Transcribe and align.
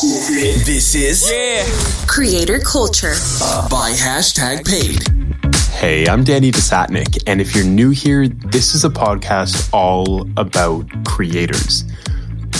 This 0.00 0.94
is 0.94 1.30
Yeah. 1.30 1.64
Creator 2.06 2.58
culture. 2.58 3.14
by 3.70 3.92
hashtag 3.92 4.62
paid. 4.66 5.02
Hey, 5.72 6.06
I'm 6.06 6.22
Danny 6.22 6.52
Desatnik, 6.52 7.22
and 7.26 7.40
if 7.40 7.54
you're 7.54 7.64
new 7.64 7.88
here, 7.90 8.28
this 8.28 8.74
is 8.74 8.84
a 8.84 8.90
podcast 8.90 9.70
all 9.72 10.28
about 10.36 10.86
creators. 11.06 11.84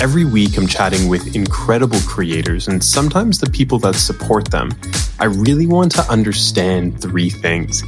Every 0.01 0.25
week, 0.25 0.57
I'm 0.57 0.67
chatting 0.67 1.11
with 1.11 1.37
incredible 1.37 2.01
creators 2.07 2.69
and 2.69 2.83
sometimes 2.83 3.39
the 3.39 3.51
people 3.51 3.79
that 3.81 3.97
support 3.97 4.51
them. 4.51 4.71
I 5.19 5.27
really 5.27 5.67
want 5.67 5.93
to 5.93 6.11
understand 6.11 7.03
three 7.03 7.29
things 7.29 7.83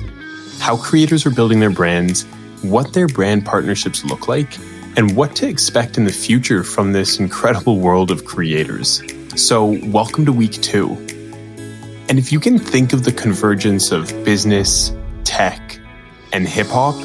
how 0.58 0.76
creators 0.76 1.24
are 1.24 1.30
building 1.30 1.60
their 1.60 1.70
brands, 1.70 2.24
what 2.60 2.92
their 2.92 3.06
brand 3.06 3.46
partnerships 3.46 4.04
look 4.04 4.28
like, 4.28 4.58
and 4.98 5.16
what 5.16 5.34
to 5.36 5.48
expect 5.48 5.96
in 5.96 6.04
the 6.04 6.12
future 6.12 6.62
from 6.62 6.92
this 6.92 7.18
incredible 7.18 7.78
world 7.78 8.10
of 8.10 8.26
creators. 8.26 9.00
So, 9.38 9.78
welcome 9.84 10.26
to 10.26 10.32
week 10.32 10.60
two. 10.62 10.94
And 12.08 12.18
if 12.18 12.32
you 12.32 12.40
can 12.40 12.58
think 12.58 12.92
of 12.92 13.04
the 13.04 13.12
convergence 13.12 13.92
of 13.92 14.08
business, 14.24 14.92
tech, 15.22 15.78
and 16.32 16.46
hip 16.46 16.66
hop, 16.66 16.96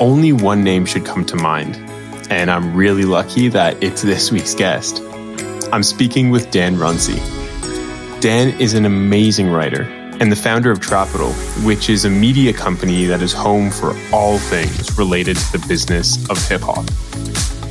only 0.00 0.32
one 0.32 0.64
name 0.64 0.86
should 0.86 1.04
come 1.04 1.26
to 1.26 1.36
mind. 1.36 1.76
And 2.30 2.50
I'm 2.50 2.74
really 2.74 3.04
lucky 3.04 3.48
that 3.48 3.82
it's 3.82 4.00
this 4.00 4.32
week's 4.32 4.54
guest. 4.54 5.02
I'm 5.70 5.82
speaking 5.82 6.30
with 6.30 6.50
Dan 6.50 6.76
Runcie. 6.76 7.20
Dan 8.22 8.58
is 8.58 8.72
an 8.72 8.86
amazing 8.86 9.50
writer 9.50 9.82
and 9.82 10.32
the 10.32 10.36
founder 10.36 10.70
of 10.70 10.80
Trapital, 10.80 11.34
which 11.66 11.90
is 11.90 12.06
a 12.06 12.10
media 12.10 12.54
company 12.54 13.04
that 13.04 13.20
is 13.20 13.34
home 13.34 13.70
for 13.70 13.94
all 14.10 14.38
things 14.38 14.96
related 14.96 15.36
to 15.36 15.58
the 15.58 15.66
business 15.68 16.16
of 16.30 16.42
hip 16.48 16.62
hop. 16.62 16.86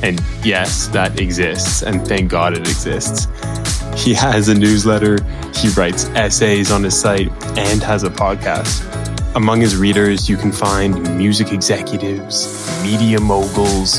And 0.04 0.22
yes, 0.44 0.86
that 0.88 1.18
exists, 1.18 1.82
and 1.82 2.06
thank 2.06 2.30
God 2.30 2.52
it 2.52 2.60
exists. 2.60 3.26
He 3.98 4.14
has 4.14 4.48
a 4.48 4.54
newsletter, 4.54 5.18
he 5.54 5.68
writes 5.70 6.04
essays 6.10 6.70
on 6.70 6.84
his 6.84 6.98
site, 6.98 7.30
and 7.58 7.82
has 7.82 8.04
a 8.04 8.08
podcast. 8.08 8.84
Among 9.34 9.60
his 9.60 9.76
readers, 9.76 10.28
you 10.28 10.36
can 10.36 10.52
find 10.52 11.18
music 11.18 11.52
executives, 11.52 12.80
media 12.82 13.20
moguls, 13.20 13.98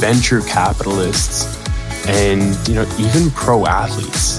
venture 0.00 0.40
capitalists, 0.40 1.64
and 2.08 2.56
you 2.68 2.74
know, 2.74 2.86
even 2.98 3.30
pro 3.30 3.66
athletes. 3.66 4.38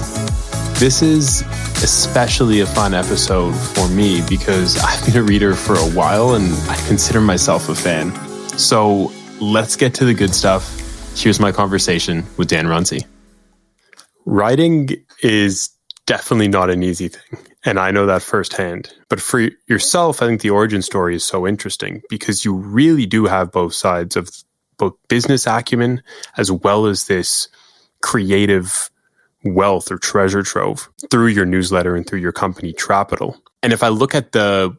This 0.78 1.00
is 1.00 1.40
especially 1.82 2.60
a 2.60 2.66
fun 2.66 2.92
episode 2.92 3.54
for 3.54 3.88
me 3.88 4.22
because 4.28 4.76
I've 4.84 5.04
been 5.06 5.16
a 5.16 5.22
reader 5.22 5.54
for 5.54 5.74
a 5.74 5.90
while 5.96 6.34
and 6.34 6.52
I 6.68 6.76
consider 6.86 7.22
myself 7.22 7.70
a 7.70 7.74
fan. 7.74 8.12
So 8.58 9.10
let's 9.40 9.74
get 9.74 9.94
to 9.94 10.04
the 10.04 10.14
good 10.14 10.34
stuff. 10.34 10.74
Here's 11.16 11.40
my 11.40 11.50
conversation 11.50 12.26
with 12.36 12.48
Dan 12.48 12.66
Runcie. 12.66 13.06
Writing 14.30 14.90
is 15.22 15.70
definitely 16.04 16.48
not 16.48 16.68
an 16.68 16.82
easy 16.82 17.08
thing. 17.08 17.38
And 17.64 17.78
I 17.78 17.90
know 17.90 18.04
that 18.04 18.22
firsthand. 18.22 18.92
But 19.08 19.22
for 19.22 19.48
yourself, 19.68 20.20
I 20.20 20.26
think 20.26 20.42
the 20.42 20.50
origin 20.50 20.82
story 20.82 21.16
is 21.16 21.24
so 21.24 21.46
interesting 21.46 22.02
because 22.10 22.44
you 22.44 22.54
really 22.54 23.06
do 23.06 23.24
have 23.24 23.50
both 23.50 23.72
sides 23.72 24.16
of 24.16 24.28
both 24.76 24.94
business 25.08 25.46
acumen 25.46 26.02
as 26.36 26.52
well 26.52 26.84
as 26.84 27.06
this 27.06 27.48
creative 28.02 28.90
wealth 29.44 29.90
or 29.90 29.96
treasure 29.96 30.42
trove 30.42 30.90
through 31.10 31.28
your 31.28 31.46
newsletter 31.46 31.96
and 31.96 32.06
through 32.06 32.20
your 32.20 32.32
company, 32.32 32.74
Trapital. 32.74 33.34
And 33.62 33.72
if 33.72 33.82
I 33.82 33.88
look 33.88 34.14
at 34.14 34.32
the 34.32 34.76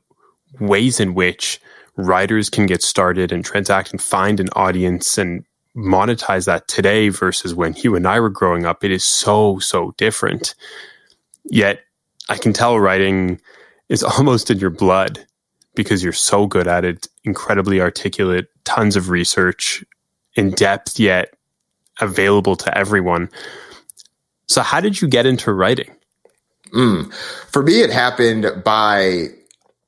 ways 0.59 0.99
in 0.99 1.15
which 1.15 1.59
writers 1.95 2.51
can 2.51 2.67
get 2.67 2.83
started 2.83 3.31
and 3.31 3.43
transact 3.43 3.91
and 3.91 4.01
find 4.01 4.39
an 4.39 4.49
audience 4.53 5.17
and 5.17 5.43
monetize 5.79 6.45
that 6.45 6.67
today 6.67 7.09
versus 7.09 7.53
when 7.55 7.73
you 7.75 7.95
and 7.95 8.07
I 8.07 8.19
were 8.19 8.29
growing 8.29 8.65
up, 8.65 8.83
it 8.83 8.91
is 8.91 9.03
so, 9.03 9.59
so 9.59 9.93
different. 9.97 10.55
Yet 11.45 11.81
I 12.27 12.37
can 12.37 12.53
tell 12.53 12.79
writing 12.79 13.39
is 13.87 14.03
almost 14.17 14.51
in 14.51 14.59
your 14.59 14.69
blood 14.69 15.25
because 15.75 16.03
you're 16.03 16.13
so 16.13 16.45
good 16.45 16.67
at 16.67 16.83
it, 16.83 17.07
incredibly 17.23 17.79
articulate, 17.79 18.47
tons 18.65 18.95
of 18.95 19.09
research, 19.09 19.83
in 20.35 20.51
depth, 20.51 20.99
yet 20.99 21.33
available 21.99 22.55
to 22.55 22.77
everyone. 22.77 23.29
So, 24.47 24.61
how 24.61 24.79
did 24.81 25.01
you 25.01 25.07
get 25.07 25.25
into 25.25 25.51
writing? 25.53 25.95
Mm. 26.73 27.13
For 27.51 27.63
me, 27.63 27.81
it 27.81 27.91
happened 27.91 28.63
by 28.63 29.27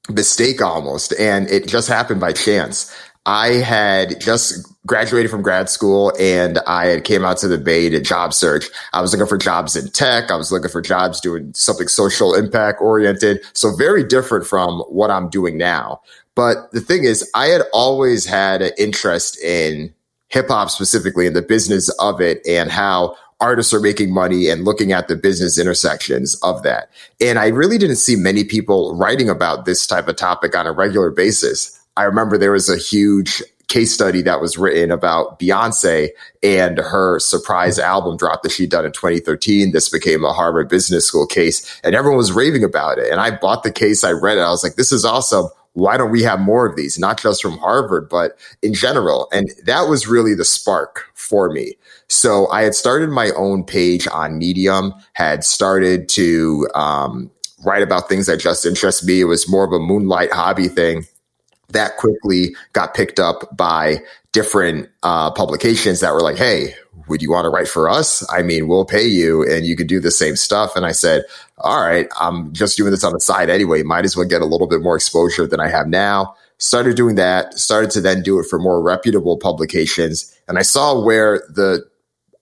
mistake 0.09 0.61
almost, 0.61 1.13
and 1.19 1.49
it 1.49 1.67
just 1.67 1.87
happened 1.87 2.19
by 2.19 2.33
chance. 2.33 2.95
I 3.25 3.49
had 3.49 4.19
just 4.19 4.67
graduated 4.87 5.29
from 5.29 5.43
grad 5.43 5.69
school 5.69 6.11
and 6.19 6.57
I 6.65 6.87
had 6.87 7.03
came 7.03 7.23
out 7.23 7.37
to 7.37 7.47
the 7.47 7.59
Bay 7.59 7.89
to 7.89 8.01
job 8.01 8.33
search. 8.33 8.65
I 8.93 9.01
was 9.01 9.13
looking 9.13 9.27
for 9.27 9.37
jobs 9.37 9.75
in 9.75 9.89
tech. 9.91 10.31
I 10.31 10.35
was 10.35 10.51
looking 10.51 10.71
for 10.71 10.81
jobs 10.81 11.21
doing 11.21 11.53
something 11.53 11.87
social 11.87 12.33
impact 12.33 12.81
oriented. 12.81 13.41
So 13.53 13.75
very 13.75 14.03
different 14.03 14.47
from 14.47 14.79
what 14.89 15.11
I'm 15.11 15.29
doing 15.29 15.57
now. 15.57 16.01
But 16.33 16.71
the 16.71 16.81
thing 16.81 17.03
is, 17.03 17.29
I 17.35 17.47
had 17.47 17.61
always 17.73 18.25
had 18.25 18.61
an 18.61 18.71
interest 18.77 19.39
in 19.43 19.93
hip 20.29 20.47
hop 20.47 20.69
specifically 20.69 21.27
and 21.27 21.35
the 21.35 21.41
business 21.41 21.89
of 21.99 22.21
it 22.21 22.41
and 22.47 22.71
how 22.71 23.17
artists 23.41 23.73
are 23.73 23.79
making 23.79 24.13
money 24.13 24.49
and 24.49 24.63
looking 24.63 24.93
at 24.93 25.07
the 25.07 25.15
business 25.15 25.59
intersections 25.59 26.35
of 26.41 26.63
that. 26.63 26.89
And 27.19 27.37
I 27.37 27.47
really 27.47 27.77
didn't 27.77 27.97
see 27.97 28.15
many 28.15 28.43
people 28.43 28.95
writing 28.95 29.29
about 29.29 29.65
this 29.65 29.85
type 29.85 30.07
of 30.07 30.15
topic 30.15 30.55
on 30.55 30.67
a 30.67 30.71
regular 30.71 31.09
basis. 31.09 31.80
I 31.97 32.03
remember 32.03 32.37
there 32.37 32.51
was 32.51 32.69
a 32.69 32.77
huge 32.77 33.43
case 33.71 33.93
study 33.93 34.21
that 34.21 34.41
was 34.41 34.57
written 34.57 34.91
about 34.91 35.39
Beyonce 35.39 36.09
and 36.43 36.77
her 36.77 37.19
surprise 37.19 37.79
album 37.79 38.17
drop 38.17 38.43
that 38.43 38.51
she'd 38.51 38.69
done 38.69 38.85
in 38.85 38.91
2013. 38.91 39.71
This 39.71 39.87
became 39.87 40.25
a 40.25 40.33
Harvard 40.33 40.67
Business 40.67 41.07
School 41.07 41.25
case 41.25 41.79
and 41.83 41.95
everyone 41.95 42.17
was 42.17 42.33
raving 42.33 42.65
about 42.65 42.97
it. 42.97 43.09
And 43.09 43.21
I 43.21 43.31
bought 43.31 43.63
the 43.63 43.71
case, 43.71 44.03
I 44.03 44.11
read 44.11 44.37
it, 44.37 44.41
I 44.41 44.49
was 44.49 44.63
like, 44.63 44.75
this 44.75 44.91
is 44.91 45.05
awesome. 45.05 45.47
Why 45.73 45.95
don't 45.95 46.11
we 46.11 46.21
have 46.23 46.41
more 46.41 46.65
of 46.65 46.75
these? 46.75 46.99
Not 46.99 47.21
just 47.21 47.41
from 47.41 47.57
Harvard, 47.59 48.09
but 48.09 48.37
in 48.61 48.73
general. 48.73 49.29
And 49.31 49.49
that 49.63 49.87
was 49.87 50.05
really 50.05 50.35
the 50.35 50.43
spark 50.43 51.05
for 51.13 51.49
me. 51.49 51.77
So 52.09 52.49
I 52.51 52.63
had 52.63 52.75
started 52.75 53.09
my 53.09 53.31
own 53.37 53.63
page 53.63 54.05
on 54.11 54.37
Medium, 54.37 54.93
had 55.13 55.45
started 55.45 56.09
to 56.09 56.67
um, 56.75 57.31
write 57.63 57.83
about 57.83 58.09
things 58.09 58.25
that 58.25 58.41
just 58.41 58.65
interest 58.65 59.05
me. 59.05 59.21
It 59.21 59.25
was 59.25 59.49
more 59.49 59.63
of 59.63 59.71
a 59.71 59.79
moonlight 59.79 60.33
hobby 60.33 60.67
thing 60.67 61.05
that 61.73 61.97
quickly 61.97 62.55
got 62.73 62.93
picked 62.93 63.19
up 63.19 63.55
by 63.55 63.97
different 64.31 64.89
uh, 65.03 65.31
publications 65.31 65.99
that 65.99 66.13
were 66.13 66.21
like, 66.21 66.37
hey, 66.37 66.73
would 67.07 67.21
you 67.21 67.31
want 67.31 67.45
to 67.45 67.49
write 67.49 67.67
for 67.67 67.89
us? 67.89 68.25
I 68.31 68.41
mean, 68.41 68.67
we'll 68.67 68.85
pay 68.85 69.05
you 69.05 69.43
and 69.43 69.65
you 69.65 69.75
could 69.75 69.87
do 69.87 69.99
the 69.99 70.11
same 70.11 70.35
stuff. 70.35 70.75
And 70.75 70.85
I 70.85 70.91
said, 70.91 71.23
all 71.57 71.81
right, 71.81 72.07
I'm 72.19 72.53
just 72.53 72.77
doing 72.77 72.91
this 72.91 73.03
on 73.03 73.13
the 73.13 73.19
side 73.19 73.49
anyway. 73.49 73.83
Might 73.83 74.05
as 74.05 74.15
well 74.15 74.27
get 74.27 74.41
a 74.41 74.45
little 74.45 74.67
bit 74.67 74.81
more 74.81 74.95
exposure 74.95 75.45
than 75.47 75.59
I 75.59 75.67
have 75.67 75.87
now. 75.87 76.35
Started 76.57 76.95
doing 76.95 77.15
that, 77.15 77.57
started 77.57 77.89
to 77.91 78.01
then 78.01 78.21
do 78.21 78.39
it 78.39 78.45
for 78.45 78.59
more 78.59 78.81
reputable 78.81 79.37
publications. 79.37 80.33
And 80.47 80.59
I 80.59 80.61
saw 80.61 81.03
where 81.03 81.39
the 81.49 81.83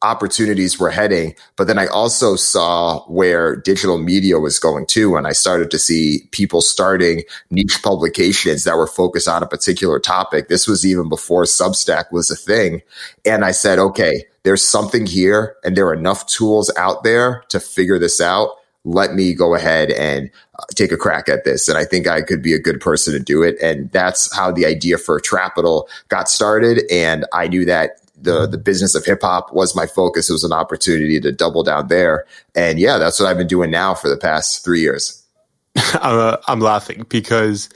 opportunities 0.02 0.80
were 0.80 0.90
heading. 0.90 1.36
But 1.56 1.68
then 1.68 1.78
I 1.78 1.88
also 1.88 2.36
saw 2.36 3.02
where 3.02 3.56
digital 3.56 3.98
media 3.98 4.40
was 4.40 4.60
going 4.60 4.86
too. 4.86 5.18
And 5.18 5.28
I 5.28 5.34
started 5.34 5.70
to 5.72 5.80
see 5.80 6.28
people 6.32 6.62
starting 6.62 7.24
niche 7.50 7.82
publications 7.84 8.64
that 8.64 8.78
were 8.78 8.88
focused 8.88 9.28
on 9.28 9.44
a 9.44 9.48
particular 9.48 10.00
topic. 10.00 10.48
This 10.48 10.68
was 10.68 10.86
even 10.86 11.10
before 11.10 11.44
Substack 11.44 12.12
was 12.12 12.32
a 12.32 12.36
thing. 12.36 12.82
And 13.26 13.44
I 13.44 13.52
said, 13.52 13.80
okay, 13.80 14.24
there's 14.44 14.64
something 14.64 15.06
here 15.06 15.56
and 15.64 15.76
there 15.76 15.88
are 15.88 15.94
enough 15.94 16.26
tools 16.28 16.72
out 16.78 17.04
there 17.04 17.44
to 17.50 17.60
figure 17.60 18.00
this 18.00 18.22
out. 18.22 18.52
Let 18.86 19.14
me 19.14 19.34
go 19.34 19.54
ahead 19.54 19.92
and 19.92 20.32
uh, 20.58 20.64
take 20.74 20.94
a 20.94 20.98
crack 20.98 21.28
at 21.28 21.44
this. 21.44 21.68
And 21.68 21.78
I 21.78 21.84
think 21.84 22.08
I 22.08 22.22
could 22.22 22.42
be 22.42 22.54
a 22.54 22.60
good 22.60 22.80
person 22.80 23.14
to 23.14 23.20
do 23.20 23.44
it. 23.44 23.58
And 23.62 23.92
that's 23.92 24.34
how 24.34 24.52
the 24.52 24.66
idea 24.66 24.98
for 24.98 25.20
Trapital 25.20 25.90
got 26.08 26.30
started. 26.30 26.84
And 26.90 27.26
I 27.34 27.50
knew 27.50 27.66
that 27.66 28.00
the 28.22 28.48
the 28.48 28.58
business 28.58 28.96
of 28.96 29.06
hip 29.06 29.20
hop 29.22 29.54
was 29.54 29.76
my 29.76 29.86
focus. 29.86 30.30
It 30.30 30.34
was 30.34 30.44
an 30.44 30.54
opportunity 30.54 31.20
to 31.22 31.32
double 31.32 31.64
down 31.64 31.88
there, 31.88 32.26
and 32.56 32.80
yeah, 32.80 32.98
that's 32.98 33.20
what 33.20 33.28
I've 33.28 33.38
been 33.38 33.48
doing 33.48 33.72
now 33.72 33.94
for 33.94 34.10
the 34.10 34.18
past 34.18 34.64
three 34.64 34.82
years. 34.82 35.24
I'm, 35.94 36.20
uh, 36.20 36.38
I'm 36.48 36.60
laughing 36.60 37.06
because 37.10 37.70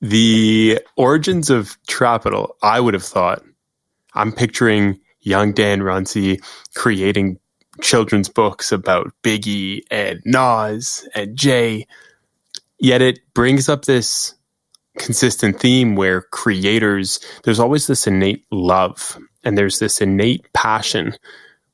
the 0.00 0.80
origins 0.96 1.50
of 1.50 1.78
Trapital, 1.88 2.50
I 2.62 2.80
would 2.80 2.94
have 2.94 3.04
thought, 3.04 3.42
I'm 4.14 4.32
picturing 4.32 5.00
young 5.20 5.52
Dan 5.52 5.82
Runcie 5.82 6.40
creating 6.74 7.38
children's 7.80 8.28
books 8.28 8.72
about 8.72 9.12
Biggie 9.22 9.82
and 9.90 10.20
Nas 10.24 11.06
and 11.14 11.36
Jay. 11.36 11.86
Yet 12.78 13.02
it 13.02 13.20
brings 13.34 13.68
up 13.68 13.84
this 13.84 14.34
consistent 14.98 15.60
theme 15.60 15.96
where 15.96 16.22
creators, 16.22 17.20
there's 17.44 17.60
always 17.60 17.86
this 17.86 18.06
innate 18.06 18.44
love 18.50 19.18
and 19.46 19.56
there's 19.56 19.78
this 19.78 20.02
innate 20.02 20.52
passion 20.52 21.16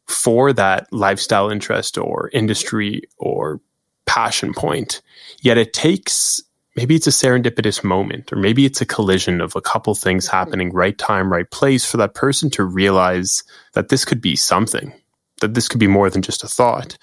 for 0.07 0.53
that 0.53 0.87
lifestyle 0.93 1.51
interest 1.51 1.99
or 1.99 2.31
industry 2.33 3.03
or 3.19 3.61
passion 4.07 4.55
point. 4.55 5.03
Yet 5.41 5.59
it 5.59 5.73
takes 5.73 6.43
maybe 6.77 6.95
it's 6.95 7.09
a 7.09 7.11
serendipitous 7.11 7.85
moment 7.85 8.33
or 8.33 8.37
maybe 8.37 8.65
it's 8.65 8.81
a 8.81 8.87
collision 8.87 9.41
of 9.41 9.57
a 9.57 9.61
couple 9.61 9.95
things 9.95 10.27
mm-hmm. 10.27 10.37
happening 10.37 10.73
right 10.73 10.99
time 10.99 11.33
right 11.33 11.51
place 11.51 11.85
for 11.85 11.99
that 11.99 12.15
person 12.15 12.51
to 12.51 12.65
realize 12.65 13.43
that 13.75 13.91
this 13.91 14.05
could 14.05 14.23
be 14.23 14.37
something 14.37 14.93
that 15.41 15.55
this 15.55 15.69
could 15.69 15.81
be 15.81 15.87
more 15.87 16.11
than 16.11 16.23
just 16.23 16.45
a 16.45 16.49
thought 16.49 16.97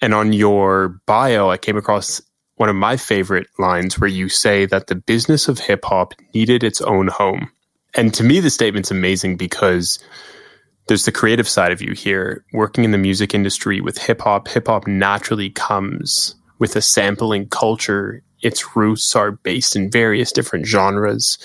And 0.00 0.14
on 0.14 0.32
your 0.32 1.00
bio, 1.06 1.50
I 1.50 1.58
came 1.58 1.76
across 1.76 2.22
one 2.56 2.68
of 2.68 2.76
my 2.76 2.96
favorite 2.96 3.48
lines 3.58 3.98
where 3.98 4.08
you 4.10 4.28
say 4.28 4.66
that 4.66 4.86
the 4.86 4.94
business 4.94 5.48
of 5.48 5.58
hip 5.58 5.84
hop 5.84 6.14
needed 6.34 6.64
its 6.64 6.80
own 6.80 7.08
home. 7.08 7.50
And 7.94 8.14
to 8.14 8.22
me, 8.22 8.40
the 8.40 8.50
statement's 8.50 8.90
amazing 8.90 9.36
because 9.36 9.98
there's 10.86 11.04
the 11.04 11.12
creative 11.12 11.48
side 11.48 11.72
of 11.72 11.82
you 11.82 11.92
here. 11.92 12.44
Working 12.52 12.84
in 12.84 12.90
the 12.90 12.98
music 12.98 13.34
industry 13.34 13.80
with 13.80 13.98
hip 13.98 14.22
hop, 14.22 14.48
hip 14.48 14.66
hop 14.66 14.86
naturally 14.86 15.50
comes 15.50 16.34
with 16.58 16.76
a 16.76 16.82
sampling 16.82 17.48
culture. 17.48 18.22
Its 18.42 18.76
roots 18.76 19.14
are 19.14 19.32
based 19.32 19.76
in 19.76 19.90
various 19.90 20.32
different 20.32 20.66
genres. 20.66 21.38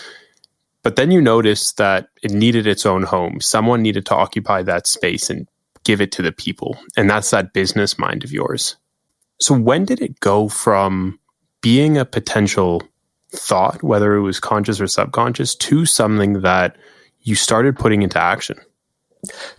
But 0.84 0.96
then 0.96 1.12
you 1.12 1.20
notice 1.20 1.74
that 1.74 2.10
it 2.22 2.32
needed 2.32 2.68
its 2.68 2.86
own 2.86 3.04
home. 3.04 3.42
Someone 3.42 3.82
needed 3.82 4.06
to 4.08 4.16
occupy 4.16 4.62
that 4.64 4.88
space 4.88 5.30
and 5.30 5.48
give 5.84 6.00
it 6.00 6.12
to 6.14 6.22
the 6.22 6.32
people. 6.32 6.78
And 6.96 7.10
that's 7.10 7.32
that 7.32 7.54
business 7.54 7.98
mind 7.98 8.24
of 8.24 8.32
yours. 8.32 8.76
So 9.40 9.58
when 9.58 9.86
did 9.86 10.02
it 10.02 10.20
go 10.20 10.48
from 10.48 11.20
being 11.62 11.98
a 11.98 12.06
potential 12.06 12.84
thought, 13.38 13.84
whether 13.84 14.16
it 14.16 14.22
was 14.22 14.40
conscious 14.40 14.80
or 14.82 14.88
subconscious, 14.88 15.56
to 15.56 15.86
something 15.86 16.42
that 16.42 16.78
you 17.22 17.36
started 17.36 17.76
putting 17.76 18.02
into 18.02 18.22
action? 18.22 18.58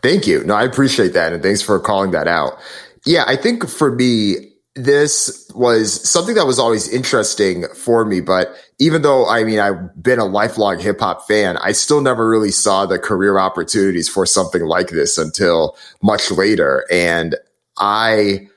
Thank 0.03 0.27
you. 0.27 0.45
No, 0.45 0.55
I 0.55 0.65
appreciate 0.65 1.13
that. 1.15 1.33
And 1.33 1.43
thanks 1.43 1.63
for 1.63 1.79
calling 1.81 2.13
that 2.13 2.29
out. 2.29 2.59
Yeah, 3.05 3.25
I 3.27 3.37
think 3.37 3.69
for 3.69 3.93
me, 3.93 4.53
this 4.75 5.51
was 5.55 6.09
something 6.09 6.35
that 6.35 6.47
was 6.47 6.59
always 6.59 6.93
interesting 6.93 7.65
for 7.75 8.05
me. 8.05 8.21
But 8.21 8.55
even 8.79 9.03
though, 9.03 9.27
I 9.27 9.43
mean, 9.43 9.59
I've 9.59 10.03
been 10.03 10.19
a 10.19 10.27
lifelong 10.27 10.79
hip 10.79 11.01
hop 11.01 11.27
fan, 11.27 11.57
I 11.57 11.73
still 11.73 12.03
never 12.03 12.29
really 12.29 12.51
saw 12.51 12.85
the 12.85 12.99
career 12.99 13.39
opportunities 13.39 14.09
for 14.09 14.27
something 14.27 14.63
like 14.63 14.91
this 14.91 15.17
until 15.17 15.77
much 16.03 16.31
later. 16.31 16.85
And 16.91 17.37
I, 17.79 18.49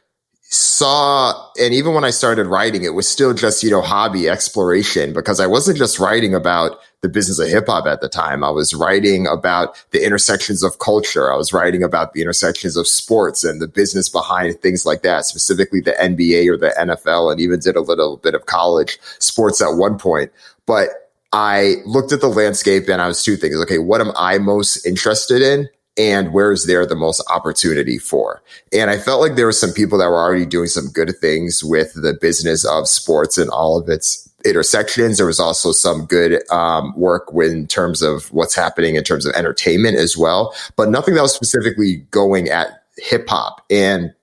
saw, 0.51 1.51
and 1.60 1.75
even 1.75 1.94
when 1.94 2.04
I 2.04 2.10
started 2.10 2.48
writing, 2.48 2.84
it 2.84 2.96
was 2.96 3.07
still 3.07 3.36
just, 3.36 3.62
you 3.62 3.69
know, 3.69 3.81
hobby 3.81 4.28
exploration 4.28 5.13
because 5.13 5.40
I 5.40 5.46
wasn't 5.46 5.78
just 5.78 6.00
writing 6.00 6.34
about 6.34 6.80
the 7.01 7.10
business 7.10 7.38
of 7.38 7.48
hip 7.48 7.68
hop 7.68 7.86
at 7.86 8.01
the 8.01 8.10
time. 8.10 8.44
I 8.44 8.50
was 8.50 8.74
writing 8.74 9.28
about 9.28 9.78
the 9.92 10.04
intersections 10.04 10.63
of 10.63 10.80
culture. 10.80 11.31
I 11.31 11.38
was 11.38 11.54
writing 11.54 11.84
about 11.84 12.13
the 12.13 12.22
intersections 12.22 12.75
of 12.75 12.88
sports 12.88 13.44
and 13.44 13.62
the 13.62 13.68
business 13.68 14.10
behind 14.10 14.60
things 14.60 14.88
like 14.88 15.04
that, 15.04 15.25
specifically 15.25 15.81
the 15.81 15.92
NBA 15.92 16.48
or 16.48 16.57
the 16.57 16.74
NFL, 16.80 17.31
and 17.31 17.40
even 17.40 17.60
did 17.60 17.75
a 17.75 17.81
little 17.81 18.18
bit 18.18 18.34
of 18.34 18.48
college 18.48 18.98
sports 19.19 19.62
at 19.62 19.75
one 19.75 20.00
point. 20.00 20.31
But 20.66 21.12
I 21.31 21.75
looked 21.86 22.12
at 22.12 22.22
the 22.22 22.28
landscape 22.28 22.90
and 22.90 23.04
I 23.04 23.07
was 23.07 23.24
two 23.24 23.38
things. 23.38 23.62
Okay, 23.62 23.78
what 23.78 24.02
am 24.02 24.12
I 24.18 24.40
most 24.40 24.84
interested 24.84 25.44
in? 25.44 25.69
And 26.00 26.31
where 26.31 26.54
is 26.54 26.66
there 26.66 26.86
the 26.86 26.96
most 26.96 27.22
opportunity 27.30 27.98
for? 27.98 28.42
And 28.72 28.90
I 28.90 28.98
felt 28.98 29.19
like 29.19 29.36
there 29.36 29.46
were 29.46 29.51
some 29.51 29.74
people 29.74 29.98
that 30.00 30.07
were 30.07 30.18
already 30.18 30.46
doing 30.46 30.68
some 30.68 30.88
good 30.88 31.13
things 31.19 31.62
with 31.62 31.94
the 31.94 32.18
business 32.19 32.66
of 32.66 32.88
sports 32.88 33.38
and 33.38 33.50
all 33.50 33.78
of 33.78 33.90
its 33.90 34.28
intersections. 34.46 35.18
There 35.18 35.25
was 35.25 35.42
also 35.42 35.74
some 35.74 36.06
good 36.06 36.42
um, 36.50 36.98
work 36.98 37.30
in 37.36 37.68
terms 37.68 38.01
of 38.01 38.31
what's 38.31 38.56
happening 38.56 38.96
in 38.96 39.04
terms 39.04 39.25
of 39.25 39.36
entertainment 39.36 39.98
as 39.98 40.18
well, 40.18 40.56
but 40.78 40.90
nothing 40.90 41.16
that 41.16 41.22
was 41.22 41.36
specifically 41.36 41.98
going 42.12 42.48
at 42.48 42.81
hip 42.98 43.28
hop. 43.28 43.66
And 43.69 44.13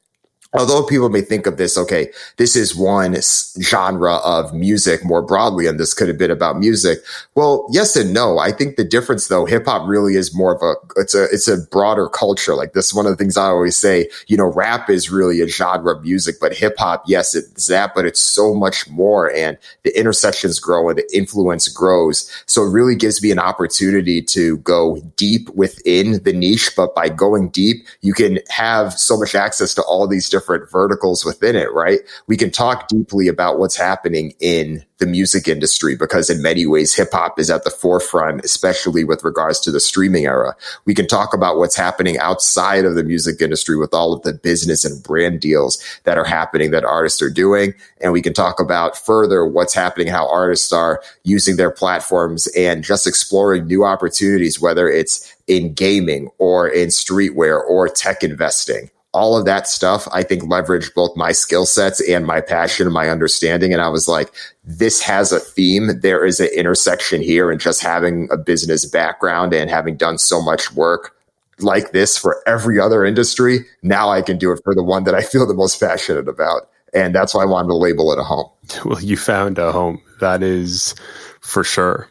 although 0.52 0.84
people 0.84 1.08
may 1.08 1.20
think 1.20 1.46
of 1.46 1.56
this, 1.56 1.76
okay, 1.76 2.10
this 2.36 2.56
is 2.56 2.74
one 2.74 3.16
genre 3.60 4.16
of 4.16 4.54
music 4.54 5.04
more 5.04 5.22
broadly, 5.22 5.66
and 5.66 5.78
this 5.78 5.92
could 5.92 6.08
have 6.08 6.18
been 6.18 6.30
about 6.30 6.58
music. 6.58 6.98
Well, 7.34 7.66
yes 7.70 7.96
and 7.96 8.14
no. 8.14 8.38
I 8.38 8.52
think 8.52 8.76
the 8.76 8.84
difference 8.84 9.28
though, 9.28 9.44
hip 9.44 9.66
hop 9.66 9.86
really 9.86 10.14
is 10.14 10.34
more 10.34 10.54
of 10.54 10.62
a, 10.62 11.00
it's 11.00 11.14
a, 11.14 11.24
it's 11.24 11.48
a 11.48 11.58
broader 11.70 12.08
culture. 12.08 12.54
Like 12.54 12.72
this, 12.72 12.86
is 12.86 12.94
one 12.94 13.06
of 13.06 13.12
the 13.12 13.16
things 13.16 13.36
I 13.36 13.46
always 13.46 13.76
say, 13.76 14.08
you 14.28 14.36
know, 14.36 14.46
rap 14.46 14.88
is 14.88 15.10
really 15.10 15.40
a 15.40 15.48
genre 15.48 15.94
of 15.96 16.02
music, 16.02 16.36
but 16.40 16.54
hip 16.54 16.76
hop, 16.78 17.04
yes, 17.06 17.34
it's 17.34 17.66
that, 17.66 17.92
but 17.94 18.06
it's 18.06 18.20
so 18.20 18.54
much 18.54 18.88
more. 18.88 19.32
And 19.34 19.58
the 19.82 19.98
intersections 19.98 20.58
grow 20.58 20.88
and 20.88 20.98
the 20.98 21.16
influence 21.16 21.68
grows. 21.68 22.30
So 22.46 22.62
it 22.62 22.70
really 22.70 22.94
gives 22.94 23.22
me 23.22 23.30
an 23.30 23.38
opportunity 23.38 24.22
to 24.22 24.56
go 24.58 25.00
deep 25.16 25.50
within 25.50 26.22
the 26.22 26.32
niche, 26.32 26.70
but 26.76 26.94
by 26.94 27.08
going 27.08 27.50
deep, 27.50 27.86
you 28.00 28.14
can 28.14 28.38
have 28.48 28.92
so 28.94 29.18
much 29.18 29.34
access 29.34 29.74
to 29.74 29.82
all 29.82 30.06
these 30.06 30.30
different 30.30 30.45
different 30.46 30.70
verticals 30.70 31.24
within 31.24 31.56
it, 31.56 31.72
right? 31.72 32.00
We 32.28 32.36
can 32.36 32.52
talk 32.52 32.86
deeply 32.86 33.26
about 33.26 33.58
what's 33.58 33.76
happening 33.76 34.32
in 34.38 34.84
the 34.98 35.06
music 35.06 35.48
industry 35.48 35.96
because 35.96 36.30
in 36.30 36.40
many 36.40 36.66
ways 36.66 36.94
hip 36.94 37.08
hop 37.12 37.40
is 37.40 37.50
at 37.50 37.64
the 37.64 37.70
forefront, 37.70 38.44
especially 38.44 39.02
with 39.02 39.24
regards 39.24 39.58
to 39.60 39.72
the 39.72 39.80
streaming 39.80 40.24
era. 40.24 40.54
We 40.84 40.94
can 40.94 41.08
talk 41.08 41.34
about 41.34 41.58
what's 41.58 41.76
happening 41.76 42.16
outside 42.18 42.84
of 42.84 42.94
the 42.94 43.02
music 43.02 43.42
industry 43.42 43.76
with 43.76 43.92
all 43.92 44.12
of 44.12 44.22
the 44.22 44.34
business 44.34 44.84
and 44.84 45.02
brand 45.02 45.40
deals 45.40 45.82
that 46.04 46.16
are 46.16 46.24
happening 46.24 46.70
that 46.70 46.84
artists 46.84 47.20
are 47.20 47.30
doing. 47.30 47.74
And 48.00 48.12
we 48.12 48.22
can 48.22 48.32
talk 48.32 48.60
about 48.60 48.96
further 48.96 49.44
what's 49.44 49.74
happening, 49.74 50.06
how 50.06 50.30
artists 50.30 50.72
are 50.72 51.02
using 51.24 51.56
their 51.56 51.72
platforms 51.72 52.46
and 52.56 52.84
just 52.84 53.06
exploring 53.06 53.66
new 53.66 53.84
opportunities, 53.84 54.60
whether 54.60 54.88
it's 54.88 55.34
in 55.48 55.74
gaming 55.74 56.30
or 56.38 56.68
in 56.68 56.88
streetwear 56.88 57.60
or 57.60 57.88
tech 57.88 58.22
investing 58.22 58.90
all 59.16 59.34
of 59.34 59.46
that 59.46 59.66
stuff, 59.66 60.06
I 60.12 60.22
think 60.22 60.42
leveraged 60.42 60.92
both 60.92 61.16
my 61.16 61.32
skill 61.32 61.64
sets 61.64 62.06
and 62.06 62.26
my 62.26 62.42
passion 62.42 62.86
and 62.86 62.92
my 62.92 63.08
understanding. 63.08 63.72
And 63.72 63.80
I 63.80 63.88
was 63.88 64.06
like, 64.06 64.30
this 64.62 65.00
has 65.00 65.32
a 65.32 65.40
theme. 65.40 66.00
There 66.02 66.26
is 66.26 66.38
an 66.38 66.50
intersection 66.54 67.22
here. 67.22 67.50
And 67.50 67.58
just 67.58 67.82
having 67.82 68.28
a 68.30 68.36
business 68.36 68.84
background 68.84 69.54
and 69.54 69.70
having 69.70 69.96
done 69.96 70.18
so 70.18 70.42
much 70.42 70.70
work 70.74 71.16
like 71.60 71.92
this 71.92 72.18
for 72.18 72.42
every 72.46 72.78
other 72.78 73.06
industry, 73.06 73.60
now 73.82 74.10
I 74.10 74.20
can 74.20 74.36
do 74.36 74.52
it 74.52 74.60
for 74.62 74.74
the 74.74 74.84
one 74.84 75.04
that 75.04 75.14
I 75.14 75.22
feel 75.22 75.46
the 75.46 75.54
most 75.54 75.80
passionate 75.80 76.28
about. 76.28 76.68
And 76.92 77.14
that's 77.14 77.32
why 77.32 77.40
I 77.40 77.46
wanted 77.46 77.68
to 77.68 77.74
label 77.74 78.12
it 78.12 78.18
a 78.18 78.22
home. 78.22 78.50
Well, 78.84 79.00
you 79.00 79.16
found 79.16 79.58
a 79.58 79.72
home. 79.72 80.02
That 80.20 80.42
is 80.42 80.94
for 81.40 81.64
sure. 81.64 82.10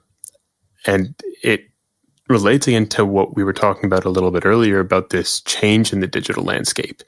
And 0.88 1.14
it 1.44 1.70
relating 2.28 2.74
into 2.74 3.06
what 3.06 3.36
we 3.36 3.44
were 3.44 3.54
talking 3.54 3.86
about 3.86 4.06
a 4.06 4.10
little 4.10 4.32
bit 4.32 4.46
earlier 4.46 4.80
about 4.80 5.10
this 5.10 5.42
change 5.42 5.94
in 5.94 6.00
the 6.00 6.08
digital 6.08 6.44
landscape, 6.44 7.04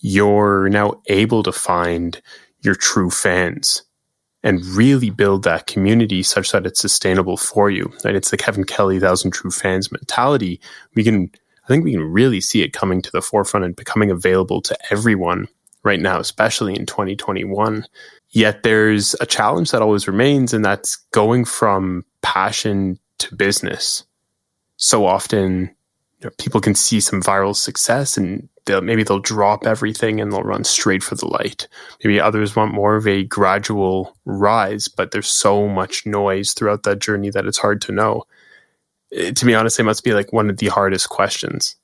you're 0.00 0.68
now 0.68 1.00
able 1.06 1.42
to 1.42 1.52
find 1.52 2.20
your 2.62 2.74
true 2.74 3.10
fans 3.10 3.82
and 4.42 4.64
really 4.66 5.10
build 5.10 5.44
that 5.44 5.66
community 5.66 6.22
such 6.22 6.50
that 6.50 6.66
it's 6.66 6.80
sustainable 6.80 7.36
for 7.36 7.70
you. 7.70 7.92
Right? 8.04 8.16
It's 8.16 8.30
the 8.30 8.36
Kevin 8.36 8.64
Kelly 8.64 8.98
thousand 8.98 9.32
true 9.32 9.50
fans 9.50 9.92
mentality. 9.92 10.60
We 10.94 11.04
can, 11.04 11.30
I 11.64 11.68
think 11.68 11.84
we 11.84 11.92
can 11.92 12.02
really 12.02 12.40
see 12.40 12.62
it 12.62 12.72
coming 12.72 13.02
to 13.02 13.10
the 13.12 13.22
forefront 13.22 13.64
and 13.64 13.76
becoming 13.76 14.10
available 14.10 14.60
to 14.62 14.76
everyone 14.90 15.46
right 15.84 16.00
now, 16.00 16.18
especially 16.18 16.74
in 16.74 16.86
2021. 16.86 17.84
Yet 18.30 18.62
there's 18.62 19.14
a 19.20 19.26
challenge 19.26 19.70
that 19.70 19.82
always 19.82 20.08
remains, 20.08 20.54
and 20.54 20.64
that's 20.64 20.96
going 21.12 21.44
from 21.44 22.04
passion 22.22 22.98
to 23.18 23.36
business 23.36 24.04
so 24.82 25.06
often 25.06 25.70
you 26.20 26.24
know, 26.24 26.30
people 26.38 26.60
can 26.60 26.74
see 26.74 27.00
some 27.00 27.22
viral 27.22 27.54
success 27.54 28.16
and 28.16 28.48
they'll, 28.64 28.80
maybe 28.80 29.04
they'll 29.04 29.20
drop 29.20 29.66
everything 29.66 30.20
and 30.20 30.32
they'll 30.32 30.42
run 30.42 30.64
straight 30.64 31.02
for 31.02 31.14
the 31.14 31.26
light. 31.26 31.68
Maybe 32.02 32.20
others 32.20 32.56
want 32.56 32.74
more 32.74 32.96
of 32.96 33.06
a 33.06 33.24
gradual 33.24 34.16
rise, 34.24 34.88
but 34.88 35.12
there's 35.12 35.28
so 35.28 35.68
much 35.68 36.04
noise 36.04 36.52
throughout 36.52 36.82
that 36.82 36.98
journey 36.98 37.30
that 37.30 37.46
it's 37.46 37.58
hard 37.58 37.80
to 37.82 37.92
know. 37.92 38.24
It, 39.10 39.24
eh, 39.24 39.32
to 39.32 39.46
be 39.46 39.54
honest, 39.54 39.78
it 39.78 39.84
must 39.84 40.04
be 40.04 40.14
like 40.14 40.32
one 40.32 40.50
of 40.50 40.56
the 40.56 40.68
hardest 40.68 41.08
questions 41.08 41.76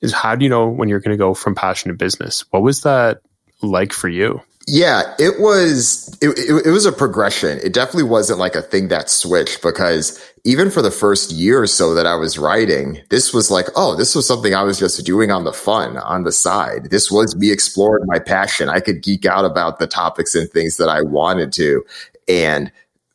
is 0.00 0.12
how 0.12 0.34
do 0.34 0.44
you 0.44 0.48
know 0.48 0.68
when 0.68 0.88
you're 0.88 1.00
going 1.00 1.16
to 1.16 1.22
go 1.22 1.34
from 1.34 1.54
passion 1.54 1.90
to 1.90 1.96
business? 1.96 2.44
What 2.50 2.62
was 2.62 2.82
that 2.82 3.20
like 3.62 3.92
for 3.92 4.08
you? 4.08 4.40
Yeah, 4.70 5.14
it 5.18 5.40
was 5.40 6.14
it, 6.20 6.28
it, 6.38 6.66
it, 6.66 6.70
was 6.70 6.84
a 6.84 6.92
progression. 6.92 7.58
It 7.62 7.72
definitely 7.72 8.02
wasn't 8.02 8.38
like 8.38 8.54
a 8.54 8.60
thing 8.60 8.88
that 8.88 9.08
switched 9.08 9.62
because 9.62 10.22
even 10.44 10.70
for 10.70 10.82
the 10.82 10.90
first 10.90 11.32
year 11.32 11.62
or 11.62 11.66
so 11.66 11.94
that 11.94 12.06
I 12.06 12.14
was 12.14 12.38
writing, 12.38 13.00
this 13.10 13.32
was 13.32 13.50
like, 13.50 13.66
oh, 13.76 13.96
this 13.96 14.14
was 14.14 14.26
something 14.26 14.54
I 14.54 14.62
was 14.62 14.78
just 14.78 15.04
doing 15.04 15.30
on 15.30 15.44
the 15.44 15.52
fun, 15.52 15.96
on 15.98 16.24
the 16.24 16.32
side. 16.32 16.90
This 16.90 17.10
was 17.10 17.36
me 17.36 17.50
exploring 17.50 18.06
my 18.06 18.18
passion. 18.18 18.68
I 18.68 18.80
could 18.80 19.02
geek 19.02 19.26
out 19.26 19.44
about 19.44 19.78
the 19.78 19.86
topics 19.86 20.34
and 20.34 20.50
things 20.50 20.76
that 20.76 20.88
I 20.88 21.02
wanted 21.02 21.52
to. 21.54 21.84
And 22.28 22.70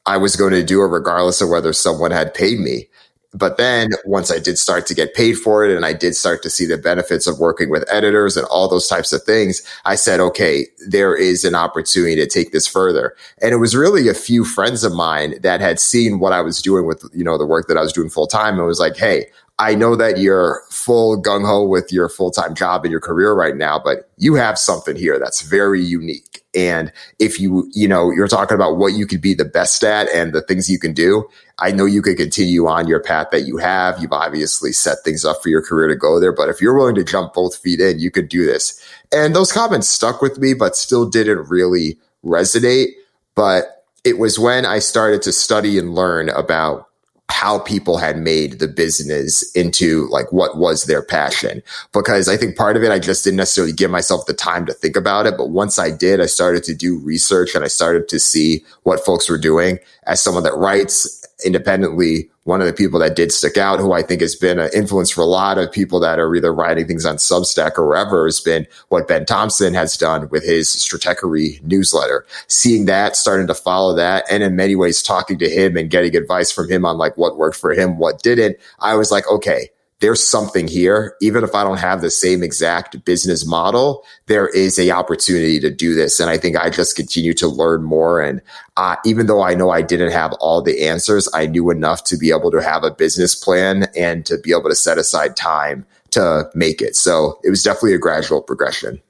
I 0.06 0.18
was 0.18 0.36
going 0.36 0.54
to 0.54 0.64
do 0.64 0.82
it 0.82 0.88
regardless 0.88 1.42
of 1.42 1.50
whether 1.50 1.74
someone 1.74 2.12
had 2.12 2.34
paid 2.34 2.60
me. 2.60 2.90
But 3.34 3.58
then 3.58 3.92
once 4.06 4.32
I 4.32 4.40
did 4.40 4.58
start 4.58 4.86
to 4.88 4.94
get 4.94 5.16
paid 5.16 5.34
for 5.34 5.66
it 5.66 5.76
and 5.76 5.86
I 5.86 5.94
did 5.94 6.16
start 6.16 6.44
to 6.44 6.50
see 6.50 6.66
the 6.66 6.78
benefits 6.78 7.26
of 7.26 7.40
working 7.40 7.70
with 7.70 7.84
editors 7.92 8.38
and 8.38 8.46
all 8.48 8.68
those 8.68 8.88
types 8.88 9.12
of 9.12 9.24
things, 9.24 9.62
I 9.86 9.96
said, 9.96 10.20
okay, 10.20 10.68
there 10.88 11.16
is 11.16 11.44
an 11.44 11.56
opportunity 11.56 12.16
to 12.16 12.28
take 12.28 12.52
this 12.52 12.68
further. 12.68 13.16
And 13.42 13.52
it 13.52 13.58
was 13.58 13.76
really 13.76 14.08
a 14.08 14.14
few 14.14 14.46
friends 14.46 14.84
of 14.84 14.94
mine 14.94 15.36
that 15.42 15.62
had 15.62 15.80
seen 15.80 16.20
what 16.20 16.34
I 16.34 16.42
was 16.42 16.62
doing 16.62 16.86
with, 16.86 17.04
you 17.14 17.24
know, 17.24 17.38
the 17.38 17.46
work 17.46 17.68
that 17.68 17.78
I 17.78 17.82
was 17.82 17.94
doing 17.94 18.10
full 18.10 18.28
time 18.28 18.58
and 18.58 18.68
was 18.68 18.80
like, 18.80 18.98
Hey, 18.98 19.28
I 19.60 19.76
know 19.76 19.96
that 19.96 20.18
you're 20.18 20.62
full 20.70 21.22
gung 21.22 21.46
ho 21.46 21.64
with 21.66 21.92
your 21.92 22.10
full 22.10 22.32
time 22.32 22.56
job 22.56 22.84
and 22.86 22.92
your 22.92 23.02
career 23.02 23.34
right 23.34 23.56
now, 23.56 23.80
but 23.80 24.10
you 24.18 24.36
have 24.36 24.58
something 24.58 24.96
here 24.96 25.20
that's 25.20 25.42
very 25.42 25.84
unique. 25.84 26.43
And 26.56 26.92
if 27.20 27.40
you, 27.40 27.70
you 27.74 27.88
know, 27.88 28.12
you're 28.12 28.28
talking 28.28 28.56
about 28.56 28.78
what 28.78 28.94
you 28.94 29.08
could 29.08 29.22
be 29.22 29.34
the 29.34 29.46
best 29.46 29.84
at 29.84 30.08
and 30.10 30.34
the 30.34 30.42
things 30.42 30.70
you 30.70 30.78
can 30.78 30.94
do, 30.94 31.28
I 31.60 31.72
know 31.72 31.86
you 31.86 32.02
could 32.02 32.18
continue 32.18 32.68
on 32.68 32.88
your 32.88 33.02
path 33.02 33.28
that 33.32 33.42
you 33.42 33.58
have. 33.58 34.00
You've 34.00 34.14
obviously 34.14 34.72
set 34.72 35.00
things 35.04 35.26
up 35.26 35.42
for 35.42 35.50
your 35.50 35.62
career 35.62 35.88
to 35.88 35.96
go 35.96 36.20
there, 36.20 36.32
but 36.32 36.50
if 36.50 36.62
you're 36.62 36.78
willing 36.78 36.96
to 36.96 37.04
jump 37.04 37.34
both 37.34 37.58
feet 37.58 37.80
in, 37.80 38.00
you 38.00 38.12
could 38.12 38.30
do 38.30 38.46
this. 38.46 38.82
And 39.12 39.36
those 39.36 39.52
comments 39.52 39.88
stuck 39.88 40.22
with 40.22 40.38
me, 40.38 40.54
but 40.54 40.76
still 40.76 41.10
didn't 41.10 41.50
really 41.50 41.98
resonate. 42.24 42.90
But 43.36 43.86
it 44.04 44.20
was 44.20 44.38
when 44.38 44.66
I 44.66 44.80
started 44.80 45.22
to 45.24 45.32
study 45.32 45.80
and 45.80 45.96
learn 45.96 46.30
about 46.30 46.90
how 47.30 47.60
people 47.60 47.98
had 47.98 48.18
made 48.18 48.60
the 48.60 48.68
business 48.68 49.50
into 49.54 50.08
like 50.10 50.32
what 50.32 50.58
was 50.58 50.86
their 50.86 51.02
passion. 51.02 51.64
Because 51.92 52.28
I 52.28 52.38
think 52.38 52.56
part 52.56 52.78
of 52.78 52.84
it, 52.84 52.92
I 52.92 53.00
just 53.00 53.24
didn't 53.24 53.38
necessarily 53.38 53.74
give 53.74 53.92
myself 53.92 54.26
the 54.26 54.34
time 54.34 54.66
to 54.66 54.74
think 54.74 54.96
about 54.96 55.26
it. 55.26 55.38
But 55.38 55.50
once 55.50 55.80
I 55.80 55.90
did, 55.90 56.22
I 56.22 56.26
started 56.26 56.64
to 56.66 56.76
do 56.76 57.00
research 57.00 57.56
and 57.56 57.64
I 57.64 57.70
started 57.70 58.08
to 58.10 58.20
see 58.20 58.64
what 58.84 59.04
folks 59.04 59.30
were 59.30 59.38
doing 59.38 59.80
as 60.06 60.22
someone 60.22 60.44
that 60.44 60.56
writes 60.56 61.23
independently, 61.46 62.30
one 62.44 62.60
of 62.60 62.68
the 62.68 62.74
people 62.74 63.00
that 63.00 63.16
did 63.16 63.32
stick 63.32 63.58
out, 63.58 63.80
who 63.80 63.94
I 63.94 64.02
think 64.02 64.22
has 64.22 64.36
been 64.36 64.60
an 64.60 64.70
influence 64.74 65.10
for 65.10 65.22
a 65.22 65.26
lot 65.26 65.58
of 65.58 65.72
people 65.72 66.00
that 66.02 66.20
are 66.20 66.36
either 66.36 66.54
writing 66.54 66.88
things 66.88 67.06
on 67.06 67.16
Substack 67.16 67.78
or 67.78 67.88
wherever, 67.88 68.26
has 68.26 68.40
been 68.40 68.68
what 68.90 69.08
Ben 69.08 69.26
Thompson 69.26 69.74
has 69.74 69.96
done 69.96 70.28
with 70.30 70.44
his 70.44 70.68
Stratechery 70.68 71.64
newsletter. 71.64 72.26
Seeing 72.48 72.86
that, 72.86 73.16
starting 73.16 73.48
to 73.48 73.56
follow 73.56 73.96
that, 73.96 74.26
and 74.30 74.44
in 74.44 74.56
many 74.56 74.76
ways 74.76 75.02
talking 75.02 75.38
to 75.40 75.50
him 75.50 75.78
and 75.78 75.90
getting 75.90 76.16
advice 76.16 76.52
from 76.52 76.70
him 76.70 76.86
on 76.86 76.98
like 76.98 77.18
what 77.18 77.38
worked 77.38 77.58
for 77.58 77.74
him, 77.74 77.98
what 77.98 78.22
didn't, 78.22 78.58
I 78.80 78.96
was 78.96 79.12
like, 79.12 79.28
okay, 79.30 79.70
there's 80.04 80.22
something 80.22 80.68
here. 80.68 81.16
Even 81.22 81.46
if 81.46 81.56
I 81.56 81.64
don't 81.64 81.80
have 81.80 82.02
the 82.02 82.12
same 82.12 82.44
exact 82.44 83.06
business 83.06 83.46
model, 83.46 84.04
there 84.26 84.50
is 84.50 84.78
a 84.78 84.92
opportunity 84.92 85.62
to 85.62 85.70
do 85.74 85.96
this. 85.96 86.20
And 86.20 86.30
I 86.30 86.38
think 86.38 86.58
I 86.58 86.70
just 86.70 86.98
continue 86.98 87.34
to 87.36 87.48
learn 87.48 87.84
more. 87.84 88.22
And 88.22 88.42
uh, 88.76 88.98
even 89.06 89.28
though 89.28 89.42
I 89.42 89.54
know 89.54 89.70
I 89.70 89.82
didn't 89.82 90.12
have 90.12 90.34
all 90.42 90.62
the 90.62 90.86
answers, 90.86 91.30
I 91.34 91.46
knew 91.46 91.72
enough 91.72 92.04
to 92.06 92.18
be 92.18 92.32
able 92.32 92.52
to 92.52 92.62
have 92.62 92.84
a 92.84 92.92
business 92.92 93.34
plan 93.34 93.88
and 93.96 94.26
to 94.26 94.38
be 94.38 94.52
able 94.52 94.68
to 94.68 94.76
set 94.76 94.98
aside 94.98 95.38
time 95.38 95.86
to 96.12 96.50
make 96.54 96.82
it. 96.82 96.98
So 96.98 97.40
it 97.42 97.50
was 97.50 97.64
definitely 97.64 97.94
a 97.94 97.98
gradual 98.00 98.42
progression. 98.42 99.02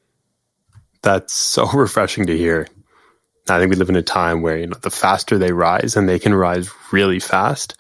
That's 1.01 1.33
so 1.33 1.65
refreshing 1.73 2.27
to 2.27 2.37
hear. 2.37 2.67
I 3.49 3.57
think 3.57 3.71
we 3.71 3.77
live 3.77 3.89
in 3.89 3.95
a 3.95 4.03
time 4.03 4.43
where, 4.43 4.59
you 4.59 4.67
know, 4.67 4.77
the 4.79 4.91
faster 4.91 5.39
they 5.39 5.53
rise 5.53 5.97
and 5.97 6.07
they 6.07 6.19
can 6.19 6.35
rise 6.35 6.69
really 6.91 7.19
fast, 7.19 7.77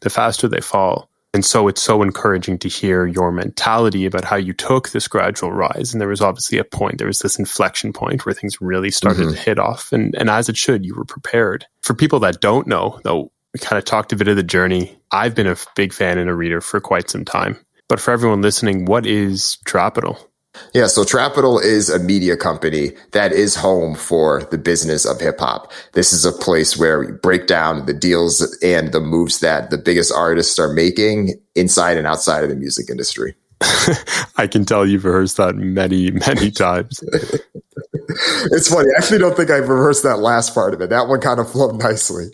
the 0.00 0.10
faster 0.10 0.48
they 0.48 0.60
fall. 0.60 1.08
And 1.34 1.44
so 1.44 1.68
it's 1.68 1.82
so 1.82 2.02
encouraging 2.02 2.58
to 2.60 2.68
hear 2.68 3.06
your 3.06 3.30
mentality 3.30 4.06
about 4.06 4.24
how 4.24 4.36
you 4.36 4.54
took 4.54 4.90
this 4.90 5.06
gradual 5.06 5.52
rise. 5.52 5.92
And 5.92 6.00
there 6.00 6.08
was 6.08 6.22
obviously 6.22 6.56
a 6.58 6.64
point, 6.64 6.98
there 6.98 7.06
was 7.06 7.18
this 7.18 7.38
inflection 7.38 7.92
point 7.92 8.24
where 8.24 8.34
things 8.34 8.60
really 8.60 8.90
started 8.90 9.26
mm-hmm. 9.26 9.34
to 9.34 9.40
hit 9.40 9.58
off. 9.58 9.92
And, 9.92 10.14
and 10.14 10.30
as 10.30 10.48
it 10.48 10.56
should, 10.56 10.86
you 10.86 10.94
were 10.94 11.04
prepared. 11.04 11.66
For 11.82 11.92
people 11.92 12.20
that 12.20 12.40
don't 12.40 12.66
know, 12.66 13.00
though, 13.04 13.30
we 13.52 13.60
kind 13.60 13.78
of 13.78 13.84
talked 13.84 14.12
a 14.12 14.16
bit 14.16 14.28
of 14.28 14.36
the 14.36 14.42
journey. 14.42 14.98
I've 15.10 15.34
been 15.34 15.46
a 15.46 15.56
big 15.74 15.92
fan 15.92 16.18
and 16.18 16.30
a 16.30 16.34
reader 16.34 16.60
for 16.60 16.80
quite 16.80 17.10
some 17.10 17.24
time. 17.24 17.58
But 17.88 18.00
for 18.00 18.10
everyone 18.12 18.42
listening, 18.42 18.86
what 18.86 19.06
is 19.06 19.58
Trapital? 19.66 20.18
Yeah, 20.74 20.86
so 20.86 21.04
Trapital 21.04 21.62
is 21.62 21.88
a 21.88 21.98
media 21.98 22.36
company 22.36 22.92
that 23.12 23.32
is 23.32 23.54
home 23.54 23.94
for 23.94 24.44
the 24.50 24.58
business 24.58 25.04
of 25.04 25.20
hip 25.20 25.38
hop. 25.40 25.72
This 25.92 26.12
is 26.12 26.24
a 26.24 26.32
place 26.32 26.76
where 26.76 27.00
we 27.00 27.12
break 27.12 27.46
down 27.46 27.86
the 27.86 27.94
deals 27.94 28.56
and 28.62 28.92
the 28.92 29.00
moves 29.00 29.40
that 29.40 29.70
the 29.70 29.78
biggest 29.78 30.12
artists 30.12 30.58
are 30.58 30.72
making 30.72 31.34
inside 31.54 31.96
and 31.96 32.06
outside 32.06 32.44
of 32.44 32.50
the 32.50 32.56
music 32.56 32.90
industry. 32.90 33.34
I 34.36 34.46
can 34.46 34.64
tell 34.64 34.86
you've 34.86 35.04
rehearsed 35.04 35.38
that 35.38 35.56
many, 35.56 36.10
many 36.10 36.50
times. 36.52 37.02
It's 38.52 38.68
funny. 38.68 38.88
I 38.94 38.98
actually 38.98 39.18
don't 39.18 39.36
think 39.36 39.50
I've 39.50 39.68
rehearsed 39.68 40.02
that 40.02 40.18
last 40.18 40.54
part 40.54 40.74
of 40.74 40.80
it. 40.80 40.90
That 40.90 41.08
one 41.08 41.20
kind 41.20 41.40
of 41.40 41.50
flowed 41.50 41.78
nicely. 41.78 42.30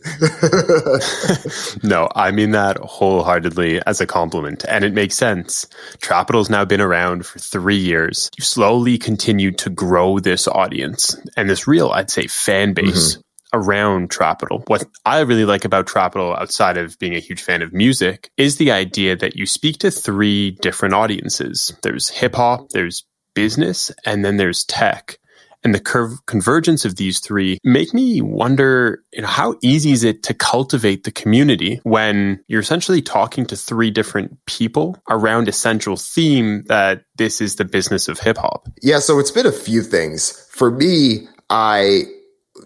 no, 1.83 2.09
I 2.14 2.31
mean 2.31 2.50
that 2.52 2.76
wholeheartedly 2.79 3.83
as 3.87 4.00
a 4.00 4.07
compliment, 4.07 4.64
and 4.69 4.85
it 4.85 4.93
makes 4.93 5.14
sense. 5.14 5.67
Trapital's 5.99 6.50
now 6.50 6.64
been 6.64 6.81
around 6.81 7.26
for 7.26 7.38
three 7.38 7.76
years. 7.76 8.31
You 8.38 8.45
slowly 8.45 8.99
continued 8.99 9.59
to 9.59 9.71
grow 9.71 10.19
this 10.19 10.47
audience 10.49 11.17
and 11.37 11.49
this 11.49 11.67
real, 11.67 11.91
I'd 11.91 12.11
say, 12.11 12.26
fan 12.26 12.73
base. 12.73 13.14
Mm-hmm 13.14 13.21
around 13.52 14.11
Trapital. 14.11 14.67
What 14.69 14.85
I 15.05 15.21
really 15.21 15.45
like 15.45 15.64
about 15.64 15.87
Trapital, 15.87 16.35
outside 16.38 16.76
of 16.76 16.99
being 16.99 17.14
a 17.14 17.21
huge 17.21 17.43
fan 17.43 17.62
of 17.62 17.73
music, 17.73 18.31
is 18.37 18.57
the 18.57 18.71
idea 18.73 19.14
that 19.17 19.37
you 19.37 19.47
speak 19.47 19.79
to 19.81 19.91
three 19.91 20.52
different 20.62 20.95
audiences. 20.95 21.76
There's 21.83 22.09
hip 22.09 22.35
hop, 22.35 22.71
there's 22.71 23.05
business, 23.35 23.91
and 24.05 24.25
then 24.25 24.37
there's 24.37 24.64
tech. 24.64 25.19
And 25.64 25.75
the 25.75 25.81
curve 25.81 26.25
convergence 26.26 26.85
of 26.85 26.97
these 26.97 27.21
three 27.21 27.59
make 27.62 27.95
me 27.95 28.21
wonder 28.21 29.02
you 29.12 29.23
know, 29.23 29.28
how 29.28 29.57
easy 29.62 29.92
is 29.92 30.04
it 30.04 30.23
to 30.25 30.35
cultivate 30.35 31.04
the 31.04 31.12
community 31.12 31.81
when 31.85 32.42
you're 32.49 32.61
essentially 32.61 33.02
talking 33.02 33.47
to 33.47 33.57
three 33.57 33.90
different 33.90 34.45
people 34.47 34.97
around 35.09 35.49
a 35.49 35.52
central 35.52 35.97
theme 35.97 36.64
that 36.64 37.04
this 37.16 37.40
is 37.40 37.57
the 37.57 37.64
business 37.64 38.09
of 38.09 38.19
hip 38.19 38.38
hop? 38.38 38.69
Yeah, 38.83 38.99
so 38.99 39.19
it's 39.19 39.31
been 39.31 39.47
a 39.47 39.52
few 39.52 39.83
things. 39.83 40.31
For 40.50 40.71
me, 40.71 41.28
I 41.50 42.04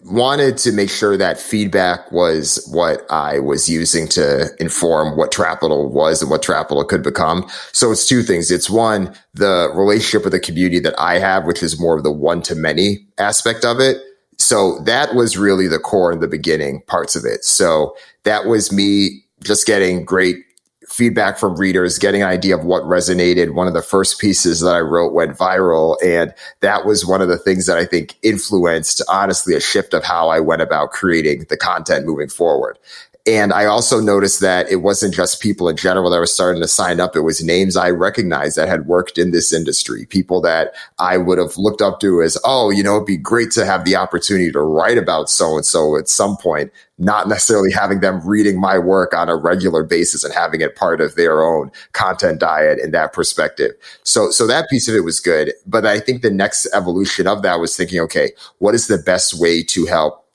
wanted 0.07 0.57
to 0.59 0.73
make 0.73 0.91
sure 0.91 1.17
that 1.17 1.39
feedback 1.39 2.11
was 2.13 2.67
what 2.71 3.05
I 3.11 3.41
was 3.41 3.69
using 3.69 4.07
to 4.09 4.49
inform 4.61 5.17
what 5.17 5.33
Trapital 5.33 5.91
was 5.91 6.23
and 6.23 6.31
what 6.31 6.43
Trapital 6.43 6.87
could 6.87 7.03
become. 7.03 7.49
So 7.73 7.91
it's 7.91 8.07
two 8.07 8.23
things. 8.23 8.51
It's 8.51 8.71
one, 8.71 9.15
the 9.35 9.71
relationship 9.75 10.25
with 10.25 10.33
the 10.33 10.41
community 10.41 10.79
that 10.81 10.99
I 10.99 11.19
have, 11.19 11.45
which 11.45 11.63
is 11.63 11.81
more 11.81 11.97
of 11.97 12.05
the 12.05 12.13
one 12.13 12.41
to 12.43 12.55
many 12.55 13.07
aspect 13.19 13.65
of 13.65 13.81
it. 13.81 13.99
So 14.39 14.79
that 14.81 15.15
was 15.15 15.37
really 15.37 15.67
the 15.67 15.79
core 15.79 16.13
in 16.13 16.21
the 16.21 16.29
beginning 16.29 16.83
parts 16.87 17.17
of 17.17 17.25
it. 17.25 17.45
So 17.45 17.97
that 18.25 18.47
was 18.47 18.71
me 18.71 19.25
just 19.43 19.67
getting 19.67 20.05
great 20.05 20.46
feedback 20.89 21.39
from 21.39 21.57
readers, 21.57 21.99
getting 21.99 22.23
an 22.23 22.29
idea 22.29 22.57
of 22.57 22.65
what 22.65 22.83
resonated. 22.85 23.55
One 23.55 23.67
of 23.67 23.75
the 23.75 23.83
first 23.83 24.21
pieces 24.21 24.61
that 24.61 24.75
I 24.75 24.81
wrote 24.81 25.13
went 25.13 25.37
viral. 25.37 25.97
And 26.05 26.33
that 26.61 26.85
was 26.85 27.05
one 27.05 27.21
of 27.21 27.29
the 27.29 27.39
things 27.39 27.67
that 27.67 27.77
I 27.77 27.85
think 27.85 28.17
influenced, 28.23 29.03
honestly, 29.09 29.55
a 29.55 29.61
shift 29.61 29.95
of 29.95 30.05
how 30.05 30.29
I 30.29 30.41
went 30.41 30.63
about 30.63 30.91
creating 30.91 31.47
the 31.49 31.57
content 31.57 32.07
moving 32.07 32.29
forward. 32.29 32.79
And 33.27 33.53
I 33.53 33.65
also 33.65 33.99
noticed 33.99 34.41
that 34.41 34.71
it 34.71 34.77
wasn't 34.77 35.13
just 35.13 35.43
people 35.43 35.69
in 35.69 35.77
general 35.77 36.11
that 36.11 36.19
were 36.19 36.27
starting 36.27 36.63
to 36.63 36.69
sign 36.69 37.01
up. 37.01 37.17
It 37.17 37.21
was 37.21 37.43
names 37.43 37.77
I 37.77 37.91
recognized 37.91 38.57
that 38.57 38.69
had 38.69 38.87
worked 38.87 39.19
in 39.19 39.33
this 39.33 39.53
industry, 39.53 40.07
people 40.07 40.41
that 40.43 40.75
I 41.01 41.17
would 41.17 41.39
have 41.39 41.59
looked 41.59 41.83
up 41.83 41.99
to 42.01 42.23
as, 42.23 42.39
oh, 42.45 42.71
you 42.71 42.85
know, 42.85 42.97
it'd 42.97 43.07
be 43.07 43.17
great 43.17 43.51
to 43.53 43.67
have 43.67 43.85
the 43.85 43.97
opportunity 43.97 44.53
to 44.53 44.61
write 44.61 44.97
about 44.97 45.29
so 45.29 45.57
and 45.57 45.67
so 45.67 45.99
at 45.99 46.09
some 46.09 46.37
point, 46.37 46.71
not 46.99 47.29
necessarily 47.29 47.73
having 47.73 47.99
them 47.99 48.25
reading 48.25 48.61
my 48.61 48.79
work 48.79 49.13
on 49.13 49.29
a 49.29 49.37
regular 49.37 49.83
basis 49.83 50.23
and 50.23 50.33
having 50.33 50.61
it 50.61 50.77
part 50.77 51.01
of 51.01 51.17
their 51.17 51.43
own 51.43 51.73
content 51.93 52.39
diet 52.39 52.79
in 52.79 52.93
that 52.93 53.13
perspective. 53.13 53.73
So, 54.05 54.31
so 54.31 54.47
that 54.47 54.71
piece 54.71 54.89
of 54.89 54.95
it 54.95 55.05
was 55.05 55.19
good. 55.19 55.53
But 55.67 55.85
I 55.85 55.99
think 55.99 56.23
the 56.23 56.31
next 56.31 56.67
evolution 56.73 57.27
of 57.27 57.43
that 57.43 57.59
was 57.59 57.77
thinking, 57.77 57.99
okay, 58.01 58.33
what 58.59 58.75
is 58.77 58.87
the 58.87 58.99
best 58.99 59.35
way 59.35 59.65
to 59.65 59.87
help 59.87 60.26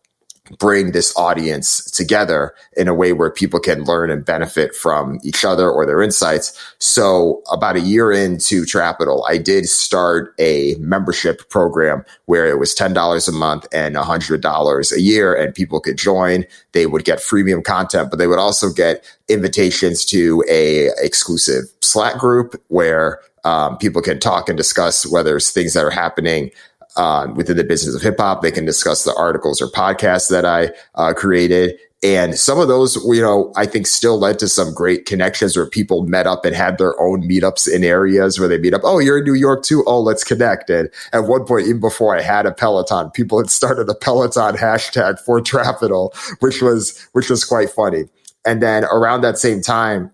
bring 0.59 0.91
this 0.91 1.15
audience 1.15 1.89
together 1.91 2.53
in 2.77 2.87
a 2.87 2.93
way 2.93 3.13
where 3.13 3.31
people 3.31 3.59
can 3.59 3.83
learn 3.83 4.09
and 4.09 4.25
benefit 4.25 4.75
from 4.75 5.19
each 5.23 5.45
other 5.45 5.69
or 5.69 5.85
their 5.85 6.01
insights. 6.01 6.57
So 6.79 7.41
about 7.51 7.75
a 7.75 7.81
year 7.81 8.11
into 8.11 8.63
Trapital, 8.63 9.23
I 9.27 9.37
did 9.37 9.67
start 9.67 10.33
a 10.39 10.75
membership 10.75 11.49
program 11.49 12.03
where 12.25 12.47
it 12.47 12.59
was 12.59 12.75
$10 12.75 13.27
a 13.27 13.31
month 13.31 13.67
and 13.71 13.95
$100 13.95 14.91
a 14.91 15.01
year 15.01 15.35
and 15.35 15.53
people 15.53 15.79
could 15.79 15.97
join. 15.97 16.45
They 16.71 16.85
would 16.85 17.05
get 17.05 17.19
freemium 17.19 17.63
content, 17.63 18.09
but 18.09 18.17
they 18.17 18.27
would 18.27 18.39
also 18.39 18.71
get 18.71 19.03
invitations 19.27 20.05
to 20.05 20.43
a 20.49 20.89
exclusive 21.01 21.65
Slack 21.81 22.17
group 22.17 22.61
where 22.67 23.19
um, 23.43 23.77
people 23.77 24.01
can 24.01 24.19
talk 24.19 24.49
and 24.49 24.57
discuss 24.57 25.05
whether 25.05 25.35
it's 25.35 25.51
things 25.51 25.73
that 25.73 25.83
are 25.83 25.89
happening 25.89 26.51
uh, 26.97 27.27
within 27.35 27.57
the 27.57 27.63
business 27.63 27.95
of 27.95 28.01
hip 28.01 28.17
hop. 28.19 28.41
They 28.41 28.51
can 28.51 28.65
discuss 28.65 29.03
the 29.03 29.15
articles 29.15 29.61
or 29.61 29.67
podcasts 29.67 30.29
that 30.29 30.45
I 30.45 30.71
uh, 30.95 31.13
created. 31.13 31.77
And 32.03 32.37
some 32.37 32.59
of 32.59 32.67
those, 32.67 32.95
you 33.05 33.21
know, 33.21 33.53
I 33.55 33.67
think 33.67 33.85
still 33.85 34.17
led 34.17 34.39
to 34.39 34.47
some 34.47 34.73
great 34.73 35.05
connections 35.05 35.55
where 35.55 35.67
people 35.67 36.03
met 36.07 36.25
up 36.25 36.45
and 36.45 36.55
had 36.55 36.79
their 36.79 36.99
own 36.99 37.21
meetups 37.29 37.71
in 37.71 37.83
areas 37.83 38.39
where 38.39 38.49
they 38.49 38.57
meet 38.57 38.73
up. 38.73 38.81
Oh, 38.83 38.97
you're 38.97 39.19
in 39.19 39.23
New 39.23 39.35
York 39.35 39.63
too. 39.63 39.83
Oh, 39.85 40.01
let's 40.01 40.23
connect. 40.23 40.71
And 40.71 40.89
at 41.13 41.25
one 41.25 41.45
point, 41.45 41.67
even 41.67 41.79
before 41.79 42.17
I 42.17 42.21
had 42.21 42.47
a 42.47 42.51
Peloton, 42.51 43.11
people 43.11 43.37
had 43.37 43.51
started 43.51 43.87
a 43.87 43.93
Peloton 43.93 44.55
hashtag 44.55 45.19
for 45.19 45.39
Trapital, 45.41 46.15
which 46.39 46.63
was, 46.63 47.07
which 47.11 47.29
was 47.29 47.45
quite 47.45 47.69
funny. 47.69 48.05
And 48.45 48.63
then 48.63 48.83
around 48.85 49.21
that 49.21 49.37
same 49.37 49.61
time, 49.61 50.11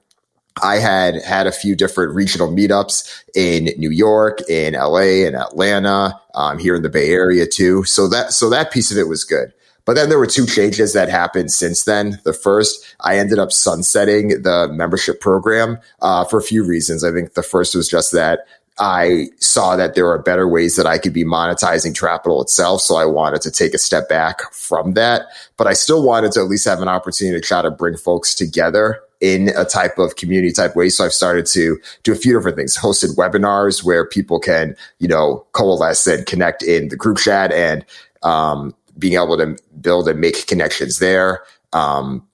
I 0.64 0.76
had 0.76 1.22
had 1.24 1.48
a 1.48 1.52
few 1.52 1.76
different 1.76 2.14
regional 2.14 2.50
meetups 2.50 3.24
in 3.36 3.66
New 3.78 3.92
York, 3.92 4.40
in 4.50 4.74
LA, 4.74 5.26
in 5.26 5.36
Atlanta, 5.36 6.20
um, 6.36 6.60
here 6.60 6.76
in 6.76 6.84
the 6.84 6.90
Bay 6.90 7.12
Area 7.12 7.46
too. 7.46 7.84
So 7.84 8.08
that 8.10 8.34
so 8.34 8.50
that 8.50 8.72
piece 8.72 8.92
of 8.92 8.98
it 8.98 9.08
was 9.08 9.24
good. 9.24 9.54
But 9.86 9.96
then 9.96 10.10
there 10.10 10.20
were 10.20 10.28
two 10.28 10.46
changes 10.46 10.92
that 10.94 11.08
happened 11.08 11.50
since 11.50 11.86
then. 11.86 12.20
The 12.26 12.34
first, 12.34 12.86
I 13.00 13.18
ended 13.18 13.40
up 13.40 13.54
sunsetting 13.54 14.42
the 14.44 14.68
membership 14.70 15.22
program 15.22 15.78
uh, 16.02 16.26
for 16.26 16.40
a 16.40 16.44
few 16.44 16.66
reasons. 16.66 17.06
I 17.06 17.14
think 17.14 17.36
the 17.36 17.44
first 17.44 17.74
was 17.74 17.88
just 17.88 18.12
that 18.12 18.40
I 18.80 19.28
saw 19.40 19.78
that 19.78 19.96
there 19.96 20.10
are 20.10 20.22
better 20.22 20.48
ways 20.48 20.76
that 20.76 20.86
I 20.86 20.98
could 20.98 21.14
be 21.14 21.24
monetizing 21.24 21.94
Trapital 21.94 22.42
itself. 22.42 22.82
So 22.82 22.98
I 22.98 23.06
wanted 23.06 23.42
to 23.44 23.52
take 23.52 23.74
a 23.74 23.80
step 23.80 24.10
back 24.10 24.42
from 24.52 24.94
that. 24.94 25.28
But 25.56 25.68
I 25.68 25.74
still 25.74 26.04
wanted 26.06 26.34
to 26.34 26.42
at 26.42 26.48
least 26.48 26.66
have 26.66 26.82
an 26.82 26.90
opportunity 26.90 27.40
to 27.40 27.48
try 27.48 27.62
to 27.62 27.72
bring 27.72 27.96
folks 27.96 28.36
together 28.36 29.00
in 29.20 29.50
a 29.56 29.66
type 29.66 29.98
of 29.98 30.16
community 30.16 30.52
type 30.52 30.76
way. 30.76 30.90
So 30.90 31.04
I've 31.06 31.14
started 31.14 31.46
to 31.48 31.80
do 32.04 32.12
a 32.12 32.16
few 32.16 32.34
different 32.34 32.58
things, 32.58 32.78
hosted 32.78 33.16
webinars 33.16 33.84
where 33.84 34.06
people 34.06 34.40
can, 34.40 34.76
you 35.00 35.08
know, 35.08 35.46
coalesce 35.54 36.08
and 36.08 36.26
connect 36.26 36.64
in 36.64 36.90
the 36.90 36.96
group 36.96 37.18
chat 37.18 37.52
and, 37.52 37.86
um, 38.24 38.76
being 38.98 39.14
able 39.14 39.38
to 39.38 39.56
build 39.80 40.08
and 40.08 40.20
make 40.20 40.48
connections 40.48 41.00
there. 41.00 41.44
Um, 41.74 42.28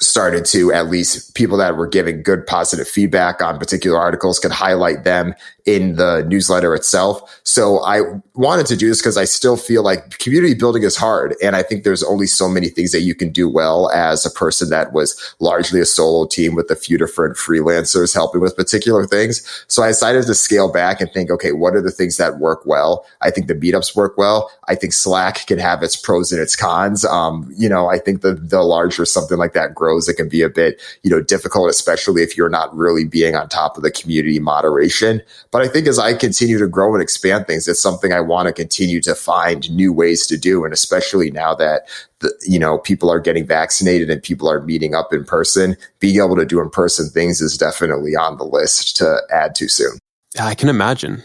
started 0.00 0.44
to 0.44 0.72
at 0.72 0.88
least 0.88 1.34
people 1.34 1.56
that 1.56 1.76
were 1.76 1.86
giving 1.86 2.22
good 2.22 2.46
positive 2.46 2.88
feedback 2.88 3.40
on 3.40 3.58
particular 3.58 3.98
articles 3.98 4.38
could 4.38 4.50
highlight 4.50 5.04
them 5.04 5.34
in 5.64 5.96
the 5.96 6.24
newsletter 6.28 6.74
itself. 6.74 7.40
So 7.42 7.84
I 7.84 8.02
wanted 8.34 8.66
to 8.66 8.76
do 8.76 8.88
this 8.88 9.00
because 9.00 9.16
I 9.16 9.24
still 9.24 9.56
feel 9.56 9.82
like 9.82 10.18
community 10.18 10.54
building 10.54 10.84
is 10.84 10.96
hard. 10.96 11.34
And 11.42 11.56
I 11.56 11.62
think 11.62 11.82
there's 11.82 12.04
only 12.04 12.26
so 12.26 12.48
many 12.48 12.68
things 12.68 12.92
that 12.92 13.00
you 13.00 13.14
can 13.14 13.30
do 13.30 13.48
well 13.48 13.90
as 13.90 14.24
a 14.24 14.30
person 14.30 14.70
that 14.70 14.92
was 14.92 15.34
largely 15.40 15.80
a 15.80 15.84
solo 15.84 16.26
team 16.26 16.54
with 16.54 16.70
a 16.70 16.76
few 16.76 16.98
different 16.98 17.36
freelancers 17.36 18.14
helping 18.14 18.40
with 18.40 18.56
particular 18.56 19.06
things. 19.06 19.42
So 19.66 19.82
I 19.82 19.88
decided 19.88 20.26
to 20.26 20.34
scale 20.34 20.70
back 20.72 21.00
and 21.00 21.12
think, 21.12 21.30
okay, 21.30 21.52
what 21.52 21.74
are 21.74 21.82
the 21.82 21.90
things 21.90 22.16
that 22.16 22.38
work 22.38 22.64
well? 22.64 23.04
I 23.20 23.30
think 23.30 23.48
the 23.48 23.54
meetups 23.54 23.96
work 23.96 24.16
well. 24.16 24.50
I 24.68 24.76
think 24.76 24.92
Slack 24.92 25.46
can 25.46 25.58
have 25.58 25.82
its 25.82 25.96
pros 25.96 26.32
and 26.32 26.40
its 26.40 26.54
cons. 26.54 27.04
Um, 27.04 27.52
you 27.56 27.68
know, 27.68 27.88
I 27.88 27.98
think 27.98 28.22
the, 28.22 28.34
the 28.34 28.62
larger 28.62 29.04
something 29.04 29.38
like 29.38 29.52
that 29.54 29.74
grows, 29.76 30.08
it 30.08 30.14
can 30.14 30.28
be 30.28 30.42
a 30.42 30.48
bit, 30.48 30.82
you 31.04 31.10
know, 31.10 31.22
difficult, 31.22 31.70
especially 31.70 32.22
if 32.22 32.36
you're 32.36 32.48
not 32.48 32.74
really 32.76 33.04
being 33.04 33.36
on 33.36 33.48
top 33.48 33.76
of 33.76 33.84
the 33.84 33.90
community 33.92 34.40
moderation. 34.40 35.22
But 35.52 35.62
I 35.62 35.68
think 35.68 35.86
as 35.86 36.00
I 36.00 36.14
continue 36.14 36.58
to 36.58 36.66
grow 36.66 36.94
and 36.94 37.02
expand 37.02 37.46
things, 37.46 37.68
it's 37.68 37.80
something 37.80 38.12
I 38.12 38.20
want 38.20 38.48
to 38.48 38.52
continue 38.52 39.00
to 39.02 39.14
find 39.14 39.70
new 39.70 39.92
ways 39.92 40.26
to 40.26 40.36
do. 40.36 40.64
And 40.64 40.74
especially 40.74 41.30
now 41.30 41.54
that 41.54 41.88
the, 42.18 42.34
you 42.46 42.58
know, 42.58 42.78
people 42.78 43.10
are 43.10 43.20
getting 43.20 43.46
vaccinated 43.46 44.10
and 44.10 44.22
people 44.22 44.50
are 44.50 44.60
meeting 44.62 44.94
up 44.94 45.12
in 45.12 45.24
person, 45.24 45.76
being 46.00 46.16
able 46.16 46.36
to 46.36 46.46
do 46.46 46.60
in 46.60 46.70
person 46.70 47.08
things 47.08 47.40
is 47.40 47.56
definitely 47.56 48.16
on 48.16 48.38
the 48.38 48.44
list 48.44 48.96
to 48.96 49.20
add 49.30 49.54
to 49.54 49.68
soon. 49.68 49.98
I 50.40 50.54
can 50.54 50.68
imagine. 50.68 51.22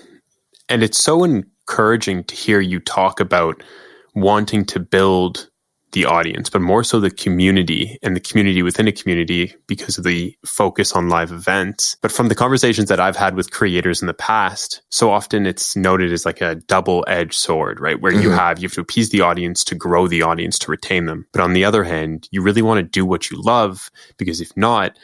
And 0.69 0.83
it's 0.83 1.03
so 1.03 1.23
encouraging 1.23 2.23
to 2.25 2.35
hear 2.35 2.59
you 2.59 2.79
talk 2.79 3.19
about 3.19 3.63
wanting 4.13 4.65
to 4.65 4.79
build 4.79 5.49
the 5.91 6.05
audience, 6.05 6.49
but 6.49 6.61
more 6.61 6.83
so 6.83 6.99
the 6.99 7.11
community 7.11 7.97
and 8.01 8.15
the 8.15 8.21
community 8.21 8.61
within 8.61 8.87
a 8.87 8.91
community 8.91 9.53
because 9.67 9.97
of 9.97 10.03
the 10.03 10.35
focus 10.45 10.93
on 10.93 11.09
live 11.09 11.31
events. 11.31 11.97
But 12.01 12.11
from 12.11 12.29
the 12.29 12.35
conversations 12.35 12.87
that 12.89 12.99
I've 12.99 13.15
had 13.15 13.35
with 13.35 13.51
creators 13.51 14.01
in 14.01 14.07
the 14.07 14.13
past, 14.13 14.81
so 14.89 15.11
often 15.11 15.45
it's 15.45 15.75
noted 15.75 16.11
as 16.13 16.25
like 16.25 16.41
a 16.41 16.55
double 16.55 17.03
edged 17.07 17.33
sword, 17.33 17.79
right? 17.79 17.99
Where 18.01 18.11
mm-hmm. 18.11 18.21
you 18.21 18.31
have, 18.31 18.59
you 18.59 18.67
have 18.67 18.75
to 18.75 18.81
appease 18.81 19.09
the 19.09 19.21
audience 19.21 19.63
to 19.65 19.75
grow 19.75 20.07
the 20.07 20.21
audience 20.21 20.57
to 20.59 20.71
retain 20.71 21.05
them. 21.05 21.27
But 21.33 21.41
on 21.41 21.53
the 21.53 21.65
other 21.65 21.83
hand, 21.83 22.27
you 22.31 22.41
really 22.41 22.61
want 22.61 22.79
to 22.79 22.83
do 22.83 23.05
what 23.05 23.29
you 23.29 23.41
love 23.41 23.89
because 24.17 24.41
if 24.41 24.55
not, 24.55 24.97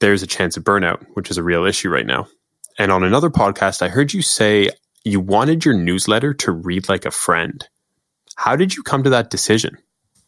there's 0.00 0.22
a 0.22 0.28
chance 0.28 0.56
of 0.56 0.64
burnout, 0.64 1.04
which 1.14 1.30
is 1.30 1.38
a 1.38 1.42
real 1.42 1.64
issue 1.64 1.90
right 1.90 2.06
now. 2.06 2.28
And 2.78 2.92
on 2.92 3.02
another 3.02 3.30
podcast, 3.30 3.82
I 3.82 3.88
heard 3.88 4.14
you 4.14 4.22
say 4.22 4.70
you 5.04 5.20
wanted 5.20 5.64
your 5.64 5.74
newsletter 5.74 6.32
to 6.34 6.52
read 6.52 6.88
like 6.88 7.04
a 7.04 7.10
friend. 7.10 7.66
How 8.36 8.54
did 8.54 8.76
you 8.76 8.82
come 8.82 9.02
to 9.02 9.10
that 9.10 9.30
decision? 9.30 9.76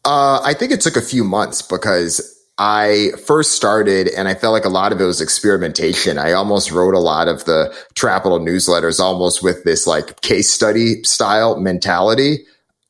Uh, 0.03 0.41
I 0.43 0.53
think 0.53 0.71
it 0.71 0.81
took 0.81 0.95
a 0.95 1.01
few 1.01 1.23
months 1.23 1.61
because 1.61 2.37
I 2.57 3.11
first 3.25 3.51
started 3.51 4.07
and 4.09 4.27
I 4.27 4.35
felt 4.35 4.53
like 4.53 4.65
a 4.65 4.69
lot 4.69 4.91
of 4.91 5.01
it 5.01 5.05
was 5.05 5.21
experimentation. 5.21 6.17
I 6.17 6.33
almost 6.33 6.71
wrote 6.71 6.93
a 6.93 6.99
lot 6.99 7.27
of 7.27 7.45
the 7.45 7.75
Trapital 7.95 8.39
newsletters 8.39 8.99
almost 8.99 9.41
with 9.43 9.63
this 9.63 9.87
like 9.87 10.21
case 10.21 10.49
study 10.49 11.03
style 11.03 11.59
mentality 11.59 12.45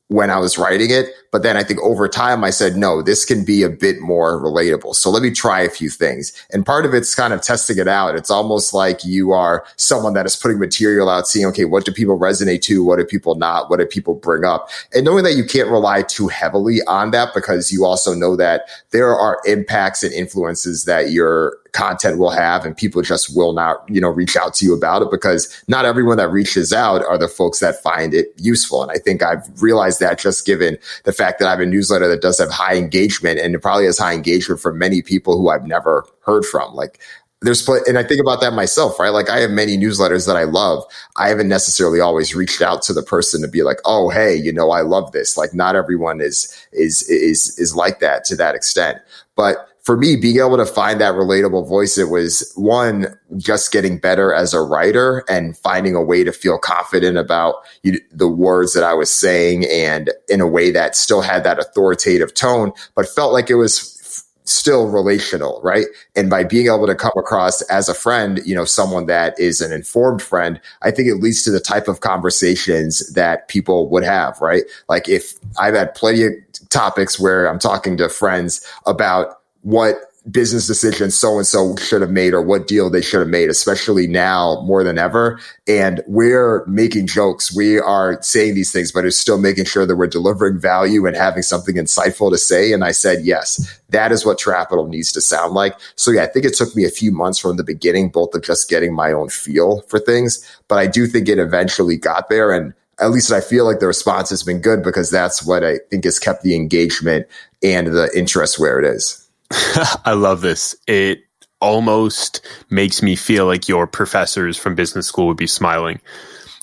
when 0.07 0.29
I 0.29 0.39
was 0.39 0.57
writing 0.57 0.91
it. 0.91 1.09
But 1.31 1.43
then 1.43 1.55
I 1.55 1.63
think 1.63 1.79
over 1.81 2.07
time 2.07 2.43
I 2.43 2.49
said, 2.49 2.75
no, 2.75 3.01
this 3.01 3.23
can 3.23 3.45
be 3.45 3.63
a 3.63 3.69
bit 3.69 4.01
more 4.01 4.39
relatable. 4.39 4.95
So 4.95 5.09
let 5.09 5.23
me 5.23 5.31
try 5.31 5.61
a 5.61 5.69
few 5.69 5.89
things. 5.89 6.33
And 6.51 6.65
part 6.65 6.85
of 6.85 6.93
it's 6.93 7.15
kind 7.15 7.33
of 7.33 7.41
testing 7.41 7.77
it 7.77 7.87
out. 7.87 8.15
It's 8.15 8.29
almost 8.29 8.73
like 8.73 9.05
you 9.05 9.31
are 9.31 9.65
someone 9.77 10.13
that 10.13 10.25
is 10.25 10.35
putting 10.35 10.59
material 10.59 11.09
out, 11.09 11.27
seeing, 11.27 11.45
okay, 11.47 11.65
what 11.65 11.85
do 11.85 11.93
people 11.93 12.19
resonate 12.19 12.61
to? 12.63 12.83
What 12.83 12.99
do 12.99 13.05
people 13.05 13.35
not? 13.35 13.69
What 13.69 13.79
do 13.79 13.85
people 13.85 14.13
bring 14.13 14.43
up? 14.43 14.69
And 14.93 15.05
knowing 15.05 15.23
that 15.23 15.35
you 15.35 15.45
can't 15.45 15.69
rely 15.69 16.01
too 16.03 16.27
heavily 16.27 16.79
on 16.87 17.11
that 17.11 17.33
because 17.33 17.71
you 17.71 17.85
also 17.85 18.13
know 18.13 18.35
that 18.35 18.63
there 18.91 19.15
are 19.15 19.39
impacts 19.45 20.03
and 20.03 20.13
influences 20.13 20.83
that 20.83 21.11
your 21.11 21.57
content 21.71 22.17
will 22.17 22.31
have 22.31 22.65
and 22.65 22.75
people 22.75 23.01
just 23.01 23.35
will 23.35 23.53
not, 23.53 23.83
you 23.89 24.01
know, 24.01 24.09
reach 24.09 24.35
out 24.35 24.53
to 24.53 24.65
you 24.65 24.73
about 24.73 25.01
it 25.01 25.09
because 25.09 25.63
not 25.67 25.85
everyone 25.85 26.17
that 26.17 26.29
reaches 26.29 26.73
out 26.73 27.03
are 27.05 27.17
the 27.17 27.27
folks 27.27 27.59
that 27.59 27.81
find 27.81 28.13
it 28.13 28.33
useful. 28.37 28.83
And 28.83 28.91
I 28.91 28.95
think 28.95 29.23
I've 29.23 29.47
realized 29.61 29.99
that 30.01 30.19
just 30.19 30.45
given 30.45 30.77
the 31.03 31.13
fact 31.21 31.39
that 31.39 31.47
I 31.47 31.51
have 31.51 31.59
a 31.59 31.65
newsletter 31.65 32.07
that 32.07 32.21
does 32.21 32.39
have 32.39 32.49
high 32.49 32.75
engagement 32.75 33.39
and 33.39 33.53
it 33.53 33.59
probably 33.59 33.85
has 33.85 33.97
high 33.97 34.13
engagement 34.13 34.59
from 34.59 34.77
many 34.77 35.01
people 35.01 35.37
who 35.37 35.49
I've 35.49 35.67
never 35.67 36.05
heard 36.21 36.45
from. 36.45 36.73
Like 36.73 36.99
there's 37.41 37.67
and 37.67 37.97
I 37.97 38.03
think 38.03 38.21
about 38.21 38.39
that 38.41 38.53
myself, 38.53 38.99
right? 38.99 39.09
Like 39.09 39.29
I 39.29 39.39
have 39.39 39.49
many 39.51 39.77
newsletters 39.77 40.27
that 40.27 40.35
I 40.35 40.43
love. 40.43 40.83
I 41.17 41.27
haven't 41.27 41.47
necessarily 41.47 41.99
always 41.99 42.35
reached 42.35 42.61
out 42.61 42.83
to 42.83 42.93
the 42.93 43.01
person 43.01 43.41
to 43.41 43.47
be 43.47 43.63
like, 43.63 43.77
"Oh, 43.83 44.09
hey, 44.09 44.35
you 44.35 44.53
know, 44.53 44.69
I 44.69 44.81
love 44.81 45.11
this." 45.11 45.37
Like 45.37 45.53
not 45.53 45.75
everyone 45.75 46.21
is 46.21 46.55
is 46.71 47.01
is 47.09 47.57
is 47.57 47.75
like 47.75 47.99
that 47.99 48.25
to 48.25 48.35
that 48.35 48.53
extent. 48.53 48.99
But 49.35 49.67
for 49.83 49.97
me, 49.97 50.15
being 50.15 50.37
able 50.37 50.57
to 50.57 50.65
find 50.65 51.01
that 51.01 51.15
relatable 51.15 51.67
voice, 51.67 51.97
it 51.97 52.09
was 52.09 52.51
one, 52.55 53.17
just 53.37 53.71
getting 53.71 53.97
better 53.97 54.33
as 54.33 54.53
a 54.53 54.61
writer 54.61 55.23
and 55.27 55.57
finding 55.57 55.95
a 55.95 56.03
way 56.03 56.23
to 56.23 56.31
feel 56.31 56.57
confident 56.57 57.17
about 57.17 57.55
you, 57.83 57.99
the 58.11 58.27
words 58.27 58.73
that 58.73 58.83
I 58.83 58.93
was 58.93 59.09
saying 59.11 59.65
and 59.65 60.11
in 60.29 60.39
a 60.39 60.47
way 60.47 60.71
that 60.71 60.95
still 60.95 61.21
had 61.21 61.43
that 61.43 61.59
authoritative 61.59 62.33
tone, 62.33 62.73
but 62.95 63.09
felt 63.09 63.33
like 63.33 63.49
it 63.49 63.55
was 63.55 63.97
still 64.43 64.87
relational, 64.87 65.61
right? 65.63 65.85
And 66.15 66.29
by 66.29 66.43
being 66.43 66.67
able 66.67 66.87
to 66.87 66.95
come 66.95 67.13
across 67.17 67.61
as 67.63 67.87
a 67.87 67.93
friend, 67.93 68.41
you 68.45 68.53
know, 68.53 68.65
someone 68.65 69.05
that 69.05 69.39
is 69.39 69.61
an 69.61 69.71
informed 69.71 70.21
friend, 70.21 70.59
I 70.81 70.91
think 70.91 71.07
it 71.07 71.15
leads 71.15 71.43
to 71.43 71.51
the 71.51 71.59
type 71.59 71.87
of 71.87 72.01
conversations 72.01 73.13
that 73.13 73.47
people 73.47 73.89
would 73.89 74.03
have, 74.03 74.39
right? 74.41 74.63
Like 74.89 75.07
if 75.07 75.33
I've 75.59 75.75
had 75.75 75.95
plenty 75.95 76.23
of 76.23 76.33
topics 76.69 77.19
where 77.19 77.47
I'm 77.47 77.59
talking 77.59 77.97
to 77.97 78.09
friends 78.09 78.65
about 78.85 79.40
what 79.61 79.95
business 80.29 80.67
decisions 80.67 81.17
so 81.17 81.37
and 81.37 81.47
so 81.47 81.75
should 81.77 82.01
have 82.01 82.11
made 82.11 82.33
or 82.33 82.41
what 82.41 82.67
deal 82.67 82.89
they 82.89 83.01
should 83.01 83.21
have 83.21 83.29
made, 83.29 83.49
especially 83.49 84.05
now 84.05 84.61
more 84.65 84.83
than 84.83 84.99
ever. 84.99 85.39
And 85.67 86.03
we're 86.05 86.63
making 86.67 87.07
jokes. 87.07 87.55
We 87.55 87.79
are 87.79 88.21
saying 88.21 88.53
these 88.53 88.71
things, 88.71 88.91
but 88.91 89.03
it's 89.03 89.17
still 89.17 89.39
making 89.39 89.65
sure 89.65 89.85
that 89.85 89.95
we're 89.95 90.07
delivering 90.07 90.59
value 90.59 91.07
and 91.07 91.15
having 91.15 91.41
something 91.41 91.75
insightful 91.75 92.29
to 92.31 92.37
say. 92.37 92.71
And 92.71 92.83
I 92.83 92.91
said, 92.91 93.25
yes, 93.25 93.81
that 93.89 94.11
is 94.11 94.23
what 94.23 94.37
Trapital 94.37 94.87
needs 94.87 95.11
to 95.13 95.21
sound 95.21 95.53
like. 95.53 95.75
So 95.95 96.11
yeah, 96.11 96.23
I 96.23 96.27
think 96.27 96.45
it 96.45 96.55
took 96.55 96.75
me 96.75 96.85
a 96.85 96.89
few 96.89 97.11
months 97.11 97.39
from 97.39 97.57
the 97.57 97.63
beginning, 97.63 98.09
both 98.09 98.35
of 98.35 98.43
just 98.43 98.69
getting 98.69 98.93
my 98.93 99.11
own 99.11 99.29
feel 99.29 99.81
for 99.81 99.97
things, 99.97 100.47
but 100.67 100.77
I 100.77 100.85
do 100.85 101.07
think 101.07 101.29
it 101.29 101.39
eventually 101.39 101.97
got 101.97 102.29
there. 102.29 102.51
And 102.51 102.73
at 102.99 103.09
least 103.09 103.31
I 103.31 103.41
feel 103.41 103.65
like 103.65 103.79
the 103.79 103.87
response 103.87 104.29
has 104.29 104.43
been 104.43 104.61
good 104.61 104.83
because 104.83 105.09
that's 105.09 105.43
what 105.43 105.63
I 105.63 105.79
think 105.89 106.03
has 106.03 106.19
kept 106.19 106.43
the 106.43 106.55
engagement 106.55 107.25
and 107.63 107.87
the 107.87 108.11
interest 108.15 108.59
where 108.59 108.79
it 108.79 108.85
is. 108.85 109.20
I 110.05 110.13
love 110.13 110.41
this. 110.41 110.75
It 110.87 111.19
almost 111.59 112.45
makes 112.69 113.03
me 113.03 113.15
feel 113.15 113.45
like 113.45 113.67
your 113.67 113.85
professors 113.85 114.57
from 114.57 114.75
business 114.75 115.07
school 115.07 115.27
would 115.27 115.37
be 115.37 115.47
smiling. 115.47 115.99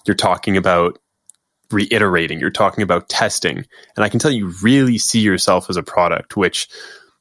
You're 0.06 0.16
talking 0.16 0.56
about 0.56 0.98
reiterating, 1.70 2.40
you're 2.40 2.50
talking 2.50 2.82
about 2.82 3.08
testing. 3.08 3.58
And 3.96 4.04
I 4.04 4.08
can 4.08 4.18
tell 4.18 4.30
you 4.30 4.52
really 4.62 4.98
see 4.98 5.20
yourself 5.20 5.68
as 5.68 5.76
a 5.76 5.82
product, 5.82 6.36
which 6.36 6.68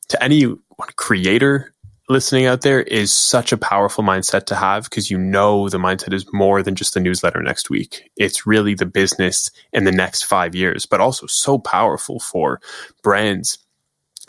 to 0.09 0.23
any 0.23 0.55
creator 0.95 1.73
listening 2.09 2.45
out 2.45 2.61
there 2.61 2.81
is 2.83 3.11
such 3.11 3.51
a 3.51 3.57
powerful 3.57 4.01
mindset 4.03 4.45
to 4.45 4.55
have 4.55 4.85
because 4.85 5.11
you 5.11 5.17
know 5.17 5.67
the 5.67 5.77
mindset 5.77 6.13
is 6.13 6.25
more 6.31 6.63
than 6.63 6.75
just 6.75 6.93
the 6.93 7.01
newsletter 7.01 7.41
next 7.41 7.69
week. 7.69 8.09
It's 8.15 8.47
really 8.47 8.73
the 8.73 8.85
business 8.85 9.51
in 9.73 9.83
the 9.83 9.91
next 9.91 10.23
five 10.23 10.55
years, 10.55 10.85
but 10.85 11.01
also 11.01 11.27
so 11.27 11.59
powerful 11.59 12.19
for 12.21 12.61
brands 13.03 13.57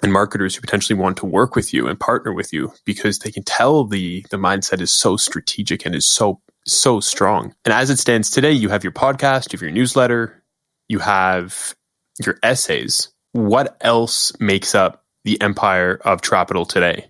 and 0.02 0.12
marketers 0.12 0.54
who 0.54 0.60
potentially 0.60 0.98
want 0.98 1.16
to 1.18 1.26
work 1.26 1.56
with 1.56 1.74
you 1.74 1.88
and 1.88 1.98
partner 1.98 2.32
with 2.32 2.52
you 2.52 2.72
because 2.84 3.18
they 3.18 3.30
can 3.30 3.42
tell 3.42 3.84
the 3.84 4.24
the 4.30 4.36
mindset 4.36 4.80
is 4.80 4.92
so 4.92 5.16
strategic 5.16 5.84
and 5.84 5.94
is 5.94 6.06
so 6.06 6.40
so 6.66 7.00
strong. 7.00 7.54
And 7.64 7.72
as 7.72 7.90
it 7.90 7.98
stands 7.98 8.30
today, 8.30 8.52
you 8.52 8.68
have 8.68 8.84
your 8.84 8.92
podcast, 8.92 9.52
you 9.52 9.56
have 9.56 9.62
your 9.62 9.70
newsletter, 9.70 10.42
you 10.88 10.98
have 10.98 11.74
your 12.24 12.38
essays. 12.42 13.08
What 13.32 13.76
else 13.80 14.32
makes 14.40 14.74
up 14.74 15.04
the 15.24 15.40
empire 15.40 16.00
of 16.04 16.20
Trapital 16.20 16.68
today? 16.68 17.06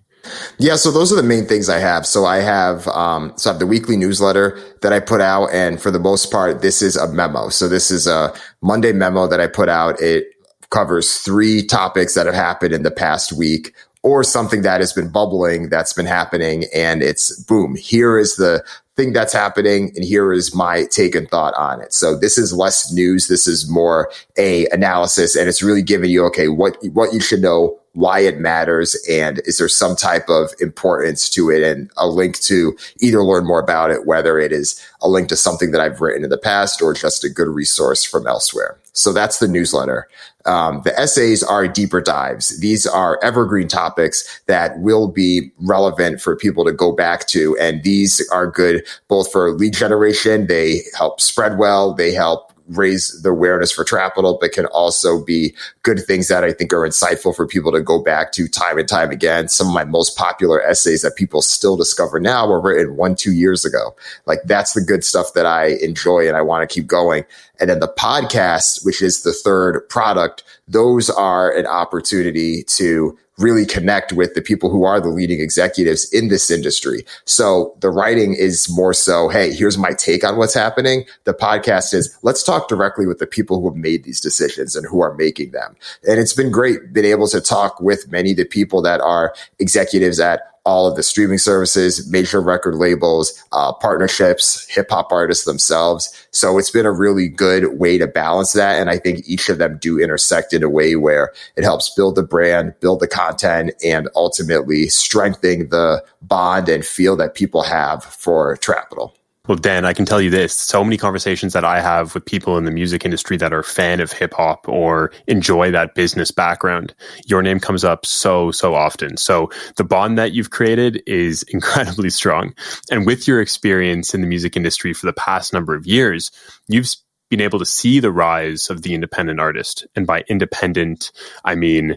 Yeah, 0.59 0.77
so 0.77 0.91
those 0.91 1.13
are 1.13 1.17
the 1.17 1.23
main 1.23 1.47
things 1.47 1.69
I 1.69 1.79
have. 1.79 2.07
So 2.07 2.25
I 2.25 2.39
have 2.39 2.87
um, 2.89 3.33
so 3.37 3.51
I 3.51 3.53
have 3.53 3.61
the 3.61 3.67
weekly 3.67 3.97
newsletter 3.97 4.61
that 4.83 4.93
I 4.93 5.01
put 5.01 5.21
out, 5.21 5.47
and 5.53 5.81
for 5.81 5.91
the 5.91 5.99
most 5.99 6.31
part, 6.31 6.61
this 6.61 6.83
is 6.83 6.97
a 6.97 7.11
memo. 7.13 7.49
So 7.49 7.69
this 7.69 7.91
is 7.91 8.07
a 8.07 8.35
Monday 8.61 8.93
memo 8.93 9.27
that 9.27 9.41
I 9.41 9.47
put 9.47 9.69
out. 9.69 10.01
It 10.03 10.27
covers 10.71 11.19
three 11.19 11.63
topics 11.63 12.15
that 12.15 12.27
have 12.27 12.35
happened 12.35 12.75
in 12.75 12.83
the 12.83 12.91
past 12.91 13.33
week 13.33 13.75
or 14.03 14.23
something 14.23 14.63
that 14.63 14.81
has 14.81 14.93
been 14.93 15.11
bubbling 15.11 15.69
that's 15.69 15.93
been 15.93 16.07
happening. 16.07 16.65
And 16.75 17.03
it's 17.03 17.41
boom 17.43 17.75
here 17.75 18.19
is 18.19 18.37
the 18.37 18.65
thing 18.97 19.13
that's 19.13 19.33
happening 19.33 19.93
and 19.95 20.05
here 20.05 20.33
is 20.33 20.55
my 20.55 20.85
take 20.91 21.15
and 21.15 21.29
thought 21.29 21.55
on 21.55 21.81
it. 21.81 21.93
So 21.93 22.17
this 22.17 22.37
is 22.37 22.53
less 22.53 22.93
news. 22.93 23.29
This 23.29 23.47
is 23.47 23.71
more 23.71 24.11
a 24.37 24.67
analysis. 24.69 25.37
And 25.37 25.49
it's 25.49 25.63
really 25.63 25.83
giving 25.83 26.11
you 26.11 26.25
okay 26.27 26.49
what 26.49 26.77
what 26.93 27.13
you 27.13 27.21
should 27.21 27.41
know 27.41 27.79
why 27.99 28.21
it 28.21 28.39
matters, 28.39 28.97
and 29.11 29.41
is 29.41 29.59
there 29.59 29.69
some 29.69 29.97
type 29.97 30.29
of 30.29 30.53
importance 30.61 31.29
to 31.31 31.51
it, 31.51 31.65
and 31.65 31.91
a 31.97 32.07
link 32.07 32.39
to 32.39 32.77
either 33.01 33.25
learn 33.25 33.45
more 33.45 33.59
about 33.59 33.91
it, 33.91 34.07
whether 34.07 34.39
it 34.39 34.53
is 34.53 34.81
a 35.01 35.09
link 35.09 35.29
to 35.29 35.37
something 35.37 35.73
that 35.73 35.81
I've 35.81 36.01
written 36.01 36.23
in 36.23 36.31
the 36.31 36.39
past 36.39 36.81
or 36.81 36.95
just 36.95 37.25
a 37.25 37.29
good 37.29 37.49
resource 37.49 38.05
from 38.05 38.29
elsewhere. 38.29 38.79
So 38.99 39.13
that's 39.13 39.39
the 39.39 39.47
newsletter. 39.47 40.09
Um, 40.45 40.83
the 40.83 40.99
essays 40.99 41.45
are 41.45 41.69
deeper 41.69 42.01
dives. 42.01 42.59
These 42.59 42.85
are 42.85 43.21
evergreen 43.23 43.69
topics 43.69 44.41
that 44.47 44.81
will 44.81 45.07
be 45.07 45.53
relevant 45.61 46.21
for 46.21 46.35
people 46.35 46.65
to 46.65 46.73
go 46.73 46.91
back 46.91 47.29
to. 47.29 47.57
And 47.61 47.85
these 47.85 48.27
are 48.31 48.51
good 48.51 48.85
both 49.07 49.31
for 49.31 49.53
lead 49.53 49.75
generation. 49.75 50.49
They 50.49 50.81
help 50.97 51.21
spread 51.21 51.59
well. 51.59 51.95
They 51.95 52.13
help 52.13 52.53
raise 52.69 53.23
the 53.23 53.31
awareness 53.31 53.73
for 53.73 53.85
Trapital, 53.85 54.39
but 54.41 54.53
can 54.53 54.67
also 54.67 55.25
be 55.25 55.55
good 55.83 56.01
things 56.01 56.29
that 56.29 56.45
I 56.45 56.53
think 56.53 56.73
are 56.73 56.87
insightful 56.87 57.35
for 57.35 57.47
people 57.47 57.73
to 57.73 57.81
go 57.81 58.03
back 58.03 58.33
to 58.33 58.49
time 58.49 58.79
and 58.79 58.89
time 58.89 59.11
again. 59.11 59.49
Some 59.49 59.69
of 59.69 59.75
my 59.75 59.85
most 59.85 60.17
popular 60.17 60.63
essays 60.63 61.03
that 61.03 61.17
people 61.17 61.43
still 61.43 61.77
discover 61.77 62.21
now 62.21 62.47
were 62.47 62.61
written 62.61 62.97
one, 62.97 63.15
two 63.15 63.33
years 63.33 63.65
ago. 63.65 63.95
Like 64.27 64.41
that's 64.45 64.75
the 64.75 64.83
good 64.83 65.05
stuff 65.05 65.33
that 65.35 65.47
I 65.47 65.77
enjoy 65.83 66.29
and 66.29 66.37
I 66.37 66.43
want 66.43 66.69
to 66.69 66.73
keep 66.73 66.87
going. 66.87 67.25
And 67.61 67.71
then 67.71 67.81
the 67.81 67.89
podcast, 67.89 68.85
which 68.85 69.03
is 69.03 69.23
the 69.23 69.33
third 69.33 69.89
product, 69.89 70.45
those 70.69 71.11
are 71.11 71.51
an 71.51 71.67
opportunity 71.67 72.63
to 72.65 73.19
really 73.39 73.65
connect 73.65 74.13
with 74.13 74.35
the 74.35 74.43
people 74.43 74.71
who 74.71 74.85
are 74.85 75.01
the 75.01 75.09
leading 75.09 75.41
executives 75.41 76.13
in 76.13 76.29
this 76.29 76.51
industry. 76.51 77.05
So 77.25 77.75
the 77.81 77.91
writing 77.91 78.35
is 78.35 78.69
more 78.69 78.93
so, 78.93 79.29
hey, 79.29 79.53
here's 79.53 79.79
my 79.79 79.93
take 79.93 80.25
on 80.25 80.37
what's 80.37 80.55
happening. 80.55 81.05
The 81.25 81.35
podcast 81.35 81.95
is 81.95 82.17
let's 82.23 82.43
talk 82.43 82.69
directly 82.69 83.07
with 83.07 83.19
the 83.19 83.27
people 83.27 83.61
who 83.61 83.69
have 83.69 83.77
made 83.77 84.05
these 84.05 84.21
decisions 84.21 84.75
and 84.75 84.87
who 84.87 85.01
are 85.01 85.15
making 85.15 85.53
them. 85.53 85.77
And 86.09 86.19
it's 86.19 86.35
been 86.35 86.51
great 86.51 86.93
being 86.93 87.07
able 87.07 87.29
to 87.29 87.41
talk 87.41 87.81
with 87.81 88.11
many 88.11 88.33
of 88.33 88.37
the 88.37 88.45
people 88.45 88.83
that 88.83 89.01
are 89.01 89.35
executives 89.59 90.21
at 90.21 90.43
all 90.69 90.87
of 90.87 90.97
the 90.97 91.03
streaming 91.03 91.39
services, 91.39 92.07
major 92.11 92.43
record 92.43 92.75
labels, 92.75 93.43
uh, 93.53 93.73
partnerships, 93.73 94.69
hip 94.69 94.91
hop 94.91 95.11
artists 95.11 95.47
themselves. 95.47 96.13
So 96.31 96.59
it's 96.59 96.69
been 96.71 96.85
a 96.85 96.93
really 96.93 97.27
good 97.27 97.79
way 97.79 97.97
to 97.97 98.07
balance 98.07 98.53
that. 98.53 98.79
And 98.79 98.91
I 98.91 98.99
think 98.99 99.27
each 99.27 99.49
of 99.49 99.57
them 99.57 99.79
do 99.79 99.99
intersect 99.99 100.53
in 100.53 100.63
a 100.63 100.69
way 100.69 100.95
where 100.95 101.33
it 101.57 101.65
helps 101.65 101.95
build 101.95 102.17
the 102.17 102.23
brand, 102.23 102.75
build 102.81 103.01
the 103.01 103.09
content, 103.09 103.73
and 103.83 104.11
ultimately 104.15 104.89
strengthen 104.89 105.71
the 105.71 106.05
bond 106.21 106.69
and 106.69 106.85
feel 106.85 107.17
that 107.17 107.35
people 107.35 107.63
have 107.63 108.05
for 108.05 108.55
Trapital. 108.59 109.18
Well, 109.49 109.57
Dan, 109.57 109.87
I 109.87 109.95
can 109.95 110.05
tell 110.05 110.21
you 110.21 110.29
this. 110.29 110.57
So 110.57 110.85
many 110.85 110.99
conversations 110.99 111.55
that 111.55 111.65
I 111.65 111.81
have 111.81 112.15
with 112.15 112.27
people 112.27 112.59
in 112.59 112.67
the 112.67 112.71
music 112.71 113.07
industry 113.07 113.39
that 113.39 113.55
are 113.55 113.63
fan 113.63 113.99
of 113.99 114.13
hip 114.13 114.35
hop 114.35 114.69
or 114.69 115.11
enjoy 115.27 115.71
that 115.71 115.95
business 115.95 116.31
background, 116.31 116.95
your 117.25 117.43
name 117.43 117.59
comes 117.59 117.83
up 117.83 118.05
so, 118.05 118.51
so 118.51 118.75
often. 118.75 119.17
So 119.17 119.51
the 119.77 119.85
bond 119.85 120.19
that 120.19 120.33
you've 120.33 120.51
created 120.51 121.03
is 121.07 121.43
incredibly 121.49 122.11
strong. 122.11 122.55
And 122.91 123.07
with 123.07 123.27
your 123.27 123.41
experience 123.41 124.13
in 124.13 124.21
the 124.21 124.27
music 124.27 124.55
industry 124.55 124.93
for 124.93 125.07
the 125.07 125.15
past 125.15 125.55
number 125.55 125.75
of 125.75 125.87
years, 125.87 126.31
you've 126.69 126.91
been 127.31 127.41
able 127.41 127.59
to 127.59 127.67
see 127.67 128.01
the 128.01 128.13
rise 128.13 128.69
of 128.69 128.83
the 128.83 128.93
independent 128.93 129.41
artist. 129.41 129.87
And 129.97 130.07
by 130.07 130.25
independent, 130.29 131.11
I 131.43 131.55
mean, 131.55 131.97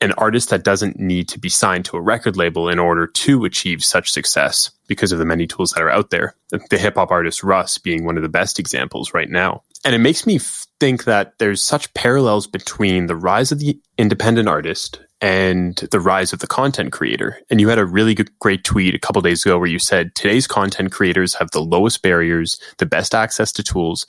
an 0.00 0.12
artist 0.12 0.50
that 0.50 0.64
doesn't 0.64 0.98
need 0.98 1.28
to 1.28 1.38
be 1.38 1.48
signed 1.48 1.84
to 1.86 1.96
a 1.96 2.00
record 2.00 2.36
label 2.36 2.68
in 2.68 2.78
order 2.78 3.06
to 3.06 3.44
achieve 3.44 3.82
such 3.82 4.10
success 4.10 4.70
because 4.86 5.12
of 5.12 5.18
the 5.18 5.24
many 5.24 5.46
tools 5.46 5.72
that 5.72 5.82
are 5.82 5.90
out 5.90 6.10
there. 6.10 6.34
The 6.50 6.78
hip 6.78 6.96
hop 6.96 7.10
artist 7.10 7.42
Russ 7.42 7.78
being 7.78 8.04
one 8.04 8.16
of 8.16 8.22
the 8.22 8.28
best 8.28 8.58
examples 8.58 9.14
right 9.14 9.30
now. 9.30 9.62
And 9.84 9.94
it 9.94 9.98
makes 9.98 10.26
me 10.26 10.38
think 10.80 11.04
that 11.04 11.34
there's 11.38 11.62
such 11.62 11.92
parallels 11.94 12.46
between 12.46 13.06
the 13.06 13.16
rise 13.16 13.52
of 13.52 13.60
the 13.60 13.80
independent 13.96 14.48
artist 14.48 15.00
and 15.20 15.76
the 15.90 16.00
rise 16.00 16.32
of 16.32 16.40
the 16.40 16.46
content 16.46 16.92
creator. 16.92 17.38
And 17.48 17.60
you 17.60 17.68
had 17.68 17.78
a 17.78 17.86
really 17.86 18.14
good, 18.14 18.30
great 18.38 18.64
tweet 18.64 18.94
a 18.94 18.98
couple 18.98 19.22
days 19.22 19.44
ago 19.44 19.58
where 19.58 19.68
you 19.68 19.78
said 19.78 20.14
today's 20.14 20.46
content 20.46 20.92
creators 20.92 21.34
have 21.34 21.50
the 21.52 21.62
lowest 21.62 22.02
barriers, 22.02 22.60
the 22.78 22.86
best 22.86 23.14
access 23.14 23.52
to 23.52 23.62
tools, 23.62 24.06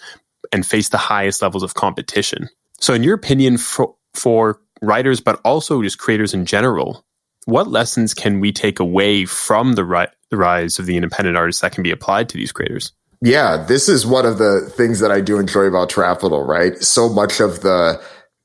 and 0.51 0.65
face 0.65 0.89
the 0.89 0.97
highest 0.97 1.41
levels 1.41 1.63
of 1.63 1.75
competition. 1.75 2.49
So, 2.79 2.93
in 2.93 3.03
your 3.03 3.15
opinion, 3.15 3.57
for, 3.57 3.95
for 4.13 4.59
writers, 4.81 5.19
but 5.19 5.39
also 5.43 5.81
just 5.81 5.97
creators 5.97 6.33
in 6.33 6.45
general, 6.45 7.03
what 7.45 7.67
lessons 7.67 8.13
can 8.13 8.39
we 8.39 8.51
take 8.51 8.79
away 8.79 9.25
from 9.25 9.73
the, 9.73 9.85
ri- 9.85 10.07
the 10.29 10.37
rise 10.37 10.79
of 10.79 10.85
the 10.85 10.97
independent 10.97 11.37
artists 11.37 11.61
that 11.61 11.71
can 11.71 11.83
be 11.83 11.91
applied 11.91 12.29
to 12.29 12.37
these 12.37 12.51
creators? 12.51 12.91
Yeah, 13.21 13.63
this 13.67 13.89
is 13.89 14.05
one 14.05 14.25
of 14.25 14.37
the 14.37 14.61
things 14.75 14.99
that 14.99 15.11
I 15.11 15.21
do 15.21 15.39
enjoy 15.39 15.63
about 15.63 15.89
Trapital, 15.89 16.45
right? 16.45 16.77
So 16.77 17.09
much 17.09 17.39
of 17.39 17.61
the 17.61 17.99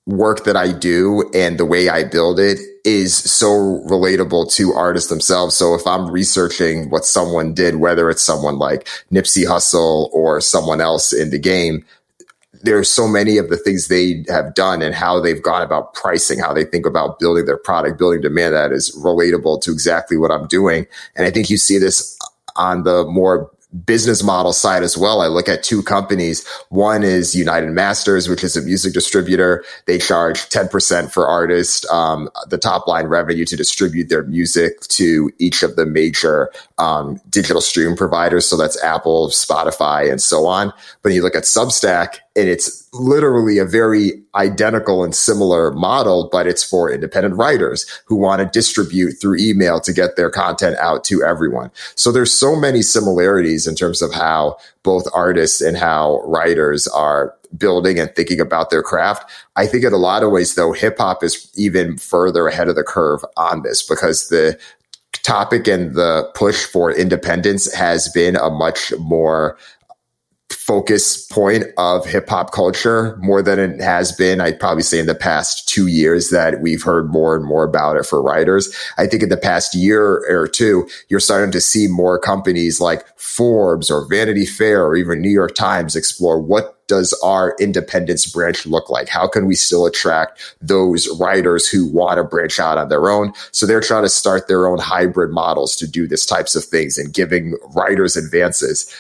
work 0.07 0.45
that 0.45 0.57
I 0.57 0.73
do 0.73 1.31
and 1.35 1.59
the 1.59 1.65
way 1.65 1.89
I 1.89 2.05
build 2.05 2.41
it 2.41 2.59
is 2.85 3.15
so 3.15 3.47
relatable 3.89 4.53
to 4.55 4.73
artists 4.73 5.09
themselves. 5.09 5.57
So 5.57 5.75
if 5.75 5.87
I'm 5.87 6.11
researching 6.11 6.91
what 6.91 7.05
someone 7.05 7.55
did, 7.55 7.77
whether 7.77 8.11
it's 8.11 8.23
someone 8.23 8.59
like 8.59 8.89
Nipsey 9.13 9.47
Hussle 9.47 10.09
or 10.13 10.41
someone 10.41 10.81
else 10.81 11.13
in 11.13 11.31
the 11.31 11.39
game, 11.39 11.85
there's 12.63 12.89
so 12.89 13.09
many 13.09 13.39
of 13.39 13.51
the 13.51 13.57
things 13.57 13.89
they 13.89 14.25
have 14.29 14.55
done 14.55 14.83
and 14.83 14.95
how 14.95 15.21
they've 15.21 15.43
gone 15.43 15.63
about 15.63 15.95
pricing, 15.95 16.39
how 16.39 16.53
they 16.53 16.65
think 16.65 16.87
about 16.87 17.19
building 17.19 17.47
their 17.47 17.59
product, 17.59 17.99
building 17.99 18.21
demand 18.21 18.55
that 18.55 18.73
is 18.73 18.97
relatable 18.97 19.61
to 19.63 19.73
exactly 19.73 20.17
what 20.17 20.31
I'm 20.31 20.47
doing. 20.47 20.87
And 21.17 21.27
I 21.27 21.31
think 21.31 21.51
you 21.51 21.57
see 21.57 21.79
this 21.79 22.19
on 22.57 22.85
the 22.85 23.05
more 23.05 23.51
business 23.87 24.23
model 24.23 24.53
side 24.53 24.83
as 24.83 24.97
well. 24.99 25.21
I 25.23 25.27
look 25.27 25.49
at 25.49 25.63
two 25.63 25.83
companies. 25.83 26.47
One 26.69 27.03
is 27.03 27.35
United 27.35 27.71
Masters, 27.71 28.29
which 28.29 28.45
is 28.45 28.57
a 28.57 28.63
music 28.63 28.93
distributor. 28.93 29.65
They 29.87 29.99
charge 29.99 30.49
10% 30.49 31.11
for 31.11 31.27
artists, 31.27 31.91
um, 31.91 32.29
the 32.49 32.59
top 32.59 32.87
line 32.87 33.07
revenue 33.07 33.45
to 33.47 33.57
distribute 33.57 34.09
their 34.09 34.25
music 34.25 34.81
to 34.89 35.31
each 35.39 35.63
of 35.63 35.77
the 35.77 35.87
major 35.87 36.51
um, 36.79 37.21
digital 37.31 37.63
stream 37.63 37.97
providers. 37.97 38.47
So 38.47 38.57
that's 38.57 38.83
Apple, 38.83 39.29
Spotify, 39.29 40.11
and 40.11 40.21
so 40.21 40.47
on. 40.47 40.73
But 41.03 41.13
you 41.13 41.23
look 41.23 41.37
at 41.37 41.45
Substack, 41.45 42.17
and 42.35 42.49
it's 42.49 42.89
literally 42.95 43.59
a 43.59 43.65
very 43.65 44.23
identical 44.35 45.05
and 45.05 45.15
similar 45.15 45.71
model, 45.73 46.29
but 46.33 46.47
it's 46.47 46.65
for 46.65 46.91
independent 46.91 47.37
writers 47.37 47.87
who 48.07 48.17
want 48.17 48.41
to 48.41 48.59
distribute 48.59 49.13
through 49.13 49.37
email 49.39 49.81
to 49.81 49.93
get 49.93 50.17
their 50.17 50.31
content 50.31 50.77
out 50.79 51.05
to 51.05 51.23
everyone. 51.23 51.71
So 51.95 52.11
there's 52.11 52.33
so 52.33 52.57
many 52.57 52.81
similarities 52.83 53.67
in 53.67 53.75
terms 53.75 54.01
of 54.01 54.15
how 54.15 54.57
both 54.83 55.07
artists 55.15 55.61
and 55.61 55.77
how 55.77 56.23
writers 56.25 56.89
are 56.89 57.35
building 57.57 57.99
and 57.99 58.15
thinking 58.15 58.41
about 58.41 58.71
their 58.71 58.83
craft. 58.83 59.31
I 59.57 59.67
think 59.67 59.85
in 59.85 59.93
a 59.93 59.99
lot 59.99 60.23
of 60.23 60.31
ways, 60.31 60.55
though, 60.55 60.73
hip 60.73 60.97
hop 60.99 61.23
is 61.23 61.51
even 61.55 61.99
further 61.99 62.49
ahead 62.49 62.69
of 62.69 62.77
the 62.77 62.83
curve 62.83 63.23
on 63.37 63.63
this 63.63 63.83
because 63.83 64.29
the 64.29 64.59
topic 65.23 65.69
and 65.69 65.95
the 65.95 66.31
push 66.35 66.65
for 66.65 66.91
independence 66.91 67.73
has 67.73 68.09
been 68.09 68.37
a 68.37 68.51
much 68.51 68.93
more 68.99 69.57
focus 70.53 71.27
point 71.27 71.65
of 71.79 72.07
hip 72.07 72.29
hop 72.29 72.53
culture 72.53 73.17
more 73.21 73.43
than 73.43 73.59
it 73.59 73.81
has 73.81 74.13
been. 74.13 74.41
I'd 74.41 74.61
probably 74.61 74.83
say 74.83 74.99
in 74.99 75.07
the 75.07 75.15
past 75.15 75.69
two 75.69 75.87
years 75.87 76.31
that 76.31 76.61
we've 76.61 76.83
heard 76.83 77.11
more 77.11 77.35
and 77.37 77.45
more 77.45 77.65
about 77.65 77.97
it 77.97 78.07
for 78.07 78.23
writers. 78.23 78.75
I 78.99 79.07
think 79.07 79.23
in 79.23 79.29
the 79.29 79.37
past 79.37 79.75
year 79.75 80.25
or 80.29 80.47
two, 80.47 80.89
you're 81.09 81.21
starting 81.21 81.53
to 81.53 81.61
see 81.61 81.87
more 81.87 82.19
companies 82.19 82.81
like 82.81 83.07
Forbes 83.19 83.91
or 83.91 84.07
Vanity 84.09 84.47
Fair 84.47 84.85
or 84.85 84.97
even 84.97 85.21
New 85.21 85.31
York 85.31 85.55
Times 85.55 85.97
explore 85.97 86.41
what 86.41 86.79
does 86.89 87.19
our 87.25 87.57
independence 87.59 88.27
branch 88.27 88.67
look 88.67 88.91
like? 88.91 89.09
How 89.09 89.27
can 89.27 89.47
we 89.47 89.55
still 89.55 89.87
attract 89.87 90.57
those 90.61 91.09
writers 91.19 91.67
who 91.67 91.87
want 91.87 92.19
to 92.19 92.25
branch 92.25 92.61
out 92.61 92.77
on 92.77 92.91
their 92.91 93.09
own? 93.09 93.33
So 93.51 93.65
they're 93.65 93.81
trying 93.81 94.03
to 94.03 94.11
start 94.11 94.47
their 94.47 94.67
own 94.67 94.79
hybrid 94.79 95.31
models 95.31 95.75
to 95.77 95.89
do 95.89 96.07
this 96.07 96.27
types 96.27 96.55
of 96.55 96.65
things 96.65 96.99
and 96.99 97.15
giving 97.15 97.57
writers 97.75 98.15
advances 98.15 98.95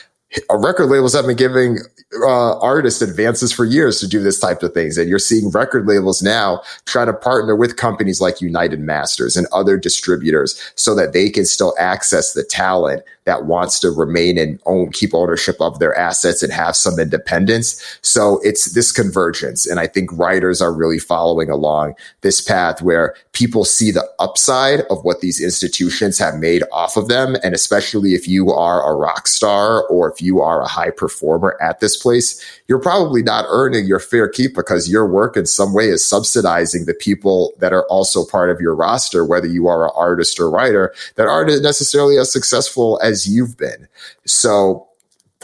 record 0.50 0.86
labels 0.86 1.14
have 1.14 1.26
been 1.26 1.36
giving 1.36 1.78
uh, 2.22 2.58
artists 2.58 3.02
advances 3.02 3.52
for 3.52 3.64
years 3.64 4.00
to 4.00 4.08
do 4.08 4.22
this 4.22 4.38
type 4.38 4.62
of 4.62 4.72
things. 4.72 4.98
And 4.98 5.08
you're 5.08 5.18
seeing 5.18 5.50
record 5.50 5.86
labels 5.86 6.22
now 6.22 6.62
try 6.84 7.04
to 7.04 7.12
partner 7.12 7.56
with 7.56 7.76
companies 7.76 8.20
like 8.20 8.40
United 8.40 8.80
Masters 8.80 9.36
and 9.36 9.46
other 9.52 9.76
distributors 9.76 10.60
so 10.74 10.94
that 10.94 11.12
they 11.12 11.30
can 11.30 11.44
still 11.44 11.74
access 11.78 12.32
the 12.32 12.44
talent 12.44 13.02
that 13.24 13.46
wants 13.46 13.78
to 13.80 13.90
remain 13.90 14.36
and 14.36 14.60
own, 14.66 14.90
keep 14.90 15.14
ownership 15.14 15.56
of 15.60 15.78
their 15.78 15.96
assets 15.96 16.42
and 16.42 16.52
have 16.52 16.74
some 16.74 16.98
independence. 16.98 17.98
So 18.02 18.40
it's 18.42 18.72
this 18.72 18.90
convergence. 18.90 19.66
And 19.66 19.78
I 19.78 19.86
think 19.86 20.10
writers 20.12 20.60
are 20.60 20.72
really 20.72 20.98
following 20.98 21.48
along 21.48 21.94
this 22.22 22.40
path 22.40 22.82
where 22.82 23.14
people 23.32 23.64
see 23.64 23.90
the 23.90 24.08
upside 24.18 24.80
of 24.90 25.04
what 25.04 25.20
these 25.20 25.40
institutions 25.40 26.18
have 26.18 26.36
made 26.36 26.64
off 26.72 26.96
of 26.96 27.08
them. 27.08 27.36
And 27.44 27.54
especially 27.54 28.14
if 28.14 28.26
you 28.26 28.50
are 28.50 28.82
a 28.90 28.96
rock 28.96 29.28
star 29.28 29.86
or 29.86 30.10
if 30.10 30.20
you 30.20 30.40
are 30.40 30.62
a 30.62 30.68
high 30.68 30.90
performer 30.90 31.56
at 31.60 31.80
this 31.80 31.96
place, 31.96 32.42
you're 32.66 32.80
probably 32.80 33.22
not 33.22 33.44
earning 33.48 33.86
your 33.86 34.00
fair 34.00 34.28
keep 34.28 34.54
because 34.54 34.90
your 34.90 35.06
work 35.06 35.36
in 35.36 35.46
some 35.46 35.74
way 35.74 35.88
is 35.88 36.04
subsidizing 36.04 36.86
the 36.86 36.94
people 36.94 37.52
that 37.58 37.72
are 37.72 37.86
also 37.86 38.24
part 38.24 38.50
of 38.50 38.60
your 38.60 38.74
roster, 38.74 39.24
whether 39.24 39.46
you 39.46 39.68
are 39.68 39.84
an 39.84 39.92
artist 39.94 40.40
or 40.40 40.50
writer 40.50 40.92
that 41.16 41.28
aren't 41.28 41.62
necessarily 41.62 42.18
as 42.18 42.32
successful 42.32 42.98
as 43.02 43.11
you've 43.26 43.56
been. 43.56 43.88
So 44.26 44.88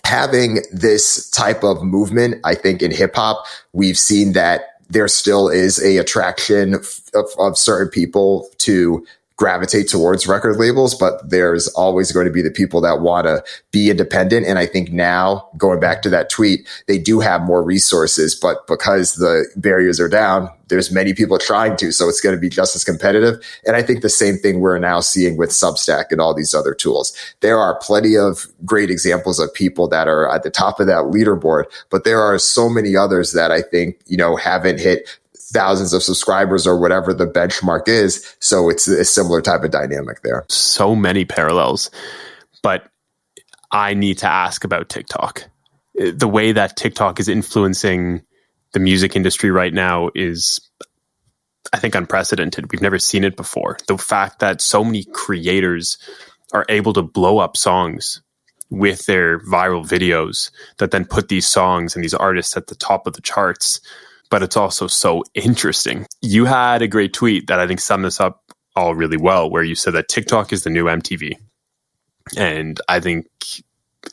having 0.05 0.61
this 0.73 1.31
type 1.31 1.63
of 1.63 1.83
movement, 1.83 2.41
I 2.45 2.55
think 2.55 2.83
in 2.83 2.91
hip 2.91 3.15
hop, 3.15 3.45
we've 3.73 3.99
seen 3.99 4.33
that 4.33 4.81
there 4.91 5.09
still 5.09 5.49
is 5.49 5.83
a 5.83 5.99
attraction 5.99 6.75
of, 7.15 7.31
of 7.39 7.59
certain 7.59 7.89
people 7.91 8.49
to 8.59 9.07
gravitate 9.39 9.89
towards 9.89 10.27
record 10.27 10.57
labels, 10.57 10.97
but 10.97 11.31
there's 11.31 11.69
always 11.69 12.11
going 12.11 12.27
to 12.27 12.33
be 12.33 12.43
the 12.43 12.51
people 12.51 12.81
that 12.81 13.01
want 13.01 13.25
to 13.25 13.43
be 13.71 13.89
independent. 13.89 14.45
And 14.45 14.59
I 14.59 14.67
think 14.67 14.93
now 14.93 15.49
going 15.57 15.79
back 15.79 16.03
to 16.03 16.11
that 16.11 16.29
tweet, 16.29 16.69
they 16.89 16.99
do 16.99 17.21
have 17.21 17.43
more 17.43 17.63
resources, 17.63 18.35
but 18.35 18.67
because 18.67 19.15
the 19.15 19.49
barriers 19.55 20.01
are 20.01 20.09
down, 20.09 20.51
there's 20.67 20.91
many 20.91 21.15
people 21.15 21.39
trying 21.39 21.77
to, 21.77 21.93
so 21.93 22.09
it's 22.09 22.21
going 22.21 22.35
to 22.35 22.41
be 22.41 22.49
just 22.49 22.75
as 22.75 22.83
competitive. 22.83 23.41
And 23.65 23.77
I 23.77 23.83
think 23.83 24.03
the 24.03 24.09
same 24.09 24.39
thing 24.39 24.59
we're 24.59 24.79
now 24.79 24.99
seeing 24.99 25.37
with 25.37 25.51
Substack 25.51 26.07
and 26.11 26.21
all 26.21 26.35
these 26.35 26.53
other 26.53 26.75
tools. 26.75 27.17
There 27.41 27.59
are 27.59 27.79
plenty 27.79 28.17
of 28.17 28.45
great 28.65 28.91
examples 28.91 29.39
of 29.39 29.55
people 29.55 29.87
that 29.89 30.09
are 30.09 30.29
at 30.29 30.43
the 30.43 30.51
top 30.51 30.81
of 30.81 30.89
that 30.89 31.05
leaderboard, 31.05 31.67
but 31.91 32.03
there 32.03 32.21
are 32.21 32.41
so 32.41 32.69
many 32.69 32.97
others 32.97 33.33
that 33.35 33.53
I 33.53 33.63
think, 33.63 34.01
you 34.07 34.17
know, 34.17 34.35
haven't 34.35 34.81
hit 34.81 35.09
thousands 35.53 35.93
of 35.93 36.03
subscribers 36.03 36.67
or 36.67 36.79
whatever 36.79 37.15
the 37.15 37.27
benchmark 37.27 37.89
is. 37.89 38.37
So 38.41 38.69
it's 38.69 38.87
a 38.87 39.05
similar 39.05 39.41
type 39.41 39.65
of 39.65 39.71
dynamic 39.71 40.23
there. 40.23 40.45
So 40.49 40.95
many 40.95 41.25
parallels. 41.25 41.91
But 42.63 42.89
I 43.71 43.95
need 43.95 44.19
to 44.19 44.27
ask 44.27 44.65
about 44.65 44.89
TikTok. 44.89 45.49
The 45.95 46.29
way 46.29 46.53
that 46.53 46.77
TikTok 46.77 47.21
is 47.21 47.29
influencing 47.29 48.23
the 48.73 48.81
music 48.81 49.17
industry 49.17 49.51
right 49.51 49.73
now 49.73 50.11
is, 50.15 50.61
I 51.73 51.79
think, 51.79 51.95
unprecedented. 51.95 52.71
We've 52.71 52.83
never 52.83 52.99
seen 52.99 53.25
it 53.25 53.37
before. 53.37 53.79
The 53.89 53.99
fact 53.99 54.41
that 54.41 54.61
so 54.61 54.85
many 54.85 55.05
creators 55.13 55.99
are 56.53 56.67
able 56.69 56.93
to 56.93 57.03
blow 57.03 57.39
up 57.39 57.57
songs 57.57 58.23
with 58.71 59.07
their 59.07 59.41
viral 59.41 59.85
videos 59.87 60.51
that 60.77 60.91
then 60.91 61.05
put 61.05 61.29
these 61.29 61.47
songs 61.47 61.95
and 61.95 62.05
these 62.05 62.15
artists 62.15 62.57
at 62.57 62.67
the 62.67 62.75
top 62.75 63.07
of 63.07 63.15
the 63.15 63.23
charts 63.23 63.81
but 64.31 64.43
it's 64.43 64.57
also 64.57 64.87
so 64.87 65.25
interesting. 65.35 66.07
You 66.23 66.45
had 66.45 66.83
a 66.83 66.89
great 66.89 67.13
tweet 67.13 67.47
that 67.47 67.61
I 67.61 67.67
think 67.67 67.81
summed 67.81 68.05
this 68.05 68.21
up 68.21 68.43
all 68.77 68.95
really 68.95 69.17
well, 69.17 69.51
where 69.51 69.63
you 69.63 69.75
said 69.75 69.95
that 69.95 70.09
TikTok 70.09 70.53
is 70.53 70.65
the 70.65 70.71
new 70.71 70.85
MTV. 70.85 71.33
And 72.37 72.81
I 72.89 73.01
think 73.01 73.27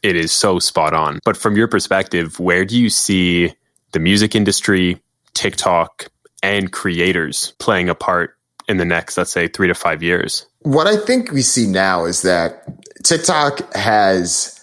it 0.02 0.16
is 0.16 0.32
so 0.32 0.60
spot 0.60 0.94
on. 0.94 1.20
But 1.24 1.38
from 1.38 1.56
your 1.56 1.68
perspective, 1.68 2.40
where 2.40 2.66
do 2.66 2.78
you 2.78 2.90
see 2.90 3.54
the 3.92 4.00
music 4.00 4.36
industry, 4.36 5.02
TikTok, 5.34 6.08
and 6.42 6.72
creators 6.72 7.54
playing 7.60 7.90
a 7.90 7.96
part 7.96 8.38
in 8.68 8.78
the 8.78 8.86
next, 8.86 9.18
let's 9.18 9.32
say, 9.32 9.48
three 9.48 9.68
to 9.68 9.76
five 9.76 10.02
years? 10.02 10.46
What 10.62 10.88
I 10.88 10.98
think 10.98 11.32
we 11.32 11.42
see 11.42 11.68
now 11.68 12.06
is 12.06 12.24
that 12.24 12.64
TikTok 13.04 13.74
has 13.76 14.55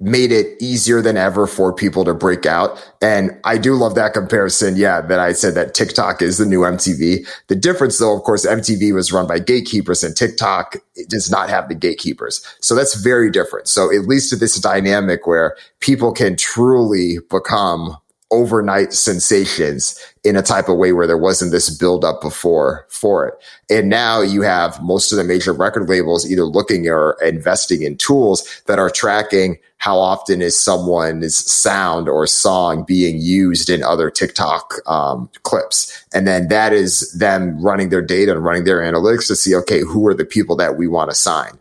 made 0.00 0.30
it 0.30 0.56
easier 0.60 1.02
than 1.02 1.16
ever 1.16 1.46
for 1.46 1.72
people 1.72 2.04
to 2.04 2.14
break 2.14 2.46
out. 2.46 2.92
And 3.02 3.32
I 3.44 3.58
do 3.58 3.74
love 3.74 3.96
that 3.96 4.12
comparison. 4.12 4.76
Yeah, 4.76 5.00
that 5.00 5.18
I 5.18 5.32
said 5.32 5.54
that 5.54 5.74
TikTok 5.74 6.22
is 6.22 6.38
the 6.38 6.46
new 6.46 6.60
MTV. 6.60 7.26
The 7.48 7.56
difference 7.56 7.98
though, 7.98 8.16
of 8.16 8.22
course, 8.22 8.46
MTV 8.46 8.94
was 8.94 9.12
run 9.12 9.26
by 9.26 9.40
gatekeepers 9.40 10.04
and 10.04 10.16
TikTok 10.16 10.76
does 11.08 11.30
not 11.30 11.50
have 11.50 11.68
the 11.68 11.74
gatekeepers. 11.74 12.44
So 12.60 12.74
that's 12.76 12.94
very 12.94 13.30
different. 13.30 13.68
So 13.68 13.90
it 13.90 14.06
leads 14.06 14.30
to 14.30 14.36
this 14.36 14.56
dynamic 14.56 15.26
where 15.26 15.56
people 15.80 16.12
can 16.12 16.36
truly 16.36 17.18
become 17.28 17.96
overnight 18.30 18.92
sensations 18.92 19.98
in 20.24 20.36
a 20.36 20.42
type 20.42 20.68
of 20.68 20.76
way 20.76 20.92
where 20.92 21.06
there 21.06 21.16
wasn't 21.16 21.50
this 21.50 21.70
build 21.70 22.04
up 22.04 22.20
before 22.20 22.86
for 22.90 23.26
it. 23.26 23.34
And 23.70 23.88
now 23.88 24.20
you 24.20 24.42
have 24.42 24.82
most 24.82 25.12
of 25.12 25.16
the 25.16 25.24
major 25.24 25.52
record 25.52 25.88
labels 25.88 26.30
either 26.30 26.44
looking 26.44 26.88
or 26.88 27.16
investing 27.22 27.82
in 27.82 27.96
tools 27.96 28.62
that 28.66 28.78
are 28.78 28.90
tracking 28.90 29.58
how 29.78 29.98
often 29.98 30.42
is 30.42 30.60
someone's 30.60 31.36
sound 31.36 32.08
or 32.08 32.26
song 32.26 32.84
being 32.84 33.18
used 33.20 33.70
in 33.70 33.82
other 33.82 34.10
TikTok 34.10 34.74
um, 34.86 35.30
clips. 35.44 36.04
And 36.12 36.26
then 36.26 36.48
that 36.48 36.72
is 36.72 37.12
them 37.12 37.62
running 37.62 37.88
their 37.88 38.02
data 38.02 38.32
and 38.32 38.44
running 38.44 38.64
their 38.64 38.80
analytics 38.80 39.28
to 39.28 39.36
see, 39.36 39.54
okay, 39.54 39.80
who 39.80 40.06
are 40.08 40.14
the 40.14 40.24
people 40.24 40.56
that 40.56 40.76
we 40.76 40.88
want 40.88 41.10
to 41.10 41.16
sign? 41.16 41.58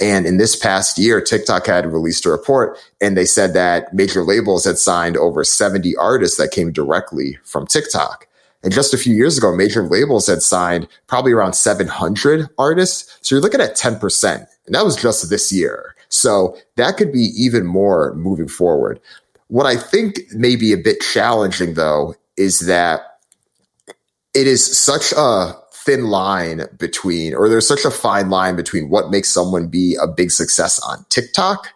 And 0.00 0.26
in 0.26 0.38
this 0.38 0.56
past 0.56 0.98
year, 0.98 1.20
TikTok 1.20 1.66
had 1.66 1.92
released 1.92 2.24
a 2.24 2.30
report 2.30 2.78
and 3.00 3.16
they 3.16 3.26
said 3.26 3.52
that 3.54 3.92
major 3.92 4.22
labels 4.22 4.64
had 4.64 4.78
signed 4.78 5.16
over 5.16 5.44
70 5.44 5.94
artists 5.96 6.38
that 6.38 6.50
came 6.50 6.72
directly 6.72 7.38
from 7.44 7.66
TikTok. 7.66 8.26
And 8.62 8.72
just 8.72 8.92
a 8.92 8.98
few 8.98 9.14
years 9.14 9.38
ago, 9.38 9.54
major 9.54 9.82
labels 9.82 10.26
had 10.26 10.42
signed 10.42 10.86
probably 11.06 11.32
around 11.32 11.54
700 11.54 12.48
artists. 12.58 13.18
So 13.22 13.34
you're 13.34 13.42
looking 13.42 13.60
at 13.60 13.76
10%. 13.76 14.46
And 14.66 14.74
that 14.74 14.84
was 14.84 14.96
just 14.96 15.28
this 15.30 15.50
year. 15.50 15.94
So 16.08 16.56
that 16.76 16.96
could 16.96 17.12
be 17.12 17.32
even 17.36 17.64
more 17.64 18.14
moving 18.14 18.48
forward. 18.48 19.00
What 19.48 19.66
I 19.66 19.76
think 19.76 20.20
may 20.32 20.56
be 20.56 20.72
a 20.72 20.78
bit 20.78 21.00
challenging 21.00 21.74
though 21.74 22.14
is 22.36 22.60
that 22.60 23.18
it 24.34 24.46
is 24.46 24.78
such 24.78 25.12
a 25.12 25.59
thin 25.90 26.04
line 26.04 26.66
between, 26.78 27.34
or 27.34 27.48
there's 27.48 27.66
such 27.66 27.84
a 27.84 27.90
fine 27.90 28.30
line 28.30 28.54
between 28.54 28.88
what 28.88 29.10
makes 29.10 29.28
someone 29.28 29.66
be 29.66 29.96
a 30.00 30.06
big 30.06 30.30
success 30.30 30.78
on 30.80 31.04
TikTok 31.08 31.68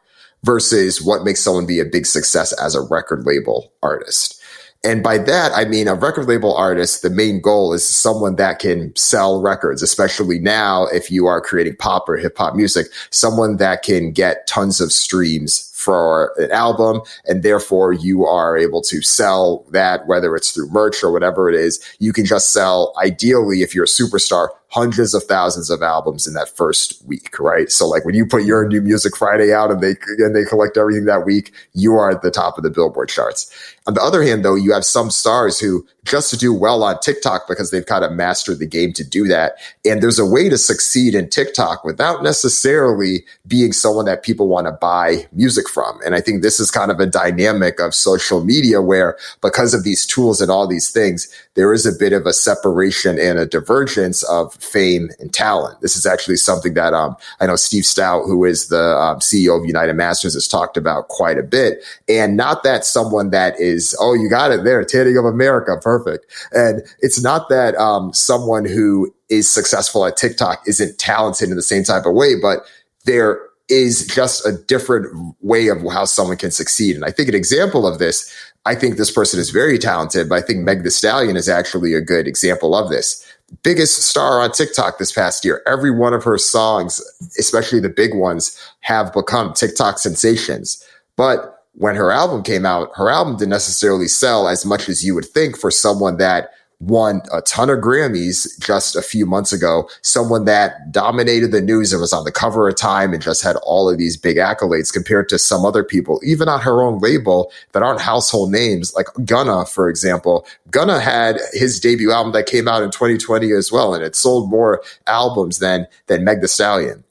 versus 0.45 1.03
what 1.03 1.25
makes 1.25 1.41
someone 1.41 1.67
be 1.67 1.81
a 1.81 1.85
big 1.85 2.07
success 2.07 2.53
as 2.53 2.77
a 2.77 2.81
record 2.81 3.27
label 3.27 3.73
artist. 3.83 4.41
And 4.85 5.03
by 5.03 5.19
that, 5.19 5.51
I 5.53 5.65
mean 5.65 5.89
a 5.89 5.95
record 5.95 6.29
label 6.29 6.55
artist, 6.55 7.03
the 7.03 7.11
main 7.11 7.41
goal 7.41 7.73
is 7.73 7.89
someone 7.89 8.37
that 8.37 8.61
can 8.61 8.95
sell 8.95 9.41
records, 9.41 9.83
especially 9.83 10.39
now 10.39 10.87
if 10.87 11.11
you 11.11 11.27
are 11.27 11.41
creating 11.41 11.77
pop 11.77 12.09
or 12.09 12.17
hip 12.17 12.39
hop 12.39 12.55
music, 12.55 12.87
someone 13.11 13.57
that 13.57 13.83
can 13.83 14.13
get 14.13 14.47
tons 14.47 14.81
of 14.81 14.93
streams 14.93 15.73
for 15.85 16.33
an 16.39 16.51
album 16.51 17.01
and 17.27 17.43
therefore 17.43 17.93
you 17.93 18.25
are 18.25 18.57
able 18.57 18.81
to 18.81 19.03
sell 19.03 19.65
that 19.71 20.07
whether 20.07 20.35
it's 20.35 20.51
through 20.51 20.69
merch 20.71 21.05
or 21.05 21.13
whatever 21.13 21.49
it 21.49 21.55
is 21.55 21.85
you 21.99 22.13
can 22.13 22.25
just 22.25 22.53
sell 22.53 22.93
ideally 23.03 23.63
if 23.63 23.75
you're 23.75 23.85
a 23.85 23.87
superstar 23.87 24.49
hundreds 24.69 25.15
of 25.15 25.23
thousands 25.25 25.71
of 25.71 25.83
albums 25.83 26.27
in 26.27 26.35
that 26.35 26.49
first 26.49 27.03
week 27.07 27.39
right 27.39 27.71
so 27.71 27.87
like 27.87 28.05
when 28.05 28.15
you 28.15 28.27
put 28.27 28.45
your 28.45 28.67
new 28.67 28.81
music 28.81 29.17
friday 29.17 29.53
out 29.53 29.71
and 29.71 29.81
they 29.81 29.95
and 30.19 30.35
they 30.35 30.45
collect 30.45 30.77
everything 30.77 31.05
that 31.05 31.25
week 31.25 31.53
you 31.73 31.95
are 31.95 32.11
at 32.11 32.23
the 32.23 32.31
top 32.31 32.57
of 32.57 32.65
the 32.65 32.71
billboard 32.71 33.09
charts 33.09 33.53
on 33.87 33.95
the 33.95 34.03
other 34.03 34.23
hand 34.23 34.45
though 34.45 34.55
you 34.55 34.73
have 34.73 34.85
some 34.85 35.11
stars 35.11 35.59
who 35.59 35.87
just 36.05 36.31
to 36.31 36.37
do 36.37 36.53
well 36.53 36.83
on 36.83 37.01
TikTok 37.01 37.49
because 37.49 37.71
they've 37.71 37.87
kind 37.87 38.05
of 38.05 38.13
mastered 38.13 38.59
the 38.59 38.67
game 38.67 38.93
to 38.93 39.05
do 39.05 39.27
that. 39.29 39.57
And 39.85 40.03
there's 40.03 40.19
a 40.19 40.27
way 40.27 40.49
to 40.49 40.59
succeed 40.59 41.15
in 41.15 41.29
TikTok 41.29 41.85
without 41.85 42.23
necessarily 42.23 43.25
being 43.47 43.73
someone 43.73 44.05
that 44.05 44.23
people 44.23 44.49
want 44.49 44.67
to 44.67 44.73
buy 44.73 45.27
music 45.33 45.69
from. 45.69 45.99
And 46.05 46.15
I 46.15 46.21
think 46.21 46.43
this 46.43 46.61
is 46.61 46.71
kind 46.71 46.91
of 46.91 47.01
a 47.01 47.07
dynamic 47.07 47.81
of 47.81 47.95
social 47.95 48.45
media 48.45 48.83
where 48.83 49.17
because 49.41 49.73
of 49.73 49.85
these 49.85 50.07
tools 50.07 50.41
and 50.41 50.51
all 50.51 50.67
these 50.67 50.91
things, 50.91 51.29
there 51.55 51.73
is 51.73 51.87
a 51.87 51.99
bit 51.99 52.13
of 52.13 52.27
a 52.27 52.33
separation 52.33 53.19
and 53.19 53.39
a 53.39 53.47
divergence 53.47 54.23
of 54.25 54.54
fame 54.61 55.11
and 55.19 55.33
talent. 55.33 55.81
This 55.81 55.97
is 55.97 56.07
actually 56.07 56.37
something 56.37 56.75
that 56.75 56.93
um, 56.93 57.17
I 57.41 57.47
know 57.47 57.57
Steve 57.57 57.85
Stoute, 57.85 58.27
who 58.27 58.45
is 58.45 58.69
the 58.69 58.97
um, 58.97 59.19
CEO 59.19 59.59
of 59.59 59.67
United 59.67 59.95
Masters, 59.95 60.35
has 60.35 60.49
talked 60.49 60.77
about 60.77 61.09
quite 61.09 61.39
a 61.39 61.43
bit. 61.43 61.85
And 62.09 62.37
not 62.37 62.63
that 62.63 62.85
someone 62.85 63.31
that 63.31 63.59
is, 63.61 63.97
oh, 64.01 64.15
you 64.15 64.29
got 64.29 64.53
it 64.53 64.65
there, 64.65 64.85
Tanning 64.85 65.17
of 65.17 65.25
America, 65.25 65.77
perfect. 65.81 66.27
And 66.53 66.83
it's 67.01 67.23
not 67.23 67.49
that 67.49 67.75
um, 67.77 68.13
someone 68.13 68.65
who 68.65 69.15
is 69.29 69.49
successful 69.49 70.05
at 70.05 70.17
TikTok 70.17 70.63
isn't 70.67 70.99
talented 70.99 71.51
in 71.51 71.57
the 71.57 71.63
same 71.63 71.85
type 71.85 72.07
of 72.07 72.15
way, 72.15 72.35
but 72.41 72.65
there 73.05 73.41
is 73.69 74.07
just 74.07 74.47
a 74.47 74.53
different 74.53 75.35
way 75.41 75.69
of 75.69 75.79
how 75.91 76.05
someone 76.05 76.37
can 76.37 76.51
succeed. 76.51 76.97
And 76.97 77.05
I 77.05 77.11
think 77.11 77.29
an 77.29 77.35
example 77.35 77.87
of 77.87 77.99
this 77.99 78.31
I 78.67 78.75
think 78.75 78.97
this 78.97 79.11
person 79.11 79.39
is 79.39 79.51
very 79.51 79.79
talented, 79.79 80.29
but 80.29 80.37
I 80.37 80.41
think 80.41 80.61
Meg 80.61 80.85
the 80.85 80.91
Stallion 80.91 81.37
is 81.37 81.49
actually 81.49 81.93
a 81.93 82.01
good 82.01 82.27
example 82.27 82.75
of 82.75 82.89
this. 82.89 83.25
Biggest 83.63 84.03
star 84.03 84.41
on 84.41 84.53
TikTok 84.53 84.99
this 84.99 85.13
past 85.13 85.45
year. 85.45 85.63
Every 85.67 85.91
one 85.91 86.15
of 86.15 86.25
her 86.25 86.39
songs, 86.39 87.01
especially 87.39 87.81
the 87.81 87.89
big 87.89 88.15
ones, 88.15 88.59
have 88.81 89.13
become 89.13 89.53
TikTok 89.53 89.99
sensations. 89.99 90.85
But 91.17 91.65
when 91.75 91.97
her 91.97 92.11
album 92.11 92.43
came 92.43 92.65
out, 92.67 92.91
her 92.95 93.11
album 93.11 93.37
didn't 93.37 93.51
necessarily 93.51 94.09
sell 94.09 94.49
as 94.49 94.65
much 94.65 94.89
as 94.89 95.05
you 95.05 95.15
would 95.15 95.27
think 95.27 95.59
for 95.59 95.71
someone 95.71 96.17
that 96.19 96.51
won 96.81 97.23
a 97.33 97.41
ton 97.43 97.71
of 97.71 97.79
Grammys 97.79 98.47
just 98.61 98.97
a 98.97 99.03
few 99.03 99.27
months 99.27 99.53
ago. 99.53 99.89
Someone 100.03 100.45
that 100.45 100.93
dominated 100.93 101.51
the 101.53 101.61
news 101.61 101.93
and 101.93 102.01
was 102.01 102.13
on 102.13 102.25
the 102.25 102.33
cover 102.33 102.69
of 102.69 102.77
Time 102.77 103.13
and 103.13 103.23
just 103.23 103.43
had 103.43 103.57
all 103.63 103.89
of 103.89 103.99
these 103.99 104.17
big 104.17 104.37
accolades 104.37 104.93
compared 104.93 105.29
to 105.29 105.39
some 105.39 105.65
other 105.65 105.85
people, 105.85 106.21
even 106.25 106.49
on 106.49 106.61
her 106.61 106.83
own 106.83 106.99
label 106.99 107.53
that 107.73 107.83
aren't 107.83 108.01
household 108.01 108.51
names, 108.51 108.95
like 108.95 109.07
Gunna, 109.25 109.65
for 109.67 109.89
example. 109.89 110.47
Gunna 110.71 111.01
had 111.01 111.39
his 111.53 111.81
debut 111.81 112.13
album 112.13 112.33
that 112.33 112.47
came 112.47 112.69
out 112.69 112.83
in 112.83 112.91
2020 112.91 113.53
as 113.53 113.73
well, 113.73 113.95
and 113.95 114.05
it 114.05 114.17
sold 114.17 114.51
more 114.51 114.83
albums 115.07 115.59
than 115.59 115.87
than 116.07 116.25
Meg 116.25 116.41
The 116.41 116.49
Stallion. 116.49 117.05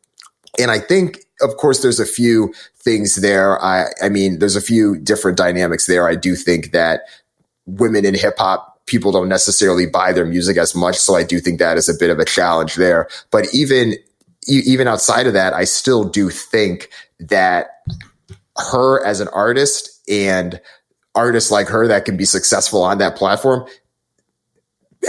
And 0.60 0.70
I 0.70 0.80
think, 0.80 1.20
of 1.42 1.58
course, 1.58 1.82
there's 1.82 2.00
a 2.00 2.06
few 2.06 2.54
things 2.76 3.16
there. 3.16 3.64
I, 3.64 3.88
I 4.02 4.10
mean, 4.10 4.40
there's 4.40 4.56
a 4.56 4.62
few 4.62 4.98
different 5.00 5.38
dynamics 5.38 5.88
there. 5.88 6.08
I 6.08 6.16
do 6.16 6.36
think 6.36 6.72
that 6.72 7.04
women 7.66 8.06
in 8.06 8.14
hip 8.14 8.38
hop 8.38 8.73
people 8.86 9.12
don't 9.12 9.30
necessarily 9.30 9.86
buy 9.86 10.12
their 10.12 10.26
music 10.26 10.58
as 10.58 10.76
much. 10.76 10.98
So 10.98 11.16
I 11.16 11.24
do 11.24 11.40
think 11.40 11.60
that 11.60 11.78
is 11.78 11.90
a 11.90 11.98
bit 11.98 12.10
of 12.10 12.20
a 12.20 12.26
challenge 12.26 12.76
there. 12.76 13.08
But 13.32 13.48
even, 13.54 13.96
even 14.48 14.88
outside 14.88 15.28
of 15.28 15.34
that, 15.34 15.54
I 15.54 15.64
still 15.64 16.04
do 16.04 16.30
think 16.30 16.90
that 17.20 17.68
her 18.58 19.04
as 19.06 19.20
an 19.20 19.30
artist 19.30 19.90
and 20.10 20.60
artists 21.16 21.52
like 21.52 21.68
her 21.68 21.88
that 21.88 22.06
can 22.06 22.18
be 22.18 22.26
successful 22.26 22.84
on 22.84 22.98
that 22.98 23.16
platform 23.16 23.66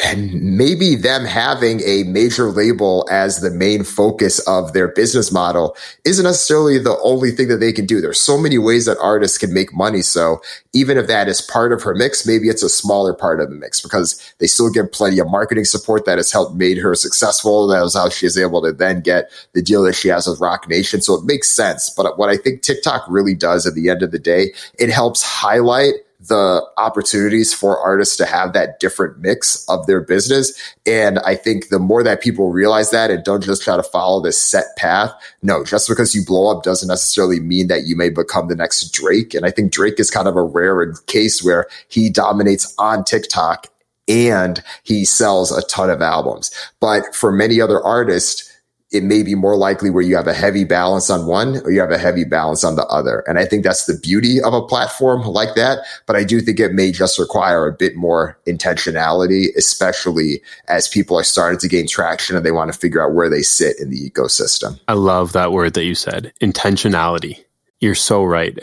and 0.03 0.35
maybe 0.43 0.97
them 0.97 1.25
having 1.25 1.81
a 1.83 2.03
major 2.05 2.51
label 2.51 3.07
as 3.11 3.41
the 3.41 3.51
main 3.51 3.85
focus 3.85 4.41
of 4.49 4.73
their 4.73 4.89
business 4.89 5.31
model 5.31 5.77
isn't 6.05 6.25
necessarily 6.25 6.79
the 6.79 6.99
only 7.01 7.31
thing 7.31 7.49
that 7.49 7.59
they 7.59 7.73
can 7.73 7.87
do. 7.87 8.01
There's 8.01 8.21
so 8.21 8.37
many 8.37 8.59
ways 8.59 8.87
that 8.87 8.99
artists 8.99 9.39
can 9.39 9.55
make 9.55 9.73
money. 9.73 10.03
So 10.03 10.43
even 10.73 10.99
if 10.99 11.07
that 11.07 11.29
is 11.29 11.41
part 11.41 11.73
of 11.73 11.83
her 11.83 11.95
mix, 11.95 12.27
maybe 12.27 12.49
it's 12.49 12.63
a 12.63 12.69
smaller 12.69 13.15
part 13.15 13.41
of 13.41 13.51
the 13.51 13.55
mix 13.55 13.81
because 13.81 14.35
they 14.39 14.47
still 14.47 14.71
get 14.71 14.93
plenty 14.93 15.21
of 15.21 15.31
marketing 15.31 15.65
support 15.65 16.07
that 16.07 16.19
has 16.19 16.33
helped 16.33 16.57
made 16.57 16.79
her 16.79 16.95
successful. 16.95 17.69
That 17.69 17.83
was 17.83 17.95
how 17.95 18.09
she 18.09 18.27
is 18.27 18.37
able 18.37 18.63
to 18.63 18.73
then 18.73 19.01
get 19.01 19.31
the 19.53 19.63
deal 19.63 19.83
that 19.85 19.95
she 19.95 20.09
has 20.09 20.27
with 20.27 20.41
Roc 20.41 20.69
Nation. 20.69 21.03
So 21.03 21.15
it 21.15 21.25
makes 21.25 21.49
sense. 21.49 21.91
But 21.91 22.19
what 22.19 22.31
I 22.31 22.37
think 22.37 22.63
TikTok 22.63 23.05
really 23.09 23.35
does 23.35 23.67
at 23.67 23.75
the 23.75 23.91
end 23.91 24.03
of 24.03 24.11
the 24.11 24.19
day, 24.19 24.53
it 24.79 24.91
helps 24.91 25.23
highlight 25.23 25.95
the 26.29 26.65
opportunities 26.77 27.53
for 27.53 27.79
artists 27.79 28.17
to 28.17 28.27
have 28.27 28.53
that 28.53 28.81
different 28.81 29.19
mix 29.19 29.65
of 29.69 29.87
their 29.87 30.01
business. 30.01 30.53
And 30.87 31.19
I 31.21 31.35
think 31.35 31.69
the 31.69 31.79
more 31.79 32.03
that 32.03 32.23
people 32.23 32.51
realize 32.51 32.91
that 32.91 33.11
and 33.11 33.23
don't 33.25 33.43
just 33.43 33.63
try 33.63 33.77
to 33.77 33.83
follow 33.83 34.21
this 34.21 34.41
set 34.41 34.65
path, 34.77 35.13
no, 35.43 35.65
just 35.65 35.89
because 35.89 36.15
you 36.15 36.25
blow 36.25 36.57
up 36.57 36.63
doesn't 36.63 36.89
necessarily 36.89 37.41
mean 37.41 37.69
that 37.69 37.87
you 37.87 37.97
may 37.97 38.09
become 38.09 38.49
the 38.49 38.57
next 38.57 38.91
Drake. 38.93 39.35
And 39.35 39.45
I 39.45 39.51
think 39.51 39.73
Drake 39.73 40.01
is 40.01 40.11
kind 40.11 40.29
of 40.29 40.37
a 40.37 40.43
rare 40.43 40.93
case 41.07 41.43
where 41.43 41.67
he 41.89 42.09
dominates 42.09 42.75
on 42.79 43.05
TikTok 43.05 43.69
and 44.09 44.63
he 44.83 45.05
sells 45.05 45.51
a 45.57 45.63
ton 45.67 45.91
of 45.91 46.03
albums. 46.03 46.51
But 46.81 47.15
for 47.15 47.33
many 47.33 47.61
other 47.61 47.83
artists, 47.83 48.51
it 48.95 49.03
may 49.03 49.23
be 49.23 49.35
more 49.35 49.57
likely 49.57 49.91
where 49.91 50.03
you 50.03 50.15
have 50.17 50.29
a 50.29 50.33
heavy 50.33 50.65
balance 50.65 51.11
on 51.11 51.27
one 51.27 51.57
or 51.65 51.71
you 51.71 51.81
have 51.81 51.91
a 51.91 51.99
heavy 51.99 52.25
balance 52.25 52.63
on 52.63 52.77
the 52.77 52.87
other. 52.87 53.25
And 53.27 53.39
I 53.39 53.45
think 53.45 53.65
that's 53.65 53.87
the 53.87 53.99
beauty 53.99 54.41
of 54.41 54.55
a 54.55 54.63
platform 54.63 55.23
like 55.23 55.55
that. 55.57 55.81
But 56.07 56.17
I 56.17 56.25
do 56.25 56.41
think 56.41 56.61
it 56.61 56.73
may 56.73 56.93
just 56.93 57.19
require 57.19 57.67
a 57.67 57.73
bit 57.73 57.97
more 57.97 58.39
intentionality, 58.47 59.49
especially 59.57 60.43
as 60.69 60.87
people 60.87 61.19
are 61.19 61.25
starting 61.25 61.59
to 61.59 61.69
gain 61.69 61.89
traction 61.89 62.37
and 62.37 62.47
they 62.47 62.53
want 62.53 62.73
to 62.73 62.79
figure 62.79 63.05
out 63.05 63.15
where 63.15 63.29
they 63.29 63.43
sit 63.43 63.81
in 63.81 63.91
the 63.91 64.11
ecosystem. 64.11 64.79
I 64.87 64.95
love 64.95 65.33
that 65.33 65.53
word 65.53 65.75
that 65.75 65.85
you 65.85 65.95
said 65.95 66.33
intentionality. 66.41 67.45
You're 67.81 67.95
so 67.95 68.23
right. 68.23 68.57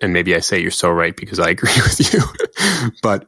And 0.00 0.12
maybe 0.12 0.34
I 0.34 0.40
say 0.40 0.60
you're 0.60 0.70
so 0.70 0.90
right 0.90 1.16
because 1.16 1.40
I 1.40 1.50
agree 1.50 1.74
with 1.74 2.12
you. 2.12 2.20
but 3.02 3.26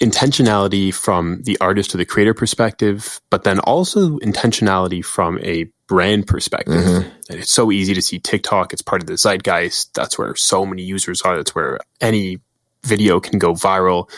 intentionality 0.00 0.92
from 0.92 1.42
the 1.42 1.56
artist 1.60 1.94
or 1.94 1.98
the 1.98 2.04
creator 2.04 2.34
perspective, 2.34 3.20
but 3.30 3.44
then 3.44 3.60
also 3.60 4.18
intentionality 4.18 5.04
from 5.04 5.38
a 5.40 5.64
brand 5.86 6.26
perspective. 6.26 6.82
Mm-hmm. 6.82 7.08
And 7.30 7.40
it's 7.40 7.52
so 7.52 7.70
easy 7.70 7.94
to 7.94 8.02
see 8.02 8.18
TikTok. 8.18 8.72
It's 8.72 8.82
part 8.82 9.02
of 9.02 9.06
the 9.06 9.14
zeitgeist. 9.14 9.94
That's 9.94 10.18
where 10.18 10.34
so 10.34 10.66
many 10.66 10.82
users 10.82 11.22
are. 11.22 11.36
That's 11.36 11.54
where 11.54 11.78
any 12.00 12.40
video 12.84 13.20
can 13.20 13.38
go 13.38 13.52
viral. 13.52 14.10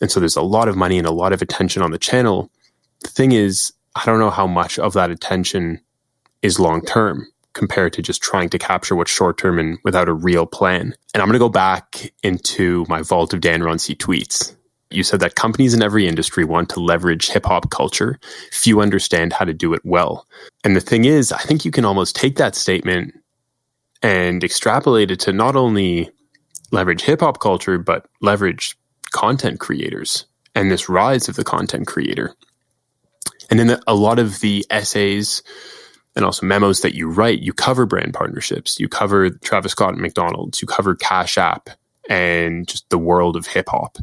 And 0.00 0.10
so 0.10 0.18
there's 0.18 0.36
a 0.36 0.42
lot 0.42 0.68
of 0.68 0.76
money 0.76 0.98
and 0.98 1.06
a 1.06 1.12
lot 1.12 1.32
of 1.32 1.42
attention 1.42 1.82
on 1.82 1.92
the 1.92 1.98
channel. 1.98 2.50
The 3.00 3.08
thing 3.08 3.32
is, 3.32 3.72
I 3.94 4.04
don't 4.06 4.18
know 4.18 4.30
how 4.30 4.46
much 4.46 4.78
of 4.78 4.94
that 4.94 5.10
attention 5.10 5.80
is 6.42 6.58
long 6.58 6.84
term 6.84 7.28
compared 7.52 7.92
to 7.92 8.02
just 8.02 8.20
trying 8.20 8.48
to 8.50 8.58
capture 8.58 8.96
what's 8.96 9.12
short 9.12 9.38
term 9.38 9.60
and 9.60 9.78
without 9.84 10.08
a 10.08 10.12
real 10.12 10.44
plan. 10.44 10.94
And 11.14 11.22
I'm 11.22 11.28
going 11.28 11.34
to 11.34 11.38
go 11.38 11.48
back 11.48 12.12
into 12.24 12.84
my 12.88 13.02
vault 13.02 13.32
of 13.32 13.40
Dan 13.40 13.62
Runcie 13.62 13.96
tweets 13.96 14.56
you 14.94 15.02
said 15.02 15.20
that 15.20 15.34
companies 15.34 15.74
in 15.74 15.82
every 15.82 16.06
industry 16.06 16.44
want 16.44 16.68
to 16.70 16.80
leverage 16.80 17.28
hip 17.28 17.46
hop 17.46 17.70
culture. 17.70 18.18
Few 18.52 18.80
understand 18.80 19.32
how 19.32 19.44
to 19.44 19.54
do 19.54 19.74
it 19.74 19.82
well. 19.84 20.26
And 20.62 20.74
the 20.76 20.80
thing 20.80 21.04
is, 21.04 21.32
I 21.32 21.38
think 21.38 21.64
you 21.64 21.70
can 21.70 21.84
almost 21.84 22.16
take 22.16 22.36
that 22.36 22.54
statement 22.54 23.14
and 24.02 24.44
extrapolate 24.44 25.10
it 25.10 25.20
to 25.20 25.32
not 25.32 25.56
only 25.56 26.10
leverage 26.70 27.02
hip 27.02 27.20
hop 27.20 27.40
culture, 27.40 27.78
but 27.78 28.06
leverage 28.20 28.76
content 29.12 29.60
creators 29.60 30.26
and 30.54 30.70
this 30.70 30.88
rise 30.88 31.28
of 31.28 31.36
the 31.36 31.44
content 31.44 31.86
creator. 31.86 32.34
And 33.50 33.60
in 33.60 33.66
the, 33.68 33.82
a 33.86 33.94
lot 33.94 34.18
of 34.18 34.40
the 34.40 34.64
essays 34.70 35.42
and 36.16 36.24
also 36.24 36.46
memos 36.46 36.80
that 36.80 36.94
you 36.94 37.10
write, 37.10 37.40
you 37.40 37.52
cover 37.52 37.86
brand 37.86 38.14
partnerships, 38.14 38.78
you 38.78 38.88
cover 38.88 39.30
Travis 39.30 39.72
Scott 39.72 39.94
and 39.94 40.02
McDonald's, 40.02 40.62
you 40.62 40.68
cover 40.68 40.94
Cash 40.94 41.38
App 41.38 41.70
and 42.08 42.68
just 42.68 42.88
the 42.90 42.98
world 42.98 43.36
of 43.36 43.46
hip 43.46 43.68
hop. 43.68 43.98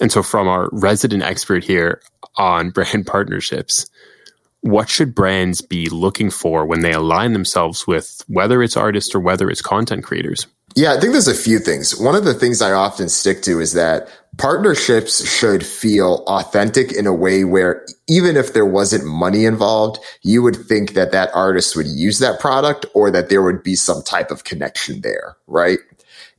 And 0.00 0.12
so, 0.12 0.22
from 0.22 0.48
our 0.48 0.68
resident 0.72 1.22
expert 1.22 1.64
here 1.64 2.00
on 2.36 2.70
brand 2.74 3.06
partnerships, 3.06 3.86
what 4.60 4.88
should 4.88 5.14
brands 5.14 5.60
be 5.60 5.88
looking 5.88 6.30
for 6.30 6.66
when 6.66 6.80
they 6.80 6.92
align 6.92 7.32
themselves 7.32 7.86
with 7.86 8.22
whether 8.26 8.62
it's 8.62 8.76
artists 8.76 9.14
or 9.14 9.20
whether 9.20 9.48
it's 9.48 9.62
content 9.62 10.04
creators? 10.04 10.46
Yeah, 10.74 10.92
I 10.92 11.00
think 11.00 11.12
there's 11.12 11.28
a 11.28 11.34
few 11.34 11.58
things. 11.58 11.98
One 11.98 12.14
of 12.14 12.24
the 12.24 12.34
things 12.34 12.60
I 12.60 12.72
often 12.72 13.08
stick 13.08 13.42
to 13.42 13.60
is 13.60 13.72
that 13.72 14.08
partnerships 14.36 15.28
should 15.28 15.64
feel 15.64 16.22
authentic 16.26 16.92
in 16.92 17.06
a 17.06 17.14
way 17.14 17.44
where 17.44 17.86
even 18.08 18.36
if 18.36 18.52
there 18.52 18.66
wasn't 18.66 19.04
money 19.04 19.44
involved, 19.44 20.00
you 20.22 20.42
would 20.42 20.56
think 20.56 20.92
that 20.92 21.12
that 21.12 21.30
artist 21.34 21.74
would 21.74 21.86
use 21.86 22.18
that 22.18 22.38
product 22.38 22.86
or 22.94 23.10
that 23.10 23.28
there 23.28 23.42
would 23.42 23.62
be 23.62 23.74
some 23.74 24.02
type 24.02 24.30
of 24.30 24.44
connection 24.44 25.00
there, 25.00 25.36
right? 25.46 25.78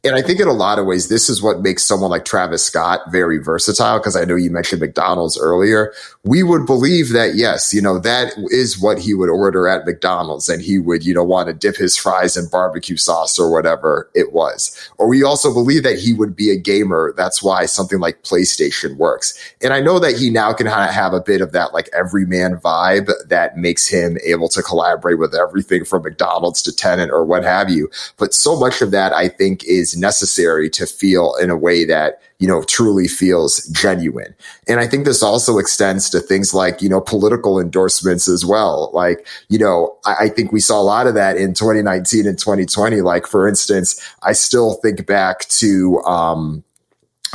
And 0.03 0.15
I 0.15 0.21
think 0.21 0.39
in 0.39 0.47
a 0.47 0.53
lot 0.53 0.79
of 0.79 0.85
ways, 0.85 1.09
this 1.09 1.29
is 1.29 1.43
what 1.43 1.59
makes 1.59 1.83
someone 1.83 2.09
like 2.09 2.23
Travis 2.23 2.65
Scott 2.65 3.01
very 3.11 3.37
versatile. 3.37 3.99
Cause 3.99 4.15
I 4.15 4.23
know 4.23 4.35
you 4.35 4.49
mentioned 4.49 4.79
McDonald's 4.79 5.37
earlier. 5.37 5.93
We 6.23 6.41
would 6.41 6.65
believe 6.65 7.09
that, 7.09 7.35
yes, 7.35 7.73
you 7.73 7.81
know, 7.81 7.99
that 7.99 8.33
is 8.49 8.79
what 8.79 8.97
he 8.97 9.13
would 9.13 9.29
order 9.29 9.67
at 9.67 9.85
McDonald's 9.85 10.47
and 10.47 10.61
he 10.61 10.79
would, 10.79 11.05
you 11.05 11.13
know, 11.13 11.23
want 11.23 11.47
to 11.47 11.53
dip 11.53 11.75
his 11.75 11.97
fries 11.97 12.37
in 12.37 12.47
barbecue 12.47 12.95
sauce 12.95 13.37
or 13.37 13.51
whatever 13.51 14.09
it 14.15 14.31
was. 14.31 14.89
Or 14.97 15.09
we 15.09 15.21
also 15.21 15.53
believe 15.53 15.83
that 15.83 15.99
he 15.99 16.13
would 16.13 16.33
be 16.33 16.49
a 16.49 16.55
gamer. 16.55 17.13
That's 17.17 17.43
why 17.43 17.65
something 17.65 17.99
like 17.99 18.23
PlayStation 18.23 18.95
works. 18.95 19.37
And 19.61 19.73
I 19.73 19.81
know 19.81 19.99
that 19.99 20.17
he 20.17 20.29
now 20.29 20.53
can 20.53 20.67
have 20.67 21.11
a 21.11 21.21
bit 21.21 21.41
of 21.41 21.51
that 21.51 21.73
like 21.73 21.89
everyman 21.91 22.55
vibe 22.55 23.11
that 23.27 23.57
makes 23.57 23.85
him 23.85 24.17
able 24.25 24.47
to 24.49 24.63
collaborate 24.63 25.19
with 25.19 25.35
everything 25.35 25.83
from 25.83 26.03
McDonald's 26.03 26.61
to 26.63 26.73
Tenet 26.73 27.09
or 27.09 27.25
what 27.25 27.43
have 27.43 27.69
you. 27.69 27.89
But 28.15 28.33
so 28.33 28.57
much 28.57 28.81
of 28.81 28.91
that, 28.91 29.11
I 29.11 29.27
think, 29.27 29.65
is 29.65 29.88
is 29.93 29.99
necessary 29.99 30.69
to 30.69 30.85
feel 30.85 31.35
in 31.41 31.49
a 31.49 31.57
way 31.57 31.85
that, 31.85 32.21
you 32.39 32.47
know, 32.47 32.63
truly 32.63 33.07
feels 33.07 33.65
genuine. 33.67 34.33
And 34.67 34.79
I 34.79 34.87
think 34.87 35.05
this 35.05 35.21
also 35.21 35.57
extends 35.57 36.09
to 36.11 36.19
things 36.19 36.53
like, 36.53 36.81
you 36.81 36.89
know, 36.89 37.01
political 37.01 37.59
endorsements 37.59 38.27
as 38.27 38.45
well. 38.45 38.91
Like, 38.93 39.27
you 39.49 39.59
know, 39.59 39.97
I, 40.05 40.15
I 40.21 40.29
think 40.29 40.51
we 40.51 40.59
saw 40.59 40.79
a 40.79 40.83
lot 40.83 41.07
of 41.07 41.15
that 41.15 41.37
in 41.37 41.53
2019 41.53 42.27
and 42.27 42.37
2020. 42.37 43.01
Like, 43.01 43.27
for 43.27 43.47
instance, 43.47 44.01
I 44.23 44.33
still 44.33 44.75
think 44.75 45.05
back 45.05 45.47
to, 45.49 45.99
um, 46.03 46.63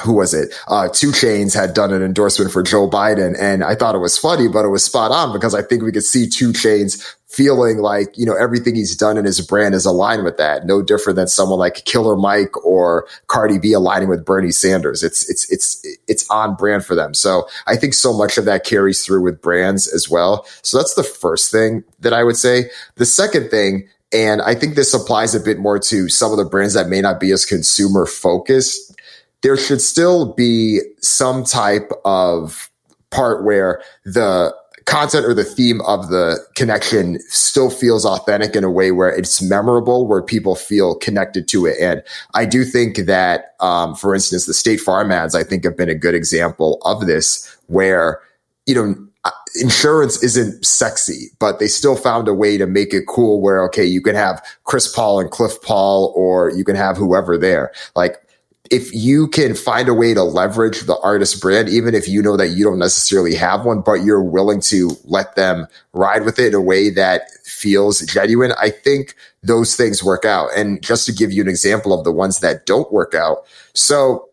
who 0.03 0.15
was 0.15 0.35
it? 0.35 0.55
Uh, 0.69 0.89
2 0.89 1.09
Chainz 1.09 1.55
had 1.55 1.75
done 1.75 1.93
an 1.93 2.03
endorsement 2.03 2.51
for 2.51 2.63
Joe 2.63 2.89
Biden. 2.89 3.37
And 3.39 3.63
I 3.63 3.75
thought 3.75 3.95
it 3.95 3.99
was 3.99 4.19
funny, 4.19 4.49
but 4.49 4.65
it 4.65 4.69
was 4.69 4.85
spot 4.85 5.11
on 5.11 5.33
because 5.33 5.55
I 5.55 5.63
think 5.63 5.83
we 5.83 5.93
could 5.93 6.05
see 6.05 6.29
2 6.29 6.51
Chainz 6.53 7.15
feeling 7.29 7.79
like, 7.79 8.17
you 8.17 8.25
know, 8.25 8.35
everything 8.35 8.77
he's 8.77 8.97
done 8.97 9.17
in 9.17 9.25
his 9.25 9.41
brand 9.41 9.75
is 9.75 9.85
aligned 9.85 10.25
with 10.25 10.37
that. 10.37 10.67
No 10.67 10.83
different 10.83 11.17
than 11.17 11.27
someone 11.27 11.59
like 11.59 11.85
Killer 11.85 12.17
Mike 12.17 12.65
or 12.65 13.07
Cardi 13.27 13.59
B 13.59 13.73
aligning 13.73 14.09
with 14.09 14.25
Bernie 14.25 14.53
Sanders. 14.53 15.03
It's, 15.03 15.29
it's, 15.29 15.51
it's, 15.51 15.85
it's 16.07 16.29
on 16.31 16.55
brand 16.55 16.85
for 16.85 16.95
them. 16.95 17.13
So 17.13 17.49
I 17.67 17.77
think 17.77 17.95
so 17.95 18.13
much 18.13 18.39
of 18.39 18.45
that 18.45 18.65
carries 18.65 19.05
through 19.05 19.23
with 19.23 19.43
brands 19.43 19.93
as 19.93 20.09
well. 20.09 20.47
So 20.63 20.77
that's 20.77 20.95
the 20.95 21.03
first 21.03 21.51
thing 21.51 21.83
that 22.01 22.13
I 22.13 22.23
would 22.23 22.37
say. 22.37 22.71
The 22.97 23.07
second 23.07 23.51
thing, 23.51 23.89
and 24.13 24.41
I 24.43 24.55
think 24.55 24.77
this 24.77 24.95
applies 24.95 25.35
a 25.35 25.41
bit 25.41 25.59
more 25.59 25.81
to 25.81 26.09
some 26.09 26.31
of 26.31 26.39
the 26.39 26.45
brands 26.45 26.75
that 26.75 26.89
may 26.89 27.01
not 27.01 27.19
be 27.19 27.33
as 27.33 27.45
consumer 27.45 28.07
focused. 28.07 28.95
There 29.45 29.57
should 29.57 29.81
still 29.81 30.33
be 30.33 30.81
some 31.01 31.45
type 31.45 31.93
of 32.05 32.71
part 33.11 33.45
where 33.45 33.83
the 34.05 34.55
content 34.87 35.27
or 35.27 35.35
the 35.35 35.45
theme 35.45 35.81
of 35.83 36.09
the 36.09 36.39
connection 36.57 37.19
still 37.29 37.71
feels 37.71 38.05
authentic 38.07 38.57
in 38.57 38.65
a 38.65 38.71
way 38.71 38.91
where 38.91 39.09
it's 39.09 39.43
memorable, 39.43 40.07
where 40.07 40.23
people 40.23 40.57
feel 40.57 40.95
connected 40.95 41.47
to 41.49 41.67
it. 41.67 41.77
And 41.79 42.03
I 42.35 42.47
do 42.47 42.65
think 42.65 42.97
that, 43.07 43.55
um, 43.61 43.95
for 43.95 44.15
instance, 44.15 44.47
the 44.47 44.55
State 44.55 44.81
Farm 44.81 45.13
ads, 45.13 45.35
I 45.35 45.45
think 45.45 45.65
have 45.65 45.77
been 45.77 45.89
a 45.89 45.95
good 45.95 46.15
example 46.15 46.81
of 46.87 47.07
this, 47.07 47.55
where, 47.67 48.21
you 48.67 48.75
know, 48.75 48.95
uh, 49.25 49.31
insurance 49.61 50.23
isn't 50.23 50.65
sexy, 50.65 51.29
but 51.39 51.59
they 51.59 51.67
still 51.67 51.97
found 51.97 52.29
a 52.29 52.35
way 52.35 52.59
to 52.59 52.67
make 52.67 52.93
it 52.93 53.07
cool 53.07 53.41
where, 53.41 53.63
okay, 53.65 53.85
you 53.85 54.03
can 54.03 54.15
have 54.15 54.43
Chris 54.65 54.91
Paul 54.91 55.21
and 55.21 55.31
Cliff 55.31 55.61
Paul, 55.63 56.13
or 56.17 56.51
you 56.51 56.65
can 56.65 56.77
have 56.77 56.97
whoever 56.97 57.39
there. 57.39 57.73
Like 57.95 58.24
if 58.71 58.95
you 58.95 59.29
can 59.29 59.55
find 59.55 59.89
a 59.89 59.95
way 59.95 60.15
to 60.15 60.23
leverage 60.23 60.83
the 60.83 60.99
artist 61.01 61.41
brand, 61.41 61.69
even 61.69 61.95
if 61.95 62.09
you 62.09 62.23
know 62.23 62.37
that 62.37 62.49
you 62.49 62.65
don't 62.65 62.79
necessarily 62.79 63.35
have 63.35 63.65
one, 63.65 63.83
but 63.83 64.05
you're 64.05 64.23
willing 64.23 64.61
to 64.63 64.91
let 65.05 65.37
them 65.37 65.67
ride 65.93 66.25
with 66.25 66.39
it 66.39 66.49
in 66.49 66.55
a 66.55 66.61
way 66.61 66.89
that 66.91 67.31
feels 67.45 68.01
genuine, 68.01 68.53
I 68.59 68.71
think 68.71 69.15
those 69.43 69.77
things 69.77 70.03
work 70.03 70.25
out. 70.25 70.49
And 70.57 70.83
just 70.83 71.05
to 71.07 71.13
give 71.13 71.31
you 71.31 71.43
an 71.43 71.49
example 71.49 71.93
of 71.93 72.05
the 72.05 72.13
ones 72.13 72.41
that 72.41 72.65
don't 72.65 72.91
work 72.91 73.15
out. 73.15 73.45
So 73.75 74.31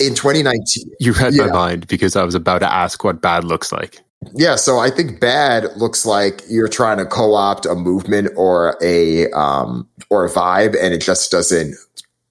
in 0.00 0.14
2019, 0.14 0.90
you 0.98 1.12
read 1.12 1.34
yeah, 1.34 1.46
my 1.46 1.52
mind 1.52 1.86
because 1.86 2.16
I 2.16 2.24
was 2.24 2.34
about 2.34 2.58
to 2.60 2.72
ask 2.72 3.04
what 3.04 3.20
bad 3.20 3.44
looks 3.44 3.70
like. 3.70 4.00
Yeah, 4.34 4.56
so 4.56 4.80
I 4.80 4.90
think 4.90 5.20
bad 5.20 5.76
looks 5.76 6.04
like 6.04 6.42
you're 6.48 6.68
trying 6.68 6.98
to 6.98 7.06
co-opt 7.06 7.66
a 7.66 7.74
movement 7.74 8.30
or 8.36 8.76
a 8.82 9.30
um 9.30 9.88
or 10.10 10.26
a 10.26 10.30
vibe 10.30 10.76
and 10.78 10.92
it 10.92 11.00
just 11.00 11.30
doesn't 11.30 11.74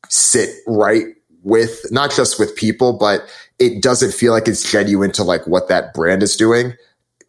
sit 0.07 0.49
right 0.67 1.05
with 1.43 1.85
not 1.91 2.11
just 2.11 2.39
with 2.39 2.55
people, 2.55 2.93
but 2.93 3.27
it 3.59 3.81
doesn't 3.81 4.13
feel 4.13 4.33
like 4.33 4.47
it's 4.47 4.69
genuine 4.69 5.11
to 5.13 5.23
like 5.23 5.45
what 5.47 5.67
that 5.69 5.93
brand 5.93 6.23
is 6.23 6.35
doing 6.35 6.73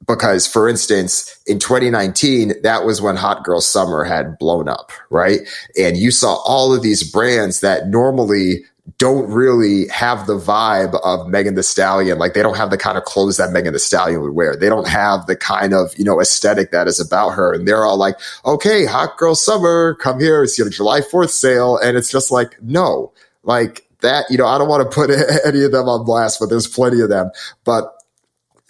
because 0.07 0.47
for 0.47 0.67
instance 0.67 1.39
in 1.47 1.59
2019 1.59 2.55
that 2.63 2.87
was 2.87 3.03
when 3.03 3.17
hot 3.17 3.45
girl 3.45 3.61
summer 3.61 4.03
had 4.03 4.39
blown 4.39 4.67
up 4.67 4.93
right 5.11 5.41
and 5.79 5.99
you 5.99 6.11
saw 6.11 6.37
all 6.47 6.75
of 6.75 6.81
these 6.83 7.03
brands 7.03 7.61
that 7.61 7.89
normally 7.89 8.65
don't 8.99 9.31
really 9.31 9.89
have 9.89 10.27
the 10.27 10.39
vibe 10.39 10.99
of 11.05 11.29
Megan 11.29 11.55
Thee 11.55 11.63
Stallion. 11.63 12.19
Like 12.19 12.35
they 12.35 12.43
don't 12.43 12.57
have 12.57 12.71
the 12.71 12.79
kind 12.79 12.99
of 12.99 13.05
clothes 13.05 13.37
that 13.37 13.51
Megan 13.51 13.73
Thee 13.73 13.79
Stallion 13.79 14.21
would 14.21 14.33
wear. 14.33 14.57
They 14.57 14.69
don't 14.69 14.89
have 14.89 15.27
the 15.27 15.37
kind 15.37 15.75
of, 15.75 15.97
you 15.97 16.05
know, 16.05 16.21
aesthetic 16.21 16.71
that 16.73 16.89
is 16.89 16.99
about 16.99 17.31
her. 17.31 17.53
And 17.53 17.67
they're 17.67 17.85
all 17.85 17.97
like, 17.97 18.17
okay, 18.45 18.87
hot 18.87 19.17
girl 19.17 19.35
summer, 19.35 19.95
come 19.95 20.21
here. 20.21 20.43
It's 20.43 20.59
your 20.59 20.69
July 20.71 21.01
4th 21.01 21.31
sale. 21.31 21.79
And 21.79 21.97
it's 21.97 22.11
just 22.11 22.31
like, 22.31 22.61
no, 22.63 23.13
like 23.43 23.87
that, 24.03 24.26
you 24.30 24.38
know, 24.38 24.46
I 24.46 24.59
don't 24.59 24.68
want 24.68 24.88
to 24.88 24.94
put 24.94 25.11
any 25.46 25.62
of 25.62 25.72
them 25.72 25.88
on 25.88 26.05
blast, 26.05 26.40
but 26.40 26.48
there's 26.48 26.66
plenty 26.66 27.01
of 27.01 27.09
them. 27.09 27.30
But 27.64 27.94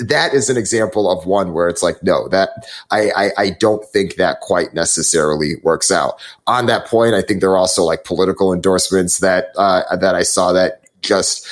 that 0.00 0.32
is 0.32 0.48
an 0.48 0.56
example 0.56 1.10
of 1.10 1.26
one 1.26 1.52
where 1.52 1.68
it's 1.68 1.82
like, 1.82 2.02
no, 2.02 2.28
that 2.28 2.50
I, 2.90 3.10
I, 3.10 3.30
I 3.36 3.50
don't 3.50 3.84
think 3.84 4.16
that 4.16 4.40
quite 4.40 4.74
necessarily 4.74 5.56
works 5.62 5.90
out. 5.90 6.20
On 6.46 6.66
that 6.66 6.86
point, 6.86 7.14
I 7.14 7.22
think 7.22 7.40
there 7.40 7.50
are 7.50 7.56
also 7.56 7.82
like 7.82 8.04
political 8.04 8.52
endorsements 8.52 9.18
that 9.18 9.48
uh, 9.56 9.96
that 9.96 10.14
I 10.14 10.22
saw 10.22 10.52
that 10.52 10.82
just 11.02 11.46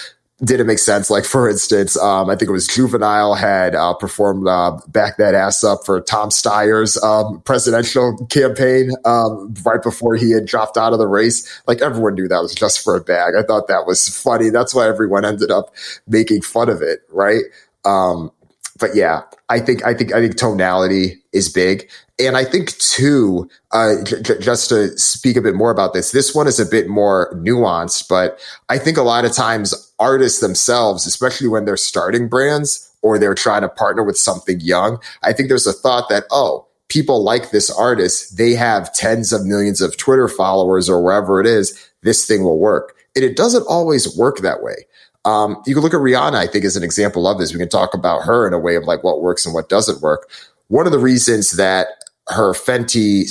didn't 0.45 0.69
make 0.69 0.79
sense. 0.79 1.11
Like 1.11 1.25
for 1.25 1.49
instance, 1.49 1.97
um, 1.97 2.31
I 2.31 2.37
think 2.37 2.49
it 2.49 2.53
was 2.53 2.67
Juvenile 2.67 3.35
had 3.35 3.75
uh, 3.75 3.95
performed 3.95 4.47
uh, 4.47 4.79
"Back 4.87 5.17
That 5.17 5.35
Ass 5.35 5.65
Up" 5.65 5.81
for 5.85 6.01
Tom 6.01 6.31
Steyer's 6.31 7.03
um, 7.03 7.41
presidential 7.43 8.17
campaign 8.31 8.93
um, 9.05 9.55
right 9.65 9.83
before 9.83 10.15
he 10.15 10.31
had 10.31 10.47
dropped 10.47 10.77
out 10.77 10.93
of 10.93 11.01
the 11.01 11.09
race. 11.09 11.61
Like 11.67 11.81
everyone 11.81 12.15
knew 12.15 12.29
that 12.29 12.41
was 12.41 12.55
just 12.55 12.85
for 12.85 12.97
a 12.97 13.01
bag. 13.01 13.35
I 13.37 13.43
thought 13.43 13.67
that 13.69 13.85
was 13.87 14.09
funny. 14.09 14.51
That's 14.51 14.75
why 14.75 14.87
everyone 14.87 15.25
ended 15.25 15.51
up 15.51 15.75
making 16.07 16.43
fun 16.43 16.69
of 16.69 16.83
it, 16.83 17.01
right? 17.11 17.43
Um, 17.85 18.31
but 18.79 18.95
yeah, 18.95 19.23
I 19.49 19.61
think 19.61 19.85
I 19.85 19.95
think 19.95 20.15
I 20.15 20.21
think 20.21 20.37
tonality 20.37 21.23
is 21.33 21.49
big, 21.49 21.89
and 22.19 22.37
I 22.37 22.45
think 22.45 22.77
too. 22.79 23.49
Uh, 23.73 24.03
j- 24.05 24.39
just 24.39 24.69
to 24.71 24.97
speak 24.99 25.37
a 25.37 25.43
bit 25.43 25.55
more 25.55 25.71
about 25.71 25.93
this, 25.93 26.13
this 26.13 26.35
one 26.35 26.47
is 26.47 26.59
a 26.59 26.67
bit 26.67 26.89
more 26.89 27.33
nuanced, 27.35 28.09
but 28.09 28.41
I 28.69 28.79
think 28.79 28.97
a 28.97 29.03
lot 29.03 29.25
of 29.25 29.33
times 29.33 29.93
artists 29.99 30.41
themselves, 30.41 31.07
especially 31.07 31.49
when 31.49 31.65
they're 31.65 31.77
starting 31.77 32.29
brands 32.29 32.91
or 33.03 33.19
they're 33.19 33.35
trying 33.35 33.63
to 33.63 33.69
partner 33.69 34.03
with 34.03 34.17
something 34.17 34.61
young, 34.61 34.99
I 35.23 35.33
think 35.33 35.49
there's 35.49 35.67
a 35.67 35.73
thought 35.73 36.09
that 36.09 36.25
oh, 36.31 36.67
people 36.89 37.23
like 37.23 37.51
this 37.51 37.71
artist, 37.71 38.39
they 38.39 38.55
have 38.55 38.93
tens 38.95 39.33
of 39.33 39.45
millions 39.45 39.81
of 39.81 39.97
Twitter 39.97 40.29
followers 40.29 40.89
or 40.89 41.03
wherever 41.03 41.41
it 41.41 41.47
is, 41.47 41.89
this 42.03 42.27
thing 42.27 42.43
will 42.43 42.59
work, 42.59 42.95
and 43.15 43.25
it 43.25 43.37
doesn't 43.37 43.67
always 43.69 44.17
work 44.17 44.39
that 44.39 44.63
way. 44.63 44.87
Um, 45.29 45.63
you 45.67 45.75
can 45.75 45.83
look 45.83 45.93
at 45.93 46.01
Rihanna, 46.01 46.37
I 46.37 46.47
think, 46.47 46.65
as 46.65 46.77
an 46.77 46.83
example 46.83 47.29
of 47.29 47.39
this. 47.39 47.53
We 47.53 47.59
can 47.59 47.69
talk 47.69 47.93
about 47.93 48.23
her 48.23 48.47
in 48.47 48.55
a 48.55 48.59
way 48.59 48.77
of 48.77 48.85
like 48.85 49.05
what 49.05 49.21
works 49.21 49.45
and 49.45 49.55
what 49.55 49.69
doesn't 49.69 50.01
work. 50.01 50.31
One 50.69 50.87
of 50.87 50.93
the 50.93 50.99
reasons 50.99 51.51
that 51.53 51.89
her 52.29 52.55
Fenty 52.55 53.29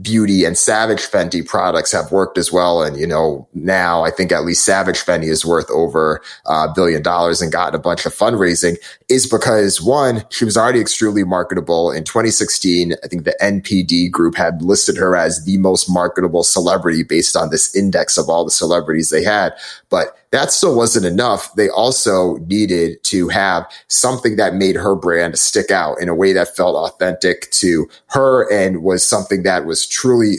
Beauty 0.00 0.44
and 0.44 0.58
Savage 0.58 1.00
Fenty 1.00 1.46
products 1.46 1.92
have 1.92 2.12
worked 2.12 2.36
as 2.36 2.52
well. 2.52 2.82
And, 2.82 2.98
you 2.98 3.06
know, 3.06 3.48
now 3.54 4.04
I 4.04 4.10
think 4.10 4.32
at 4.32 4.44
least 4.44 4.64
Savage 4.64 5.00
Fenty 5.04 5.28
is 5.28 5.44
worth 5.44 5.70
over 5.70 6.22
a 6.46 6.68
billion 6.74 7.02
dollars 7.02 7.40
and 7.40 7.52
gotten 7.52 7.74
a 7.74 7.78
bunch 7.78 8.04
of 8.04 8.14
fundraising 8.14 8.76
is 9.08 9.26
because 9.26 9.80
one, 9.80 10.24
she 10.30 10.44
was 10.44 10.56
already 10.56 10.80
extremely 10.80 11.24
marketable. 11.24 11.92
In 11.92 12.04
2016, 12.04 12.94
I 13.04 13.06
think 13.06 13.24
the 13.24 13.36
NPD 13.40 14.10
group 14.10 14.34
had 14.34 14.62
listed 14.62 14.96
her 14.96 15.16
as 15.16 15.44
the 15.44 15.58
most 15.58 15.88
marketable 15.88 16.42
celebrity 16.42 17.04
based 17.04 17.36
on 17.36 17.50
this 17.50 17.74
index 17.74 18.18
of 18.18 18.28
all 18.28 18.44
the 18.44 18.50
celebrities 18.50 19.10
they 19.10 19.22
had. 19.22 19.54
But 19.88 20.16
that 20.32 20.50
still 20.50 20.74
wasn't 20.74 21.06
enough. 21.06 21.54
They 21.54 21.68
also 21.68 22.36
needed 22.48 23.02
to 23.04 23.28
have 23.28 23.70
something 23.88 24.36
that 24.36 24.54
made 24.54 24.76
her 24.76 24.94
brand 24.94 25.38
stick 25.38 25.70
out 25.70 26.00
in 26.00 26.08
a 26.08 26.14
way 26.14 26.32
that 26.32 26.56
felt 26.56 26.74
authentic 26.74 27.50
to 27.52 27.88
her 28.08 28.50
and 28.50 28.82
was 28.82 29.06
something 29.06 29.42
that 29.44 29.66
was 29.66 29.86
truly 29.86 30.36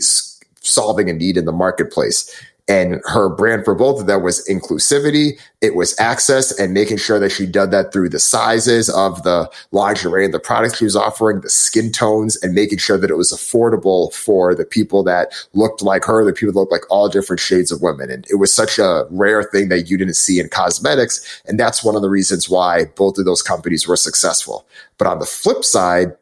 solving 0.62 1.10
a 1.10 1.14
need 1.14 1.38
in 1.38 1.46
the 1.46 1.52
marketplace. 1.52 2.30
And 2.70 3.02
her 3.04 3.28
brand 3.28 3.66
for 3.66 3.76
both 3.76 4.00
of 4.00 4.08
them 4.08 4.24
was 4.24 4.48
inclusivity. 4.48 5.38
It 5.60 5.76
was 5.76 6.00
access 6.00 6.58
and 6.58 6.74
making 6.74 6.96
sure 6.98 7.20
that 7.20 7.32
she 7.32 7.46
did 7.46 7.72
that 7.72 7.92
through 7.92 8.08
the 8.08 8.20
sizes 8.20 8.90
of 8.90 9.24
the 9.24 9.52
lingerie 9.74 10.24
and 10.24 10.34
the 10.34 10.40
products 10.40 10.78
she 10.78 10.86
was 10.86 10.96
offering, 10.96 11.42
the 11.42 11.50
skin 11.50 11.92
tones, 11.92 12.42
and 12.42 12.54
making 12.54 12.78
sure 12.78 12.98
that 12.98 13.10
it 13.10 13.18
was 13.18 13.34
affordable 13.34 14.14
for 14.14 14.56
the 14.56 14.64
people 14.64 15.04
that 15.04 15.34
looked 15.54 15.82
like 15.82 16.06
her, 16.06 16.24
the 16.24 16.32
people 16.32 16.54
that 16.54 16.60
looked 16.60 16.72
like 16.72 16.90
all 16.90 17.10
different 17.10 17.42
shades 17.42 17.70
of 17.70 17.82
women. 17.82 18.10
And 18.10 18.26
it 18.30 18.36
was 18.36 18.54
such 18.54 18.80
a 18.80 19.06
rare 19.10 19.44
thing 19.44 19.68
that 19.68 19.90
you 19.90 19.98
didn't 19.98 20.16
see 20.16 20.40
in 20.40 20.48
cosmetics. 20.48 21.42
And 21.46 21.60
that's 21.60 21.84
one 21.84 21.98
of 21.98 22.02
the 22.02 22.10
reasons 22.10 22.50
why 22.50 22.86
both 22.96 23.18
of 23.18 23.26
those 23.26 23.42
companies 23.42 23.86
were 23.88 23.98
successful. 23.98 24.66
But 24.98 25.08
on 25.08 25.20
the 25.20 25.26
flip 25.26 25.66
side, 25.66 26.14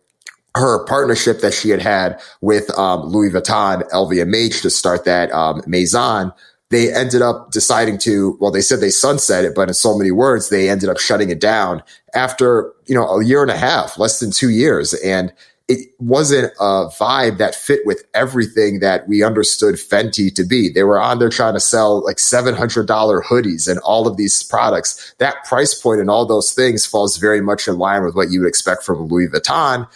her 0.56 0.86
partnership 0.86 1.42
that 1.42 1.54
she 1.54 1.70
had 1.70 1.82
had 1.82 2.20
with 2.42 2.70
um, 2.78 3.02
Louis 3.04 3.30
Vuitton, 3.30 3.90
LVMH 3.92 4.62
to 4.62 4.70
start 4.70 5.06
that 5.06 5.32
um, 5.32 5.62
Maison, 5.66 6.34
they 6.70 6.94
ended 6.94 7.22
up 7.22 7.52
deciding 7.52 7.98
to, 8.00 8.38
well, 8.40 8.52
they 8.52 8.62
said 8.62 8.80
they 8.80 8.90
sunset 8.90 9.46
it, 9.46 9.56
but 9.56 9.68
in 9.68 9.74
so 9.74 9.98
many 9.98 10.12
words, 10.12 10.50
they 10.50 10.70
ended 10.70 10.90
up 10.90 11.00
shutting 11.00 11.30
it 11.30 11.40
down 11.40 11.84
after, 12.14 12.74
you 12.86 12.96
know, 12.96 13.06
a 13.08 13.24
year 13.24 13.42
and 13.42 13.52
a 13.52 13.58
half, 13.58 13.98
less 13.98 14.20
than 14.20 14.32
two 14.32 14.50
years. 14.50 14.94
And 14.96 15.34
it 15.68 15.88
wasn't 16.00 16.52
a 16.60 16.88
vibe 16.88 17.38
that 17.38 17.56
fit 17.56 17.82
with 17.86 18.04
everything 18.14 18.80
that 18.80 19.08
we 19.08 19.24
understood 19.24 19.76
Fenty 19.76 20.34
to 20.36 20.44
be. 20.44 20.70
They 20.70 20.84
were 20.84 21.00
on 21.00 21.20
there 21.20 21.30
trying 21.30 21.54
to 21.54 21.62
sell 21.62 22.04
like 22.04 22.18
$700 22.18 22.86
hoodies 23.24 23.70
and 23.70 23.80
all 23.80 24.08
of 24.08 24.18
these 24.18 24.44
products. 24.44 25.14
That 25.20 25.44
price 25.46 25.74
point 25.74 26.02
and 26.02 26.10
all 26.10 26.26
those 26.26 26.52
things 26.52 26.86
falls 26.86 27.18
very 27.18 27.40
much 27.40 27.70
in 27.70 27.78
line 27.78 28.04
with 28.04 28.16
what 28.16 28.32
you 28.32 28.42
would 28.42 28.50
expect 28.50 28.84
from 28.84 29.08
Louis 29.08 29.28
Vuitton 29.28 29.88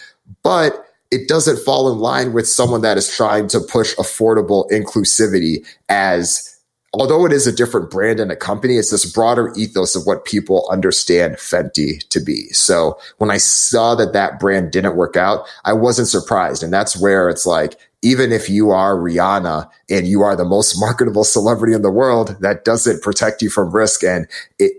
but 0.44 0.86
it 1.12 1.28
doesn't 1.28 1.64
fall 1.64 1.92
in 1.92 2.00
line 2.00 2.34
with 2.34 2.48
someone 2.48 2.82
that 2.82 2.98
is 2.98 3.14
trying 3.14 3.48
to 3.50 3.60
push 3.60 3.96
affordable 3.96 4.70
inclusivity 4.72 5.66
as 5.88 6.56
although 6.94 7.26
it 7.26 7.34
is 7.34 7.46
a 7.46 7.52
different 7.52 7.92
brand 7.92 8.20
and 8.20 8.32
a 8.32 8.36
company, 8.36 8.78
it's 8.78 8.92
this 8.92 9.12
broader 9.12 9.54
ethos 9.56 9.96
of 9.96 10.06
what 10.06 10.26
people 10.26 10.68
understand 10.72 11.36
Fenty 11.36 12.08
to 12.10 12.20
be. 12.20 12.48
So 12.50 12.98
when 13.18 13.30
I 13.30 13.38
saw 13.38 13.96
that 13.96 14.14
that 14.14 14.40
brand 14.40 14.72
didn't 14.72 14.96
work 14.96 15.18
out, 15.18 15.46
I 15.66 15.74
wasn't 15.74 16.08
surprised. 16.08 16.64
And 16.64 16.72
that's 16.72 17.00
where 17.00 17.30
it's 17.30 17.46
like, 17.46 17.78
even 18.02 18.32
if 18.32 18.50
you 18.50 18.72
are 18.72 18.96
Rihanna 18.96 19.70
and 19.90 20.08
you 20.08 20.22
are 20.22 20.36
the 20.36 20.46
most 20.46 20.76
marketable 20.80 21.24
celebrity 21.24 21.74
in 21.74 21.82
the 21.82 21.92
world, 21.92 22.38
that 22.40 22.64
doesn't 22.64 23.02
protect 23.02 23.42
you 23.42 23.50
from 23.50 23.76
risk. 23.76 24.04
And 24.04 24.28
it, 24.60 24.74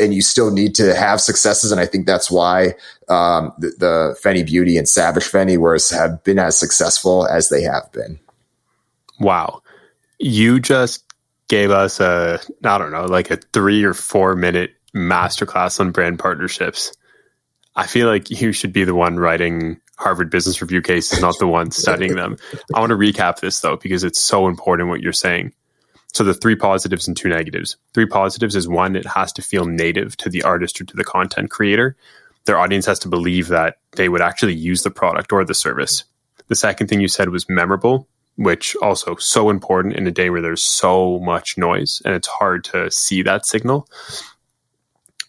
and 0.00 0.14
you 0.14 0.22
still 0.22 0.50
need 0.50 0.74
to 0.76 0.94
have 0.94 1.20
successes. 1.20 1.72
And 1.72 1.80
I 1.80 1.86
think 1.86 2.06
that's 2.06 2.30
why, 2.30 2.74
um, 3.08 3.52
the, 3.58 3.68
the 3.78 4.18
Fenty 4.22 4.44
Beauty 4.46 4.76
and 4.76 4.88
Savage 4.88 5.24
Fenty 5.24 5.58
were, 5.58 5.78
have 5.90 6.22
been 6.24 6.38
as 6.38 6.58
successful 6.58 7.26
as 7.26 7.48
they 7.48 7.62
have 7.62 7.90
been. 7.92 8.18
Wow. 9.20 9.62
You 10.18 10.60
just 10.60 11.04
gave 11.48 11.70
us 11.70 12.00
a, 12.00 12.40
I 12.64 12.78
don't 12.78 12.92
know, 12.92 13.04
like 13.06 13.30
a 13.30 13.36
three 13.52 13.84
or 13.84 13.94
four 13.94 14.34
minute 14.34 14.74
masterclass 14.94 15.78
on 15.78 15.92
brand 15.92 16.18
partnerships. 16.18 16.92
I 17.76 17.86
feel 17.86 18.08
like 18.08 18.30
you 18.30 18.52
should 18.52 18.72
be 18.72 18.84
the 18.84 18.94
one 18.94 19.18
writing 19.18 19.80
Harvard 19.98 20.30
Business 20.30 20.60
Review 20.60 20.82
cases, 20.82 21.20
not 21.20 21.38
the 21.38 21.46
one 21.46 21.70
studying 21.70 22.16
them. 22.16 22.36
I 22.74 22.80
want 22.80 22.90
to 22.90 22.96
recap 22.96 23.40
this 23.40 23.60
though, 23.60 23.76
because 23.76 24.04
it's 24.04 24.20
so 24.20 24.46
important 24.46 24.88
what 24.88 25.02
you're 25.02 25.12
saying. 25.12 25.52
So 26.12 26.24
the 26.24 26.34
three 26.34 26.56
positives 26.56 27.06
and 27.06 27.16
two 27.16 27.28
negatives. 27.28 27.76
Three 27.92 28.06
positives 28.06 28.56
is 28.56 28.68
one, 28.68 28.96
it 28.96 29.06
has 29.06 29.32
to 29.34 29.42
feel 29.42 29.66
native 29.66 30.16
to 30.18 30.30
the 30.30 30.42
artist 30.42 30.80
or 30.80 30.84
to 30.84 30.96
the 30.96 31.04
content 31.04 31.50
creator. 31.50 31.96
Their 32.46 32.58
audience 32.58 32.86
has 32.86 32.98
to 33.00 33.08
believe 33.08 33.48
that 33.48 33.78
they 33.92 34.08
would 34.08 34.22
actually 34.22 34.54
use 34.54 34.82
the 34.82 34.90
product 34.90 35.32
or 35.32 35.44
the 35.44 35.54
service. 35.54 36.04
The 36.48 36.54
second 36.54 36.86
thing 36.86 37.00
you 37.00 37.08
said 37.08 37.28
was 37.30 37.48
memorable, 37.48 38.08
which 38.36 38.76
also 38.76 39.16
so 39.16 39.50
important 39.50 39.96
in 39.96 40.06
a 40.06 40.12
day 40.12 40.30
where 40.30 40.40
there's 40.42 40.62
so 40.62 41.18
much 41.18 41.58
noise 41.58 42.00
and 42.04 42.14
it's 42.14 42.28
hard 42.28 42.64
to 42.64 42.90
see 42.90 43.22
that 43.22 43.44
signal. 43.44 43.88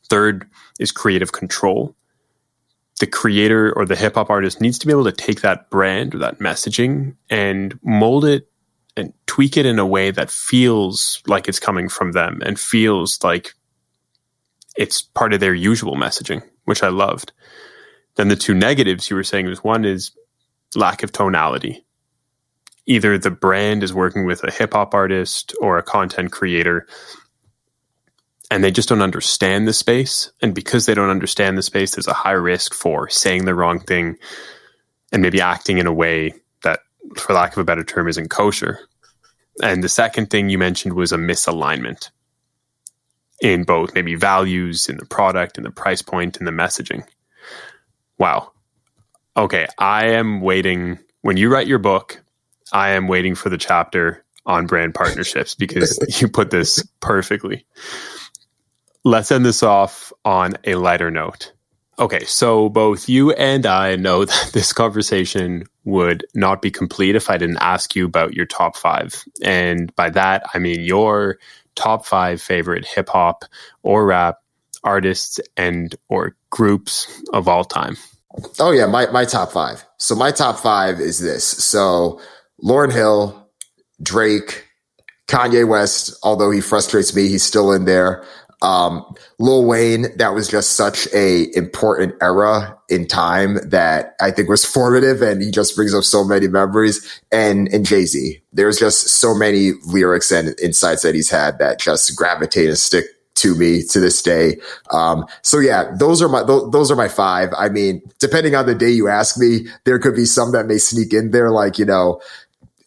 Third 0.09 0.47
is 0.79 0.91
creative 0.91 1.31
control 1.31 1.95
the 2.99 3.07
creator 3.07 3.73
or 3.73 3.85
the 3.85 3.95
hip 3.95 4.15
hop 4.15 4.29
artist 4.29 4.59
needs 4.59 4.79
to 4.79 4.87
be 4.87 4.93
able 4.93 5.03
to 5.03 5.11
take 5.11 5.41
that 5.41 5.69
brand 5.69 6.15
or 6.15 6.19
that 6.19 6.39
messaging 6.39 7.15
and 7.29 7.79
mold 7.83 8.25
it 8.25 8.49
and 8.97 9.13
tweak 9.27 9.57
it 9.57 9.65
in 9.65 9.79
a 9.79 9.85
way 9.85 10.11
that 10.11 10.31
feels 10.31 11.21
like 11.27 11.47
it's 11.47 11.59
coming 11.59 11.87
from 11.89 12.11
them 12.13 12.41
and 12.45 12.59
feels 12.59 13.23
like 13.23 13.53
it's 14.75 15.01
part 15.01 15.33
of 15.33 15.39
their 15.39 15.53
usual 15.53 15.95
messaging, 15.95 16.43
which 16.65 16.83
I 16.83 16.89
loved. 16.89 17.31
Then 18.15 18.27
the 18.27 18.35
two 18.35 18.53
negatives 18.53 19.09
you 19.09 19.15
were 19.15 19.23
saying 19.23 19.45
was 19.45 19.63
one 19.63 19.85
is 19.85 20.11
lack 20.75 21.03
of 21.03 21.11
tonality. 21.11 21.85
Either 22.85 23.17
the 23.17 23.31
brand 23.31 23.83
is 23.83 23.93
working 23.93 24.25
with 24.25 24.43
a 24.43 24.51
hip 24.51 24.73
hop 24.73 24.93
artist 24.93 25.53
or 25.61 25.77
a 25.77 25.83
content 25.83 26.31
creator 26.31 26.87
and 28.49 28.63
they 28.63 28.71
just 28.71 28.89
don't 28.89 29.01
understand 29.01 29.67
the 29.67 29.73
space. 29.73 30.31
And 30.41 30.55
because 30.55 30.85
they 30.85 30.93
don't 30.93 31.09
understand 31.09 31.57
the 31.57 31.63
space, 31.63 31.95
there's 31.95 32.07
a 32.07 32.13
high 32.13 32.31
risk 32.31 32.73
for 32.73 33.09
saying 33.09 33.45
the 33.45 33.55
wrong 33.55 33.79
thing 33.79 34.17
and 35.11 35.21
maybe 35.21 35.41
acting 35.41 35.79
in 35.79 35.87
a 35.87 35.93
way 35.93 36.33
for 37.15 37.33
lack 37.33 37.53
of 37.53 37.59
a 37.59 37.63
better 37.63 37.83
term, 37.83 38.07
isn't 38.07 38.29
kosher. 38.29 38.79
And 39.63 39.83
the 39.83 39.89
second 39.89 40.29
thing 40.29 40.49
you 40.49 40.57
mentioned 40.57 40.93
was 40.93 41.11
a 41.11 41.17
misalignment. 41.17 42.09
in 43.41 43.63
both 43.63 43.93
maybe 43.93 44.15
values 44.15 44.89
in 44.89 44.97
the 44.97 45.05
product 45.05 45.57
and 45.57 45.65
the 45.65 45.71
price 45.71 46.01
point 46.01 46.37
and 46.37 46.47
the 46.47 46.51
messaging. 46.51 47.05
Wow. 48.17 48.51
Okay, 49.35 49.67
I 49.77 50.07
am 50.07 50.41
waiting 50.41 50.97
when 51.21 51.37
you 51.37 51.49
write 51.51 51.67
your 51.67 51.79
book, 51.79 52.19
I 52.73 52.89
am 52.91 53.07
waiting 53.07 53.35
for 53.35 53.49
the 53.49 53.57
chapter 53.57 54.23
on 54.45 54.65
brand 54.65 54.95
partnerships 54.95 55.53
because 55.55 55.99
you 56.21 56.27
put 56.27 56.49
this 56.51 56.83
perfectly. 56.99 57.65
Let's 59.03 59.31
end 59.31 59.45
this 59.45 59.61
off 59.61 60.11
on 60.25 60.53
a 60.63 60.75
lighter 60.75 61.11
note. 61.11 61.53
Okay, 61.99 62.25
so 62.25 62.69
both 62.69 63.09
you 63.09 63.31
and 63.33 63.65
I 63.65 63.95
know 63.95 64.25
that 64.25 64.51
this 64.53 64.73
conversation 64.73 65.65
would 65.87 66.25
not 66.35 66.61
be 66.61 66.69
complete 66.69 67.15
if 67.15 67.29
I 67.29 67.37
didn't 67.37 67.59
ask 67.61 67.95
you 67.95 68.05
about 68.05 68.33
your 68.33 68.45
top 68.45 68.75
five. 68.75 69.23
And 69.41 69.95
by 69.95 70.09
that, 70.09 70.45
I 70.53 70.59
mean 70.59 70.81
your 70.81 71.39
top 71.75 72.05
five 72.05 72.41
favorite 72.41 72.85
hip 72.85 73.07
hop 73.07 73.45
or 73.83 74.05
rap 74.05 74.39
artists 74.83 75.39
and 75.55 75.95
or 76.09 76.35
groups 76.49 77.23
of 77.31 77.47
all 77.47 77.63
time. 77.63 77.95
Oh 78.59 78.71
yeah, 78.71 78.85
my, 78.85 79.07
my 79.11 79.23
top 79.23 79.53
five. 79.53 79.85
So 79.95 80.13
my 80.13 80.31
top 80.31 80.59
five 80.59 80.99
is 80.99 81.19
this. 81.19 81.45
So 81.45 82.19
Lauryn 82.61 82.91
Hill, 82.91 83.49
Drake, 84.03 84.65
Kanye 85.27 85.65
West, 85.65 86.17
although 86.21 86.51
he 86.51 86.59
frustrates 86.59 87.15
me, 87.15 87.29
he's 87.29 87.43
still 87.43 87.71
in 87.71 87.85
there. 87.85 88.25
Um, 88.61 89.05
Lil 89.39 89.65
Wayne, 89.65 90.07
that 90.17 90.33
was 90.33 90.47
just 90.47 90.71
such 90.71 91.07
a 91.13 91.55
important 91.55 92.15
era 92.21 92.77
in 92.89 93.07
time 93.07 93.59
that 93.69 94.15
I 94.19 94.31
think 94.31 94.49
was 94.49 94.65
formative 94.65 95.21
and 95.21 95.41
he 95.41 95.51
just 95.51 95.75
brings 95.75 95.93
up 95.93 96.03
so 96.03 96.23
many 96.23 96.47
memories. 96.47 97.21
And, 97.31 97.71
and 97.71 97.85
Jay 97.85 98.05
Z, 98.05 98.41
there's 98.53 98.79
just 98.79 99.07
so 99.07 99.35
many 99.35 99.73
lyrics 99.85 100.31
and 100.31 100.59
insights 100.59 101.03
that 101.03 101.13
he's 101.13 101.29
had 101.29 101.59
that 101.59 101.79
just 101.79 102.15
gravitate 102.15 102.69
and 102.69 102.77
stick 102.77 103.05
to 103.37 103.55
me 103.55 103.83
to 103.83 103.99
this 103.99 104.21
day. 104.21 104.57
Um, 104.91 105.25
so 105.43 105.59
yeah, 105.59 105.91
those 105.97 106.21
are 106.21 106.29
my 106.29 106.43
th- 106.43 106.71
those 106.71 106.91
are 106.91 106.95
my 106.95 107.07
five. 107.07 107.49
I 107.57 107.69
mean, 107.69 108.01
depending 108.19 108.55
on 108.55 108.65
the 108.65 108.75
day 108.75 108.89
you 108.89 109.07
ask 109.07 109.37
me, 109.37 109.67
there 109.85 109.99
could 109.99 110.15
be 110.15 110.25
some 110.25 110.51
that 110.51 110.65
may 110.65 110.79
sneak 110.79 111.13
in 111.13 111.31
there, 111.31 111.51
like 111.51 111.79
you 111.79 111.85
know. 111.85 112.19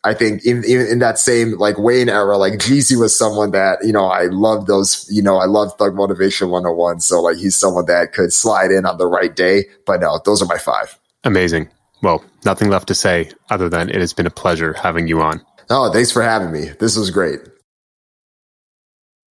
I 0.02 0.14
think 0.14 0.44
in, 0.46 0.64
in, 0.64 0.80
in 0.86 0.98
that 1.00 1.18
same 1.18 1.58
like 1.58 1.78
Wayne 1.78 2.08
era, 2.08 2.38
like 2.38 2.54
Jeezy 2.54 2.98
was 2.98 3.16
someone 3.16 3.50
that, 3.50 3.84
you 3.84 3.92
know, 3.92 4.06
I 4.06 4.24
love 4.26 4.66
those, 4.66 5.06
you 5.10 5.20
know, 5.22 5.36
I 5.36 5.44
love 5.44 5.76
Thug 5.76 5.94
Motivation 5.94 6.48
101. 6.48 7.00
So 7.00 7.20
like 7.20 7.36
he's 7.36 7.54
someone 7.54 7.84
that 7.86 8.12
could 8.12 8.32
slide 8.32 8.70
in 8.70 8.86
on 8.86 8.96
the 8.96 9.06
right 9.06 9.34
day. 9.34 9.66
But 9.84 10.00
no, 10.00 10.18
those 10.24 10.40
are 10.40 10.46
my 10.46 10.56
five. 10.56 10.98
Amazing. 11.24 11.68
Well, 12.02 12.24
nothing 12.46 12.70
left 12.70 12.88
to 12.88 12.94
say 12.94 13.30
other 13.50 13.68
than 13.68 13.90
it 13.90 14.00
has 14.00 14.14
been 14.14 14.26
a 14.26 14.30
pleasure 14.30 14.72
having 14.72 15.06
you 15.06 15.20
on. 15.20 15.44
Oh, 15.68 15.92
thanks 15.92 16.10
for 16.10 16.22
having 16.22 16.50
me. 16.50 16.70
This 16.80 16.96
was 16.96 17.10
great. 17.10 17.40